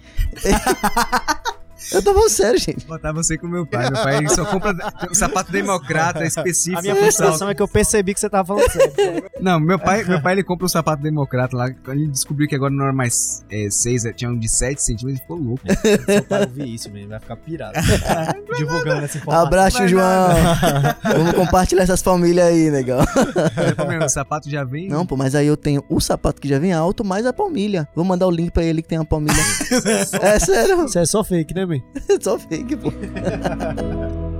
Eu 1.92 2.02
tô 2.02 2.14
falando 2.14 2.30
sério, 2.30 2.60
gente. 2.60 2.86
Botar 2.86 3.12
você 3.12 3.38
com 3.38 3.48
meu 3.48 3.66
pai. 3.66 3.90
Meu 3.90 4.04
pai 4.04 4.30
só 4.30 4.46
compra 4.46 4.76
um 5.10 5.14
sapato 5.14 5.52
democrata 5.52 6.26
específico. 6.26 6.80
A 6.80 6.82
minha 6.82 6.96
frustração 6.96 7.50
é 7.50 7.56
que 7.56 7.62
eu 7.62 7.68
percebi 7.68 8.14
que 8.14 8.20
você 8.20 8.30
tava 8.30 8.48
falando 8.48 8.72
sério. 8.72 9.24
Não, 9.40 9.60
meu 9.60 9.80
pai, 9.80 10.04
meu 10.04 10.22
pai 10.22 10.34
ele 10.34 10.44
compra 10.44 10.66
um 10.66 10.70
sapato 10.70 11.02
democrata 11.02 11.56
lá. 11.56 11.72
Quando 11.72 12.00
ele 12.00 12.08
descobriu 12.08 12.48
que 12.48 12.56
agora 12.56 12.74
não 12.74 12.86
era 12.86 12.94
mais 12.94 13.46
6, 13.70 14.04
tinha 14.16 14.30
um 14.30 14.38
de 14.38 14.50
7 14.50 14.82
centímetros, 14.82 15.12
ele 15.12 15.20
ficou 15.20 15.38
louco. 15.38 15.62
Seu 16.06 16.24
pai 16.24 16.42
ouvir 16.44 16.74
isso, 16.74 16.90
mesmo, 16.90 17.10
vai 17.10 17.20
ficar 17.20 17.36
pirado. 17.36 17.74
Divulgando 18.58 19.06
essa 19.06 19.18
informação. 19.18 19.48
Abraço, 19.48 19.88
João. 19.88 20.30
Vamos 21.04 21.34
compartilhar 21.34 21.84
essas 21.84 22.02
palmilhas 22.02 22.48
aí, 22.48 22.70
legal. 22.70 23.02
Ele 23.88 24.04
o 24.04 24.10
sapato 24.10 24.50
já 24.50 24.64
vem. 24.64 24.88
Não, 24.88 25.06
pô, 25.06 25.16
mas 25.16 25.36
aí 25.36 25.48
eu 25.48 25.58
tenho 25.58 25.84
o 25.90 26.00
sapato 26.00 26.42
que 26.42 26.48
já 26.48 26.60
vem 26.60 26.74
alto, 26.74 27.04
mais 27.04 27.26
a 27.26 27.34
palmilha. 27.34 27.88
Vou 27.96 28.06
mandar 28.06 28.28
o 28.28 28.32
link 28.32 28.52
pra 28.52 28.64
ele 28.64 28.82
que 28.82 28.88
tem 28.88 28.98
uma 28.98 29.06
palmilha. 29.06 29.36
é 30.22 30.40
sério, 30.40 30.86
Isso 30.86 31.00
é 31.00 31.06
só 31.06 31.24
fake, 31.24 31.54
né, 31.54 31.66
só 32.22 32.38
fake, 32.40 32.76
pô. 32.78 32.92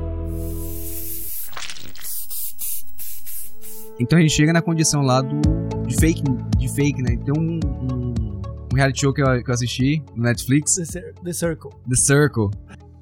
Então 4.00 4.20
a 4.20 4.22
gente 4.22 4.32
chega 4.34 4.54
na 4.54 4.62
condição 4.62 5.02
lá 5.02 5.22
do 5.22 5.42
de 5.88 5.96
fake, 6.00 6.22
de 6.58 6.68
fake, 6.70 7.02
né? 7.02 7.18
Tem 7.18 7.34
um, 7.36 7.60
um, 7.64 8.14
um 8.72 8.76
reality 8.76 9.02
show 9.02 9.14
que 9.14 9.22
eu, 9.22 9.44
que 9.44 9.50
eu 9.50 9.54
assisti 9.54 10.04
no 10.16 10.24
Netflix, 10.24 10.76
The 10.76 11.14
The 11.24 11.34
Circle. 11.34 11.72
The 11.90 11.96
Circle. 11.96 12.50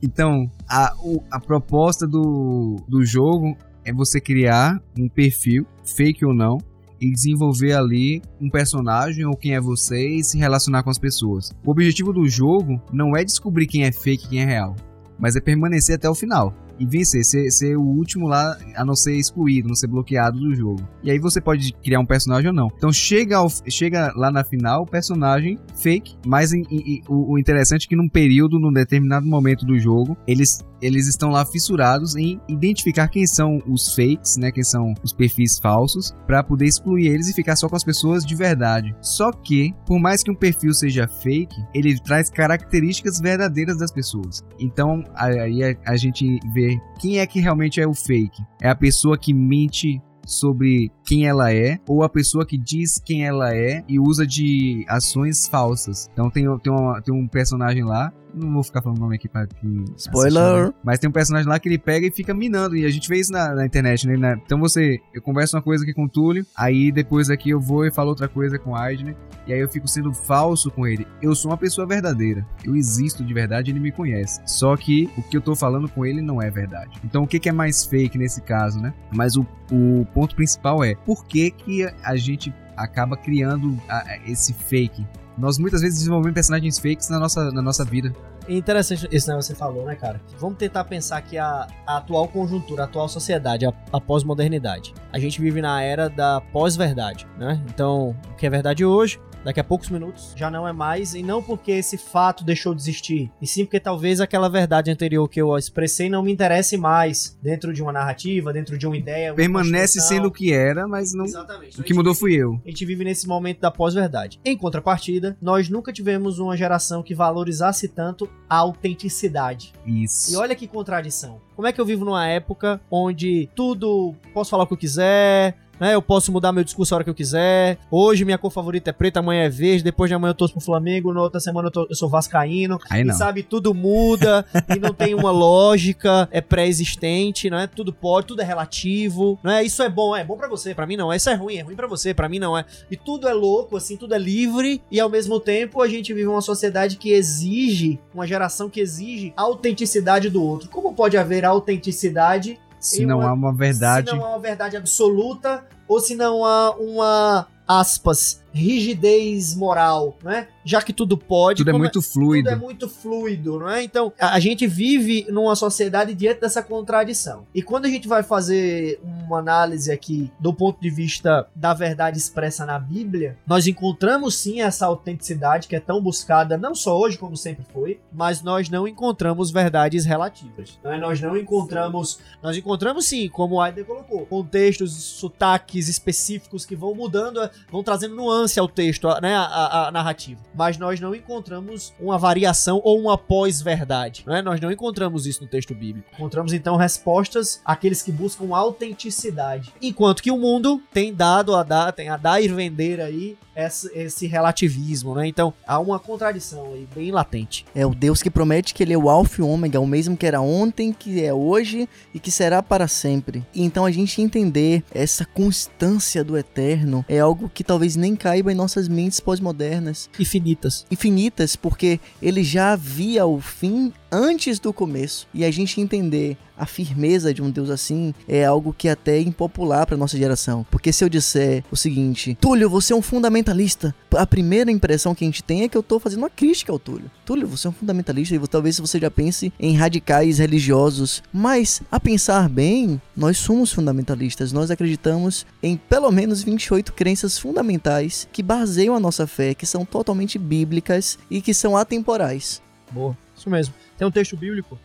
Então, 0.02 0.50
a, 0.70 0.94
o- 1.00 1.22
a 1.32 1.40
proposta 1.40 2.08
do, 2.08 2.78
do 2.88 3.04
jogo 3.04 3.58
é 3.84 3.92
você 3.92 4.22
criar 4.22 4.80
um 4.98 5.10
perfil, 5.10 5.66
fake 5.84 6.24
ou 6.24 6.34
não, 6.34 6.58
e 7.00 7.12
desenvolver 7.12 7.74
ali 7.74 8.22
um 8.40 8.50
personagem 8.50 9.26
ou 9.26 9.36
quem 9.36 9.56
é 9.56 9.62
você 9.62 10.08
e 10.08 10.24
se 10.24 10.38
relacionar 10.38 10.84
com 10.84 10.90
as 10.90 11.00
pessoas. 11.00 11.52
O 11.64 11.72
objetivo 11.72 12.14
do 12.14 12.28
jogo 12.28 12.82
não 12.92 13.16
é 13.16 13.24
descobrir 13.24 13.68
quem 13.68 13.84
é 13.84 13.92
fake 13.92 14.26
e 14.26 14.30
quem 14.30 14.42
é 14.42 14.46
real, 14.46 14.76
mas 15.20 15.36
é 15.36 15.42
permanecer 15.42 15.96
até 15.96 16.10
o 16.10 16.16
final 16.16 16.54
e 16.80 16.86
vencer, 16.86 17.24
ser, 17.24 17.50
ser 17.52 17.78
o 17.78 17.84
último 17.84 18.28
lá 18.28 18.58
a 18.76 18.86
não 18.86 18.96
ser 18.96 19.16
excluído, 19.16 19.68
não 19.68 19.76
ser 19.76 19.88
bloqueado 19.88 20.40
do 20.40 20.54
jogo. 20.56 20.88
E 21.04 21.12
aí 21.12 21.20
você 21.20 21.40
pode 21.42 21.74
criar 21.84 22.00
um 22.00 22.06
personagem 22.06 22.50
ou 22.50 22.56
não. 22.56 22.68
Então 22.76 22.92
chega, 22.92 23.38
ao, 23.38 23.48
chega 23.68 24.12
lá 24.16 24.32
na 24.32 24.44
final 24.44 24.84
o 24.84 24.86
personagem 24.86 25.58
fake, 25.76 26.16
mas 26.26 26.54
em, 26.54 26.64
em, 26.72 27.02
o, 27.08 27.34
o 27.34 27.40
interessante 27.40 27.86
é 27.86 27.90
que 27.90 27.96
num 27.96 28.10
período, 28.10 28.60
num 28.60 28.72
determinado 28.72 29.26
momento 29.26 29.66
do 29.66 29.78
jogo, 29.78 30.18
eles 30.28 30.64
eles 30.82 31.08
estão 31.08 31.30
lá 31.30 31.46
fissurados 31.46 32.16
em 32.16 32.40
identificar 32.48 33.08
quem 33.08 33.26
são 33.26 33.60
os 33.68 33.96
fakes, 33.96 34.38
né, 34.38 34.52
quem 34.52 34.64
são 34.64 34.94
os 35.04 35.14
perfis 35.14 35.58
falsos, 35.58 36.14
para 36.28 36.44
poder 36.44 36.66
excluir 36.66 37.08
eles 37.08 37.28
e 37.28 37.34
ficar 37.34 37.56
só 37.56 37.68
com 37.68 37.76
as 37.76 37.84
pessoas 37.84 38.26
de 38.26 38.36
verdade. 38.36 38.96
Só 39.02 39.32
que, 39.32 39.74
por 39.86 40.00
mais 40.00 40.22
que 40.22 40.32
um 40.32 40.36
perfil 40.36 40.74
seja 40.74 41.08
fake, 41.08 41.56
ele 41.74 42.00
traz 42.00 42.30
características 42.30 43.20
verdadeiras 43.20 43.78
das 43.78 43.92
pessoas. 43.92 44.44
Então, 44.60 45.04
aí 45.16 45.64
a, 45.64 45.76
a 45.88 45.96
gente 45.96 46.40
vê 46.54 46.65
quem 47.00 47.20
é 47.20 47.28
que 47.28 47.40
realmente 47.40 47.80
é 47.80 47.88
o 47.88 47.94
fake. 47.94 48.44
É 48.62 48.70
a 48.70 48.76
pessoa 48.76 49.18
que 49.18 49.34
mente 49.34 50.02
sobre 50.26 50.92
quem 51.06 51.28
ela 51.28 51.54
é, 51.54 51.80
ou 51.88 52.04
a 52.04 52.10
pessoa 52.10 52.46
que 52.46 52.58
diz 52.58 52.98
quem 52.98 53.26
ela 53.26 53.56
é 53.56 53.84
e 53.88 54.00
usa 54.00 54.26
de 54.26 54.86
ações 54.88 55.48
falsas. 55.48 56.10
Então 56.12 56.30
tem, 56.30 56.46
tem, 56.60 56.74
uma, 56.74 57.02
tem 57.02 57.14
um 57.14 57.28
personagem 57.28 57.84
lá 57.84 58.12
não 58.36 58.52
vou 58.52 58.64
ficar 58.64 58.82
falando 58.82 58.98
o 58.98 59.02
nome 59.02 59.16
aqui 59.16 59.30
pra 59.30 59.48
que. 59.48 59.86
Spoiler! 59.98 60.44
Assistir, 60.44 60.68
né? 60.68 60.74
Mas 60.84 61.00
tem 61.00 61.10
um 61.10 61.14
personagem 61.14 61.48
lá 61.48 61.58
que 61.58 61.70
ele 61.70 61.78
pega 61.78 62.06
e 62.06 62.12
fica 62.12 62.34
minando. 62.34 62.76
E 62.76 62.86
a 62.86 62.90
gente 62.90 63.08
vê 63.08 63.18
isso 63.18 63.32
na, 63.32 63.56
na 63.56 63.66
internet, 63.66 64.08
né? 64.08 64.36
Então 64.46 64.60
você. 64.60 65.00
Eu 65.14 65.22
converso 65.22 65.56
uma 65.56 65.64
coisa 65.64 65.84
aqui 65.84 65.94
com 65.94 66.04
o 66.04 66.10
Túlio. 66.10 66.46
Aí 66.56 66.92
depois 66.92 67.30
aqui 67.30 67.50
eu 67.50 67.60
vou 67.60 67.86
e 67.86 67.92
falo 67.92 68.10
outra 68.10 68.28
coisa 68.28 68.60
com 68.60 68.72
o 68.72 68.76
Aidner. 68.76 69.16
E 69.48 69.54
aí 69.54 69.60
eu 69.60 69.70
fico 69.70 69.88
sendo 69.88 70.12
falso 70.14 70.72
com 70.72 70.88
ele. 70.88 71.08
Eu 71.22 71.36
sou 71.36 71.52
uma 71.52 71.58
pessoa 71.58 71.88
verdadeira. 71.88 72.46
Eu 72.64 72.76
existo 72.76 73.24
de 73.24 73.34
verdade 73.34 73.72
ele 73.72 73.80
me 73.80 73.92
conhece. 73.92 74.42
Só 74.46 74.76
que 74.76 75.10
o 75.18 75.22
que 75.22 75.38
eu 75.38 75.42
tô 75.42 75.56
falando 75.56 75.88
com 75.88 76.06
ele 76.06 76.22
não 76.22 76.42
é 76.42 76.50
verdade. 76.50 77.00
Então 77.04 77.24
o 77.24 77.28
que, 77.28 77.40
que 77.40 77.48
é 77.48 77.52
mais 77.52 77.86
fake 77.86 78.18
nesse 78.18 78.42
caso, 78.42 78.82
né? 78.82 78.94
Mas 79.14 79.38
o, 79.38 79.46
o 79.72 80.06
ponto 80.16 80.36
principal 80.36 80.84
é 80.84 80.96
por 80.96 81.26
que, 81.26 81.52
que 81.52 81.84
a 82.02 82.16
gente 82.16 82.52
acaba 82.76 83.18
criando 83.18 83.78
a, 83.90 84.18
esse 84.26 84.54
fake 84.54 85.06
nós 85.38 85.58
muitas 85.58 85.82
vezes 85.82 86.00
desenvolvemos 86.00 86.34
personagens 86.34 86.80
fakes 86.80 87.10
na 87.10 87.20
nossa, 87.20 87.52
na 87.52 87.62
nossa 87.62 87.84
vida. 87.84 88.14
É 88.48 88.54
interessante 88.54 89.04
negócio 89.04 89.38
que 89.38 89.44
você 89.44 89.56
falou, 89.56 89.86
né, 89.86 89.96
cara? 89.96 90.22
Vamos 90.40 90.58
tentar 90.58 90.86
pensar 90.86 91.22
que 91.22 91.38
a, 91.38 91.68
a 91.86 91.98
atual 91.98 92.28
conjuntura, 92.28 92.84
a 92.84 92.86
atual 92.86 93.10
sociedade, 93.10 93.66
a, 93.66 93.74
a 93.92 94.00
pós-modernidade. 94.00 94.94
A 95.12 95.20
gente 95.20 95.42
vive 95.42 95.62
na 95.62 95.82
era 95.82 96.10
da 96.10 96.40
pós-verdade, 96.40 97.28
né? 97.38 97.62
Então, 97.68 98.16
o 98.32 98.36
que 98.36 98.46
é 98.46 98.50
verdade 98.50 98.86
hoje 98.86 99.20
daqui 99.46 99.60
a 99.60 99.64
poucos 99.64 99.90
minutos 99.90 100.34
já 100.36 100.50
não 100.50 100.68
é 100.68 100.74
mais, 100.74 101.14
e 101.14 101.22
não 101.22 101.42
porque 101.42 101.72
esse 101.72 101.98
fato 101.98 102.44
deixou 102.44 102.74
de 102.74 102.82
existir, 102.82 103.32
e 103.42 103.48
sim 103.48 103.64
porque 103.64 103.80
talvez 103.80 104.20
aquela 104.20 104.50
verdade 104.50 104.92
anterior 104.92 105.30
que 105.30 105.40
eu 105.40 105.56
expressei 105.56 106.10
não 106.10 106.24
me 106.24 106.32
interesse 106.32 106.76
mais 106.76 107.38
dentro 107.42 107.72
de 107.72 107.82
uma 107.82 107.94
narrativa, 107.94 108.52
dentro 108.52 108.78
de 108.78 108.88
uma 108.88 108.98
ideia. 108.98 109.32
Uma 109.32 109.36
Permanece 109.36 110.02
sendo 110.02 110.28
o 110.28 110.32
que 110.32 110.52
era, 110.52 110.88
mas 110.88 111.14
não. 111.14 111.26
Exatamente. 111.26 111.80
O 111.80 111.84
que 111.84 111.94
mudou 111.94 112.16
fui 112.16 112.34
eu. 112.34 112.60
A 112.66 112.70
gente 112.70 112.86
vive 112.86 113.04
nesse 113.04 113.28
momento 113.28 113.62
da 113.62 113.70
pós-verdade. 113.70 114.40
Em 114.44 114.58
contrapartida, 114.58 115.38
nós 115.42 115.70
nunca 115.70 115.94
tivemos 115.94 116.40
uma 116.40 116.58
geração 116.58 117.04
que 117.04 117.14
valorizasse 117.14 117.88
tanto 117.88 118.28
a 118.50 118.58
autenticidade. 118.58 119.74
Isso. 119.86 120.34
E 120.34 120.36
olha 120.36 120.56
que 120.56 120.68
contradição. 120.68 121.40
Como 121.56 121.68
é 121.68 121.72
que 121.72 121.80
eu 121.80 121.86
vivo 121.86 122.04
numa 122.04 122.28
época 122.28 122.82
onde 122.92 123.50
tudo 123.56 124.14
posso 124.34 124.50
falar 124.50 124.64
o 124.64 124.68
que 124.68 124.74
eu 124.74 124.78
quiser, 124.78 125.56
né? 125.80 125.96
Eu 125.96 126.02
posso 126.02 126.32
mudar 126.32 126.52
meu 126.52 126.64
discurso 126.64 126.94
a 126.94 126.98
hora 126.98 127.04
que 127.04 127.10
eu 127.10 127.16
quiser. 127.16 127.78
Hoje 127.90 128.26
minha 128.26 128.38
cor 128.38 128.52
favorita 128.52 128.90
é 128.90 128.94
preta, 128.94 129.20
amanhã 129.20 129.44
é 129.44 129.50
verde, 129.50 129.84
depois 129.84 130.10
de 130.10 130.16
amanhã 130.16 130.32
eu 130.32 130.36
torço 130.36 130.54
pro 130.54 130.64
Flamengo, 130.64 131.14
na 131.14 131.22
outra 131.22 131.40
semana 131.40 131.68
eu, 131.68 131.72
tô, 131.72 131.88
eu 131.90 131.96
sou 131.96 132.10
vascaíno. 132.10 132.80
Aí 132.90 133.04
não. 133.04 133.14
E 133.14 133.18
sabe, 133.18 133.44
tudo 133.44 133.74
muda 133.74 134.46
e 134.76 134.80
não 134.80 134.94
tem 134.94 135.14
uma 135.14 135.32
lógica, 135.32 136.28
é 136.32 136.42
pré-existente, 136.42 137.50
não 137.50 137.58
é? 137.58 137.68
Tudo 137.68 137.94
pode, 137.94 138.28
tudo 138.28 138.42
é 138.42 138.46
relativo, 138.46 139.40
não 139.44 139.52
é? 139.52 139.64
Isso 139.64 139.82
é 139.82 139.90
bom, 139.90 140.16
é 140.16 140.24
bom 140.24 140.38
para 140.38 140.48
você, 140.48 140.74
para 140.74 140.86
mim 140.86 140.98
não. 140.98 141.14
Isso 141.14 141.30
é 141.30 141.34
ruim, 141.34 141.58
é 141.58 141.62
ruim 141.62 141.76
para 141.76 141.88
você, 141.88 142.14
para 142.14 142.30
mim 142.30 142.40
não 142.40 142.58
é. 142.58 142.66
E 142.90 142.96
tudo 142.96 143.28
é 143.28 143.34
louco, 143.34 143.78
assim, 143.78 143.98
tudo 143.98 144.14
é 144.14 144.20
livre 144.20 144.82
e 144.92 145.00
ao 145.00 145.10
mesmo 145.10 145.40
tempo 145.40 145.82
a 145.82 145.88
gente 145.88 146.14
vive 146.14 146.28
uma 146.28 146.42
sociedade 146.42 146.98
que 146.98 147.12
exige, 147.12 148.00
uma 148.14 148.28
geração 148.28 148.70
que 148.70 148.80
exige 148.80 149.34
a 149.36 149.42
autenticidade 149.42 150.30
do 150.30 150.44
outro. 150.44 150.70
Como 150.70 150.94
pode 150.94 151.18
haver 151.18 151.46
autenticidade 151.46 152.60
se 152.86 153.06
não 153.06 153.20
uma, 153.20 153.30
há 153.30 153.34
uma 153.34 153.54
verdade. 153.54 154.10
Se 154.10 154.16
não 154.16 154.26
há 154.26 154.30
uma 154.30 154.40
verdade 154.40 154.78
absoluta, 154.78 155.66
ou 155.88 156.00
se 156.00 156.16
não 156.16 156.46
há 156.46 156.72
uma, 156.72 157.48
aspas, 157.68 158.42
rigidez 158.56 159.54
moral, 159.54 160.18
né? 160.24 160.48
Já 160.64 160.82
que 160.82 160.94
tudo 160.94 161.18
pode. 161.18 161.58
Tudo 161.58 161.70
é 161.70 161.74
muito 161.74 162.02
fluido. 162.02 162.50
Tudo 162.50 162.58
é 162.58 162.64
muito 162.64 162.90
fluido, 162.90 163.60
não 163.60 163.70
é? 163.70 163.84
Então, 163.84 164.14
a, 164.20 164.40
gente 164.40 164.66
vive 164.66 165.28
numa 165.30 165.56
sociedade 165.56 166.14
diante 166.16 166.40
dessa 166.42 166.64
contradição. 166.64 167.46
E 167.54 167.62
quando 167.62 167.86
a 167.86 167.90
gente 167.90 168.08
vai 168.08 168.24
fazer 168.24 169.00
uma 169.04 169.40
análise 169.40 169.92
aqui 169.92 170.32
do 170.40 170.54
ponto 170.54 170.80
de 170.82 170.90
vista 170.90 171.48
da 171.54 171.74
verdade 171.74 172.18
expressa 172.18 172.66
na 172.66 172.80
Bíblia, 172.80 173.38
nós 173.46 173.68
encontramos 173.68 174.36
sim 174.36 174.62
essa 174.62 174.86
autenticidade 174.86 175.68
que 175.68 175.76
é 175.76 175.80
tão 175.80 176.02
buscada, 176.02 176.58
não 176.58 176.74
só 176.74 176.98
hoje 176.98 177.18
como 177.18 177.36
sempre 177.36 177.66
foi, 177.74 178.00
mas 178.12 178.42
nós 178.42 178.70
não 178.70 178.88
encontramos 178.88 179.52
verdades 179.52 180.06
relativas. 180.06 180.80
Não 180.84 180.94
é? 180.94 180.98
Nós 180.98 181.20
não 181.20 181.38
encontramos. 181.38 182.20
Nós 182.42 182.56
encontramos 182.56 183.06
sim, 183.06 183.28
como 183.28 183.56
o 183.56 183.62
Aider 183.62 183.86
colocou, 183.86 184.26
contextos, 184.26 184.94
sotaques 184.94 185.90
específicos 185.90 186.66
que 186.66 186.76
vão 186.76 186.96
mudando, 186.96 187.48
vão 187.70 187.84
trazendo 187.84 188.16
nuances 188.16 188.45
nuance 188.46 188.60
ao 188.60 188.68
texto, 188.68 189.08
né, 189.22 189.36
a, 189.36 189.88
a, 189.88 189.92
narrativa. 189.92 190.40
Mas 190.54 190.78
nós 190.78 191.00
não 191.00 191.14
encontramos 191.14 191.94
uma 192.00 192.18
variação 192.18 192.80
ou 192.84 193.00
uma 193.00 193.18
pós-verdade, 193.18 194.24
né? 194.26 194.42
Nós 194.42 194.62
não 194.62 194.72
encontramos 194.72 195.26
isso 195.26 195.42
no 195.42 195.50
texto 195.50 195.74
bíblico. 195.74 196.08
Encontramos 196.14 196.54
então 196.54 196.76
respostas 196.76 197.62
àqueles 197.66 198.02
que 198.02 198.12
buscam 198.12 198.56
autenticidade. 198.56 199.74
Enquanto 199.82 200.22
que 200.22 200.32
o 200.32 200.38
mundo 200.38 200.82
tem 200.94 201.14
dado 201.14 201.56
a 201.56 201.64
dar, 201.64 201.92
tem 201.92 202.10
a 202.10 202.18
dar 202.18 202.42
e 202.42 202.48
vender 202.48 203.02
aí 203.02 203.38
esse, 203.56 203.92
esse 203.94 204.28
relativismo, 204.28 205.16
né? 205.16 205.28
Então 205.28 205.54
há 205.66 205.80
uma 205.80 206.00
contradição 206.00 206.74
aí 206.74 206.88
bem 206.94 207.12
latente. 207.12 207.66
É 207.74 207.86
o 207.86 207.96
Deus 207.96 208.22
que 208.22 208.30
promete 208.30 208.74
que 208.74 208.84
ele 208.84 208.94
é 208.94 208.98
o 208.98 209.10
alfa 209.10 209.42
e 209.42 209.44
o 209.44 209.48
ômega, 209.48 209.80
o 209.80 209.88
mesmo 209.88 210.18
que 210.18 210.26
era 210.26 210.42
ontem, 210.42 210.92
que 210.92 211.24
é 211.24 211.34
hoje 211.34 211.88
e 212.14 212.20
que 212.20 212.32
será 212.32 212.62
para 212.62 212.88
sempre. 212.88 213.46
E 213.54 213.64
então 213.64 213.86
a 213.86 213.92
gente 213.92 214.22
entender 214.22 214.84
essa 214.94 215.26
constância 215.26 216.24
do 216.24 216.38
eterno 216.38 217.06
é 217.08 217.20
algo 217.20 217.50
que 217.50 217.64
talvez 217.64 217.96
nem 217.96 218.16
caiba 218.16 218.52
em 218.52 218.56
nossas 218.56 218.88
mentes 218.88 219.20
pós-modernas. 219.20 220.10
Infinitas. 220.20 220.86
Infinitas, 220.92 221.56
porque 221.56 222.00
ele 222.22 222.44
já 222.44 222.74
havia 222.74 223.26
o 223.26 223.40
fim 223.40 223.94
antes 224.16 224.60
do 224.60 224.72
começo. 224.72 225.28
E 225.34 225.44
a 225.44 225.52
gente 225.52 225.82
entender 225.82 226.38
a 226.58 226.66
firmeza 226.66 227.34
de 227.34 227.42
um 227.42 227.50
Deus 227.50 227.70
assim 227.70 228.14
é 228.28 228.46
algo 228.46 228.74
que 228.74 228.88
é 228.88 228.92
até 228.92 229.20
impopular 229.20 229.86
para 229.86 229.98
nossa 229.98 230.18
geração. 230.18 230.66
Porque 230.72 230.94
se 230.94 231.04
eu 231.04 231.10
disser 231.10 231.64
o 231.70 231.76
seguinte, 231.76 232.38
Túlio, 232.40 232.70
você 232.70 232.94
é 232.94 232.96
um 232.96 233.02
fundamentalista, 233.02 233.94
a 234.16 234.26
primeira 234.26 234.72
impressão 234.72 235.14
que 235.14 235.24
a 235.26 235.28
gente 235.28 235.44
tem 235.44 235.64
é 235.64 235.68
que 235.68 235.78
eu 235.78 235.84
tô 235.84 236.00
fazendo 236.00 236.20
uma 236.20 236.30
crítica 236.30 236.72
ao 236.72 236.80
Túlio. 236.80 237.12
Túlio, 237.26 237.48
você 237.48 237.68
é 237.68 237.70
um 237.70 237.74
fundamentalista 237.74 238.36
e 238.36 238.40
talvez 238.48 238.80
você 238.80 239.00
já 239.00 239.12
pense 239.12 239.52
em 239.60 239.76
radicais 239.76 240.40
religiosos, 240.40 241.22
mas 241.34 241.82
a 241.92 242.00
pensar 242.00 242.48
bem, 242.48 243.02
nós 243.16 243.38
somos 243.38 243.74
fundamentalistas, 243.74 244.52
nós 244.52 244.72
acreditamos 244.72 245.46
em 245.62 245.76
pelo 245.76 246.12
menos 246.12 246.42
28 246.42 246.94
crenças 246.94 247.38
fundamentais 247.38 248.28
que 248.32 248.44
baseiam 248.44 248.96
a 248.96 249.00
nossa 249.00 249.28
fé, 249.28 249.54
que 249.54 249.66
são 249.66 249.84
totalmente 249.84 250.38
bíblicas 250.38 251.18
e 251.30 251.42
que 251.42 251.54
são 251.54 251.76
atemporais. 251.76 252.62
Boa, 252.92 253.18
isso 253.46 253.50
mesmo. 253.50 253.74
Tem 253.98 254.08
um 254.08 254.12
texto 254.12 254.36
bíblico 254.36 254.80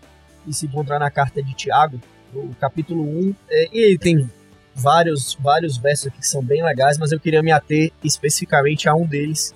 que 0.45 0.53
se 0.53 0.67
encontrar 0.67 0.99
na 0.99 1.11
carta 1.11 1.43
de 1.43 1.55
Tiago, 1.55 2.01
no 2.33 2.55
capítulo 2.55 3.03
1, 3.03 3.35
é, 3.49 3.69
e 3.73 3.79
ele 3.79 3.99
tem 3.99 4.31
vários, 4.75 5.35
vários 5.35 5.77
versos 5.77 6.09
aqui 6.09 6.19
que 6.19 6.27
são 6.27 6.43
bem 6.43 6.63
legais, 6.63 6.99
mas 6.99 7.11
eu 7.11 7.19
queria 7.19 7.43
me 7.43 7.51
ater 7.51 7.93
especificamente 8.05 8.89
a 8.89 8.95
um 8.95 9.07
deles, 9.07 9.55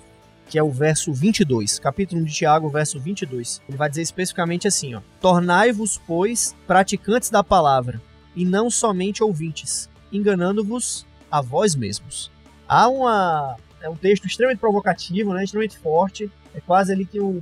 que 0.49 0.59
é 0.59 0.63
o 0.63 0.69
verso 0.69 1.13
22, 1.13 1.79
capítulo 1.79 2.21
1 2.21 2.25
de 2.25 2.33
Tiago, 2.33 2.69
verso 2.69 2.99
22. 2.99 3.61
Ele 3.67 3.77
vai 3.77 3.89
dizer 3.89 4.01
especificamente 4.01 4.67
assim, 4.67 4.93
ó: 4.95 5.01
Tornai-vos, 5.21 5.99
pois, 6.05 6.55
praticantes 6.67 7.29
da 7.29 7.43
palavra, 7.43 8.01
e 8.35 8.45
não 8.45 8.69
somente 8.69 9.23
ouvintes, 9.23 9.89
enganando-vos 10.11 11.05
a 11.31 11.41
vós 11.41 11.75
mesmos. 11.75 12.31
Há 12.67 12.87
uma 12.87 13.55
é 13.81 13.89
um 13.89 13.95
texto 13.95 14.25
extremamente 14.25 14.59
provocativo, 14.59 15.31
né, 15.33 15.43
extremamente 15.43 15.77
forte, 15.77 16.31
é 16.55 16.59
quase 16.59 16.91
ali 16.91 17.05
que 17.05 17.19
um 17.19 17.39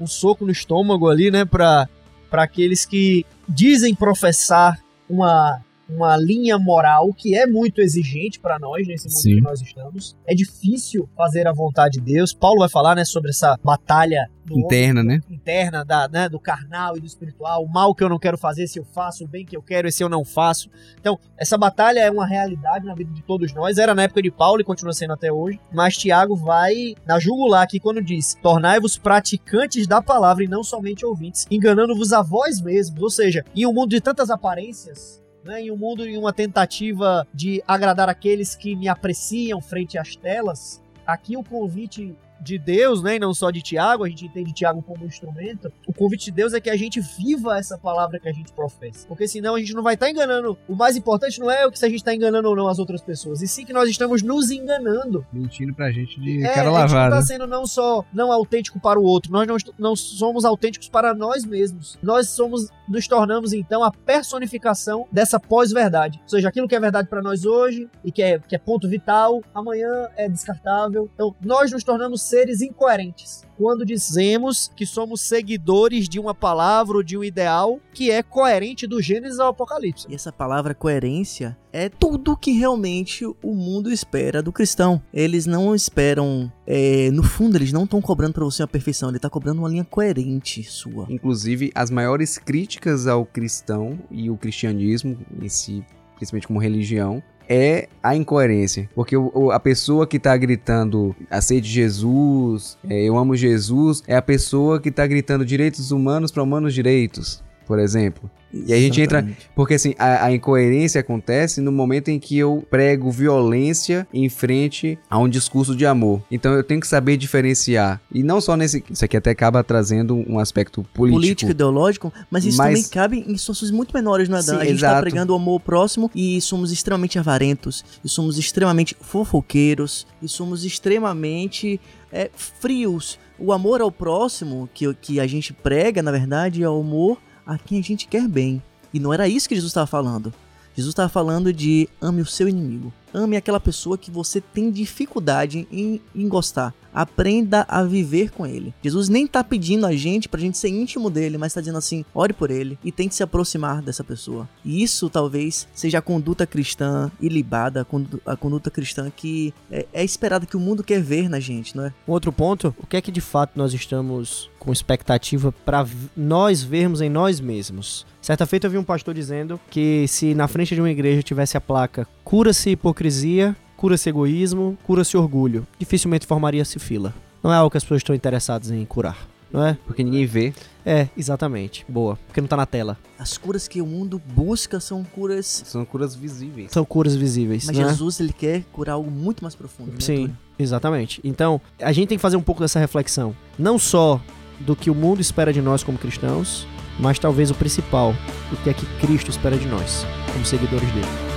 um 0.00 0.06
soco 0.06 0.44
no 0.44 0.52
estômago 0.52 1.08
ali, 1.08 1.30
né, 1.30 1.44
para 1.44 1.88
aqueles 2.32 2.84
que 2.84 3.24
dizem 3.48 3.94
professar 3.94 4.78
uma 5.08 5.60
uma 5.88 6.16
linha 6.16 6.58
moral 6.58 7.12
que 7.12 7.36
é 7.36 7.46
muito 7.46 7.80
exigente 7.80 8.40
para 8.40 8.58
nós 8.58 8.86
nesse 8.86 9.08
mundo 9.08 9.22
Sim. 9.22 9.36
que 9.36 9.40
nós 9.42 9.60
estamos. 9.60 10.16
É 10.26 10.34
difícil 10.34 11.08
fazer 11.16 11.46
a 11.46 11.52
vontade 11.52 11.98
de 11.98 12.12
Deus. 12.12 12.32
Paulo 12.34 12.60
vai 12.60 12.68
falar, 12.68 12.94
né, 12.94 13.04
sobre 13.04 13.30
essa 13.30 13.58
batalha 13.62 14.28
do 14.44 14.54
homem 14.54 14.66
Interna, 14.66 15.02
né? 15.02 15.20
interna 15.28 15.84
da, 15.84 16.08
né, 16.08 16.28
do 16.28 16.38
carnal 16.38 16.96
e 16.96 17.00
do 17.00 17.06
espiritual, 17.06 17.64
o 17.64 17.68
mal 17.68 17.94
que 17.94 18.04
eu 18.04 18.08
não 18.08 18.18
quero 18.18 18.38
fazer, 18.38 18.66
se 18.68 18.78
eu 18.78 18.84
faço, 18.84 19.24
o 19.24 19.28
bem 19.28 19.44
que 19.44 19.56
eu 19.56 19.62
quero, 19.62 19.88
esse 19.88 20.02
eu 20.02 20.08
não 20.08 20.24
faço. 20.24 20.70
Então, 21.00 21.18
essa 21.36 21.58
batalha 21.58 22.00
é 22.00 22.10
uma 22.10 22.26
realidade 22.26 22.86
na 22.86 22.94
vida 22.94 23.12
de 23.12 23.22
todos 23.22 23.52
nós, 23.52 23.76
era 23.76 23.94
na 23.94 24.04
época 24.04 24.22
de 24.22 24.30
Paulo 24.30 24.60
e 24.60 24.64
continua 24.64 24.92
sendo 24.92 25.12
até 25.14 25.32
hoje, 25.32 25.58
mas 25.72 25.96
Tiago 25.96 26.36
vai 26.36 26.94
na 27.04 27.18
jugular 27.18 27.62
aqui 27.62 27.80
quando 27.80 28.02
diz: 28.02 28.34
Tornai-vos 28.40 28.96
praticantes 28.96 29.86
da 29.86 30.00
palavra 30.00 30.44
e 30.44 30.48
não 30.48 30.62
somente 30.62 31.04
ouvintes, 31.04 31.46
enganando-vos 31.50 32.12
a 32.12 32.22
vós 32.22 32.60
mesmos. 32.60 33.02
Ou 33.02 33.10
seja, 33.10 33.44
em 33.54 33.66
um 33.66 33.72
mundo 33.72 33.90
de 33.90 34.00
tantas 34.00 34.30
aparências, 34.30 35.20
né, 35.46 35.62
em 35.62 35.70
um 35.70 35.76
mundo 35.76 36.06
em 36.06 36.18
uma 36.18 36.32
tentativa 36.32 37.26
de 37.32 37.62
agradar 37.66 38.08
aqueles 38.08 38.54
que 38.54 38.76
me 38.76 38.88
apreciam 38.88 39.60
frente 39.60 39.96
às 39.96 40.16
telas, 40.16 40.82
aqui 41.06 41.36
o 41.36 41.42
convite 41.42 42.14
de 42.40 42.58
Deus, 42.58 43.02
né, 43.02 43.16
e 43.16 43.18
não 43.18 43.32
só 43.34 43.50
de 43.50 43.62
Tiago, 43.62 44.04
a 44.04 44.08
gente 44.08 44.26
entende 44.26 44.52
Tiago 44.52 44.82
como 44.82 45.04
instrumento. 45.04 45.72
O 45.86 45.92
convite 45.92 46.26
de 46.26 46.32
Deus 46.32 46.52
é 46.52 46.60
que 46.60 46.70
a 46.70 46.76
gente 46.76 47.00
viva 47.00 47.58
essa 47.58 47.76
palavra 47.78 48.18
que 48.20 48.28
a 48.28 48.32
gente 48.32 48.52
professa. 48.52 49.06
Porque 49.08 49.26
senão 49.26 49.54
a 49.54 49.58
gente 49.58 49.74
não 49.74 49.82
vai 49.82 49.94
estar 49.94 50.10
enganando. 50.10 50.56
O 50.68 50.74
mais 50.74 50.96
importante 50.96 51.40
não 51.40 51.50
é 51.50 51.66
o 51.66 51.70
que 51.72 51.78
se 51.78 51.84
a 51.84 51.88
gente 51.88 51.98
está 51.98 52.14
enganando 52.14 52.48
ou 52.48 52.56
não 52.56 52.68
as 52.68 52.78
outras 52.78 53.00
pessoas, 53.02 53.42
e 53.42 53.48
sim 53.48 53.64
que 53.64 53.72
nós 53.72 53.88
estamos 53.88 54.22
nos 54.22 54.50
enganando. 54.50 55.26
Mentindo 55.32 55.74
pra 55.74 55.90
gente 55.90 56.20
de 56.20 56.44
É, 56.44 56.48
cara 56.48 56.52
a 56.52 56.56
gente 56.56 56.64
não 56.66 56.72
lavada. 56.72 57.18
está 57.18 57.26
sendo 57.34 57.46
não 57.46 57.66
só 57.66 58.04
não 58.12 58.30
autêntico 58.32 58.78
para 58.80 58.98
o 58.98 59.04
outro, 59.04 59.32
nós 59.32 59.46
não, 59.46 59.56
não 59.78 59.96
somos 59.96 60.44
autênticos 60.44 60.88
para 60.88 61.14
nós 61.14 61.44
mesmos. 61.44 61.98
Nós 62.02 62.30
somos, 62.30 62.68
nos 62.88 63.06
tornamos 63.08 63.52
então 63.52 63.82
a 63.82 63.90
personificação 63.90 65.06
dessa 65.10 65.38
pós-verdade. 65.40 66.20
Ou 66.22 66.28
seja, 66.28 66.48
aquilo 66.48 66.68
que 66.68 66.74
é 66.74 66.80
verdade 66.80 67.08
para 67.08 67.22
nós 67.22 67.44
hoje 67.44 67.88
e 68.04 68.12
que 68.12 68.22
é, 68.22 68.38
que 68.38 68.54
é 68.54 68.58
ponto 68.58 68.88
vital, 68.88 69.42
amanhã 69.54 70.08
é 70.16 70.28
descartável. 70.28 71.08
Então, 71.14 71.34
nós 71.40 71.70
nos 71.72 71.82
tornamos 71.84 72.22
seres 72.26 72.60
incoerentes 72.60 73.46
quando 73.56 73.84
dizemos 73.84 74.70
que 74.76 74.86
somos 74.86 75.22
seguidores 75.22 76.08
de 76.08 76.20
uma 76.20 76.34
palavra 76.34 76.98
ou 76.98 77.02
de 77.02 77.16
um 77.16 77.24
ideal 77.24 77.80
que 77.92 78.10
é 78.10 78.22
coerente 78.22 78.86
do 78.86 79.00
Gênesis 79.00 79.38
ao 79.38 79.48
Apocalipse. 79.48 80.06
E 80.08 80.14
essa 80.14 80.30
palavra 80.30 80.74
coerência 80.74 81.56
é 81.72 81.88
tudo 81.88 82.36
que 82.36 82.52
realmente 82.52 83.24
o 83.24 83.54
mundo 83.54 83.90
espera 83.90 84.42
do 84.42 84.52
cristão. 84.52 85.02
Eles 85.12 85.46
não 85.46 85.74
esperam, 85.74 86.52
é, 86.66 87.10
no 87.10 87.22
fundo, 87.22 87.56
eles 87.56 87.72
não 87.72 87.84
estão 87.84 88.00
cobrando 88.00 88.34
pra 88.34 88.44
você 88.44 88.62
uma 88.62 88.68
perfeição, 88.68 89.08
ele 89.08 89.18
tá 89.18 89.30
cobrando 89.30 89.60
uma 89.60 89.68
linha 89.68 89.84
coerente 89.84 90.62
sua. 90.62 91.06
Inclusive, 91.08 91.70
as 91.74 91.90
maiores 91.90 92.38
críticas 92.38 93.06
ao 93.06 93.24
cristão 93.24 93.98
e 94.10 94.30
o 94.30 94.36
cristianismo 94.36 95.18
em 95.40 95.48
si, 95.48 95.84
principalmente 96.16 96.46
como 96.46 96.58
religião, 96.60 97.22
é 97.48 97.88
a 98.02 98.14
incoerência. 98.14 98.88
Porque 98.94 99.16
a 99.52 99.60
pessoa 99.60 100.06
que 100.06 100.18
tá 100.18 100.36
gritando 100.36 101.14
aceite 101.30 101.68
Jesus, 101.68 102.78
é, 102.88 103.02
eu 103.02 103.16
amo 103.16 103.36
Jesus, 103.36 104.02
é 104.06 104.16
a 104.16 104.22
pessoa 104.22 104.80
que 104.80 104.90
tá 104.90 105.06
gritando 105.06 105.44
direitos 105.44 105.90
humanos 105.90 106.30
para 106.30 106.42
humanos 106.42 106.74
direitos, 106.74 107.42
por 107.66 107.78
exemplo. 107.78 108.30
E 108.54 108.72
a 108.72 108.76
gente 108.78 109.00
entra- 109.02 109.18
Exatamente. 109.18 109.50
Porque 109.54 109.74
assim, 109.74 109.94
a, 109.98 110.26
a 110.26 110.32
incoerência 110.32 111.00
acontece 111.00 111.60
no 111.60 111.70
momento 111.70 112.08
em 112.08 112.18
que 112.18 112.38
eu 112.38 112.64
prego 112.70 113.10
violência 113.10 114.06
em 114.14 114.28
frente 114.30 114.98
a 115.10 115.18
um 115.18 115.28
discurso 115.28 115.76
de 115.76 115.84
amor. 115.84 116.22
Então 116.30 116.54
eu 116.54 116.64
tenho 116.64 116.80
que 116.80 116.86
saber 116.86 117.18
diferenciar. 117.18 118.00
E 118.10 118.22
não 118.22 118.40
só 118.40 118.56
nesse. 118.56 118.82
Isso 118.90 119.04
aqui 119.04 119.16
até 119.16 119.30
acaba 119.30 119.62
trazendo 119.62 120.14
um 120.26 120.38
aspecto 120.38 120.82
político. 120.94 121.20
político, 121.20 121.50
ideológico, 121.50 122.12
mas 122.30 122.44
isso 122.46 122.56
Mas- 122.56 122.68
também 122.78 122.90
cabe 122.90 123.24
em 123.28 123.36
situações 123.36 123.70
muito 123.70 123.92
menores, 123.94 124.26
não 124.28 124.38
é, 124.38 124.42
Dan? 124.42 124.54
Sim, 124.54 124.56
a 124.56 124.64
gente 124.64 124.80
tá 124.80 124.86
exato. 124.88 125.00
pregando 125.02 125.32
o 125.34 125.36
amor 125.36 125.54
ao 125.54 125.60
próximo 125.60 126.10
e 126.14 126.40
somos 126.40 126.72
extremamente 126.72 127.18
avarentos, 127.18 127.84
e 128.02 128.08
somos 128.08 128.38
extremamente 128.38 128.96
fofoqueiros, 129.00 130.06
e 130.22 130.28
somos 130.28 130.64
extremamente 130.64 131.80
é, 132.12 132.30
frios. 132.34 133.18
O 133.38 133.52
amor 133.52 133.82
ao 133.82 133.92
próximo, 133.92 134.66
que, 134.72 134.92
que 134.94 135.20
a 135.20 135.26
gente 135.26 135.52
prega, 135.52 136.02
na 136.02 136.10
verdade, 136.10 136.62
é 136.62 136.68
o 136.70 136.80
amor 136.80 137.18
a 137.46 137.56
quem 137.56 137.78
a 137.78 137.82
gente 137.82 138.08
quer 138.08 138.26
bem. 138.26 138.62
E 138.92 138.98
não 138.98 139.12
era 139.12 139.28
isso 139.28 139.48
que 139.48 139.54
Jesus 139.54 139.70
estava 139.70 139.86
falando. 139.86 140.32
Jesus 140.74 140.92
estava 140.92 141.08
falando 141.08 141.52
de 141.52 141.88
ame 142.00 142.20
o 142.20 142.26
seu 142.26 142.48
inimigo. 142.48 142.92
Ame 143.14 143.36
aquela 143.36 143.60
pessoa 143.60 143.96
que 143.96 144.10
você 144.10 144.40
tem 144.40 144.70
dificuldade 144.70 145.66
em, 145.72 146.00
em 146.14 146.28
gostar. 146.28 146.74
Aprenda 146.96 147.66
a 147.68 147.82
viver 147.84 148.30
com 148.30 148.46
ele. 148.46 148.72
Jesus 148.82 149.10
nem 149.10 149.26
tá 149.26 149.44
pedindo 149.44 149.84
a 149.84 149.94
gente 149.94 150.30
pra 150.30 150.40
gente 150.40 150.56
ser 150.56 150.68
íntimo 150.70 151.10
dele, 151.10 151.36
mas 151.36 151.52
tá 151.52 151.60
dizendo 151.60 151.76
assim: 151.76 152.04
ore 152.14 152.32
por 152.32 152.50
ele 152.50 152.78
e 152.82 152.90
tente 152.90 153.14
se 153.14 153.22
aproximar 153.22 153.82
dessa 153.82 154.02
pessoa. 154.02 154.48
E 154.64 154.82
isso 154.82 155.10
talvez 155.10 155.68
seja 155.74 155.98
a 155.98 156.02
conduta 156.02 156.46
cristã 156.46 157.10
ilibada, 157.20 157.82
a 157.82 157.84
condu- 157.84 158.22
a 158.24 158.34
conduta 158.34 158.70
cristã 158.70 159.12
que 159.14 159.52
é, 159.70 159.86
é 159.92 160.02
esperada 160.02 160.46
que 160.46 160.56
o 160.56 160.60
mundo 160.60 160.82
quer 160.82 161.02
ver 161.02 161.28
na 161.28 161.38
gente, 161.38 161.76
não 161.76 161.84
é? 161.84 161.92
Um 162.08 162.12
outro 162.12 162.32
ponto, 162.32 162.74
o 162.78 162.86
que 162.86 162.96
é 162.96 163.00
que 163.02 163.12
de 163.12 163.20
fato 163.20 163.52
nós 163.56 163.74
estamos 163.74 164.50
com 164.58 164.72
expectativa 164.72 165.52
para 165.52 165.86
nós 166.16 166.62
vermos 166.62 167.02
em 167.02 167.10
nós 167.10 167.40
mesmos? 167.40 168.06
Certa 168.22 168.46
feita 168.46 168.66
eu 168.66 168.70
vi 168.70 168.78
um 168.78 168.82
pastor 168.82 169.14
dizendo 169.14 169.60
que 169.70 170.08
se 170.08 170.34
na 170.34 170.48
frente 170.48 170.74
de 170.74 170.80
uma 170.80 170.90
igreja 170.90 171.22
tivesse 171.22 171.56
a 171.56 171.60
placa 171.60 172.08
cura-se 172.24 172.70
hipocrisia, 172.70 173.54
cura-se 173.76 174.08
egoísmo, 174.08 174.76
cura-se 174.84 175.16
orgulho, 175.16 175.66
dificilmente 175.78 176.26
formaria-se 176.26 176.78
fila. 176.78 177.14
Não 177.42 177.52
é 177.52 177.56
algo 177.56 177.70
que 177.70 177.76
as 177.76 177.84
pessoas 177.84 178.00
estão 178.00 178.14
interessadas 178.14 178.70
em 178.70 178.84
curar, 178.84 179.28
não 179.52 179.64
é? 179.64 179.76
Porque 179.86 180.02
ninguém 180.02 180.26
vê. 180.26 180.52
É, 180.84 181.08
exatamente. 181.16 181.84
Boa, 181.88 182.16
porque 182.26 182.40
não 182.40 182.48
tá 182.48 182.56
na 182.56 182.66
tela. 182.66 182.96
As 183.18 183.36
curas 183.36 183.66
que 183.68 183.80
o 183.82 183.86
mundo 183.86 184.20
busca 184.34 184.80
são 184.80 185.02
curas. 185.04 185.62
São 185.66 185.84
curas 185.84 186.14
visíveis. 186.14 186.70
São 186.72 186.84
curas 186.84 187.14
visíveis, 187.14 187.66
Mas 187.66 187.76
né? 187.76 187.88
Jesus 187.88 188.20
ele 188.20 188.32
quer 188.32 188.64
curar 188.72 188.94
algo 188.94 189.10
muito 189.10 189.42
mais 189.42 189.54
profundo. 189.54 189.92
né, 189.92 189.98
Sim, 190.00 190.34
exatamente. 190.58 191.20
Então, 191.22 191.60
a 191.80 191.92
gente 191.92 192.08
tem 192.08 192.18
que 192.18 192.22
fazer 192.22 192.36
um 192.36 192.42
pouco 192.42 192.60
dessa 192.60 192.78
reflexão. 192.78 193.34
Não 193.58 193.78
só 193.78 194.20
do 194.60 194.74
que 194.74 194.90
o 194.90 194.94
mundo 194.94 195.20
espera 195.20 195.52
de 195.52 195.60
nós 195.60 195.82
como 195.84 195.98
cristãos, 195.98 196.66
mas 196.98 197.18
talvez 197.18 197.50
o 197.50 197.54
principal, 197.54 198.14
o 198.52 198.56
que 198.62 198.70
é 198.70 198.74
que 198.74 198.86
Cristo 199.00 199.30
espera 199.30 199.56
de 199.56 199.66
nós, 199.66 200.06
como 200.32 200.44
seguidores 200.46 200.90
dele. 200.92 201.35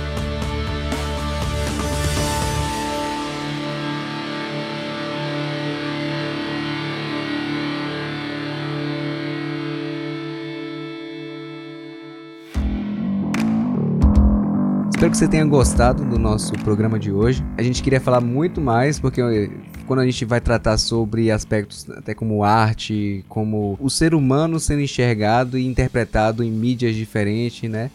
Espero 15.00 15.12
que 15.12 15.16
você 15.16 15.28
tenha 15.28 15.46
gostado 15.46 16.04
do 16.04 16.18
nosso 16.18 16.52
programa 16.58 16.98
de 16.98 17.10
hoje. 17.10 17.42
A 17.56 17.62
gente 17.62 17.82
queria 17.82 17.98
falar 17.98 18.20
muito 18.20 18.60
mais, 18.60 19.00
porque 19.00 19.22
eh, 19.22 19.48
quando 19.86 20.00
a 20.00 20.04
gente 20.04 20.26
vai 20.26 20.42
tratar 20.42 20.76
sobre 20.76 21.30
aspectos 21.30 21.88
até 21.88 22.14
como 22.14 22.44
arte, 22.44 23.24
como 23.26 23.78
o 23.80 23.88
ser 23.88 24.14
humano 24.14 24.60
sendo 24.60 24.82
enxergado 24.82 25.56
e 25.56 25.66
interpretado 25.66 26.44
em 26.44 26.50
mídias 26.50 26.94
diferentes, 26.94 27.70
né? 27.70 27.90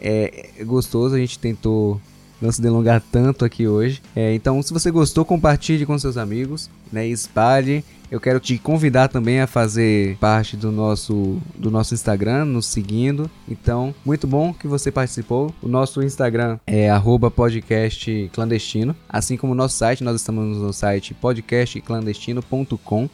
É, 0.00 0.48
é 0.58 0.64
gostoso, 0.64 1.14
a 1.14 1.18
gente 1.18 1.38
tentou 1.38 2.00
não 2.42 2.50
se 2.50 2.60
delongar 2.60 3.00
tanto 3.12 3.44
aqui 3.44 3.68
hoje. 3.68 4.02
É, 4.16 4.34
então, 4.34 4.60
se 4.60 4.72
você 4.72 4.90
gostou, 4.90 5.24
compartilhe 5.24 5.86
com 5.86 5.96
seus 6.00 6.16
amigos, 6.16 6.68
né? 6.92 7.06
Espalhe. 7.06 7.84
Eu 8.10 8.20
quero 8.20 8.40
te 8.40 8.58
convidar 8.58 9.06
também 9.06 9.40
a 9.40 9.46
fazer 9.46 10.16
parte 10.16 10.56
do 10.56 10.72
nosso, 10.72 11.40
do 11.54 11.70
nosso 11.70 11.94
Instagram, 11.94 12.44
nos 12.44 12.66
seguindo. 12.66 13.30
Então, 13.48 13.94
muito 14.04 14.26
bom 14.26 14.52
que 14.52 14.66
você 14.66 14.90
participou. 14.90 15.54
O 15.62 15.68
nosso 15.68 16.02
Instagram 16.02 16.58
é 16.66 16.90
arroba 16.90 17.30
podcast 17.30 18.28
clandestino. 18.32 18.96
Assim 19.08 19.36
como 19.36 19.52
o 19.52 19.56
nosso 19.56 19.76
site, 19.76 20.02
nós 20.02 20.16
estamos 20.16 20.58
no 20.58 20.72
site 20.72 21.14
podcastclandestino.com. 21.14 23.08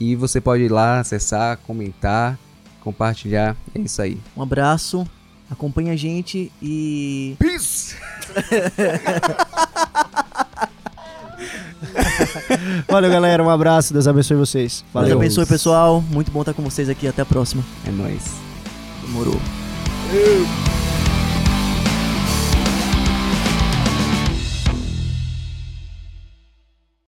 E 0.00 0.16
você 0.16 0.40
pode 0.40 0.64
ir 0.64 0.72
lá, 0.72 0.98
acessar, 0.98 1.56
comentar, 1.58 2.36
compartilhar. 2.80 3.56
É 3.72 3.78
isso 3.78 4.02
aí. 4.02 4.18
Um 4.36 4.42
abraço, 4.42 5.08
acompanha 5.48 5.92
a 5.92 5.96
gente 5.96 6.50
e. 6.60 7.36
Peace! 7.38 7.94
Valeu, 12.88 13.10
galera. 13.10 13.42
Um 13.42 13.50
abraço. 13.50 13.92
Deus 13.92 14.06
abençoe 14.06 14.36
vocês. 14.36 14.82
Deus 14.82 14.92
Valeu. 14.92 15.16
abençoe, 15.16 15.46
pessoal. 15.46 16.02
Muito 16.10 16.30
bom 16.30 16.40
estar 16.40 16.54
com 16.54 16.62
vocês 16.62 16.88
aqui. 16.88 17.06
Até 17.06 17.22
a 17.22 17.26
próxima. 17.26 17.62
É 17.86 17.90
nóis. 17.90 18.22
Demorou. 19.02 19.40
Eu. 20.12 20.93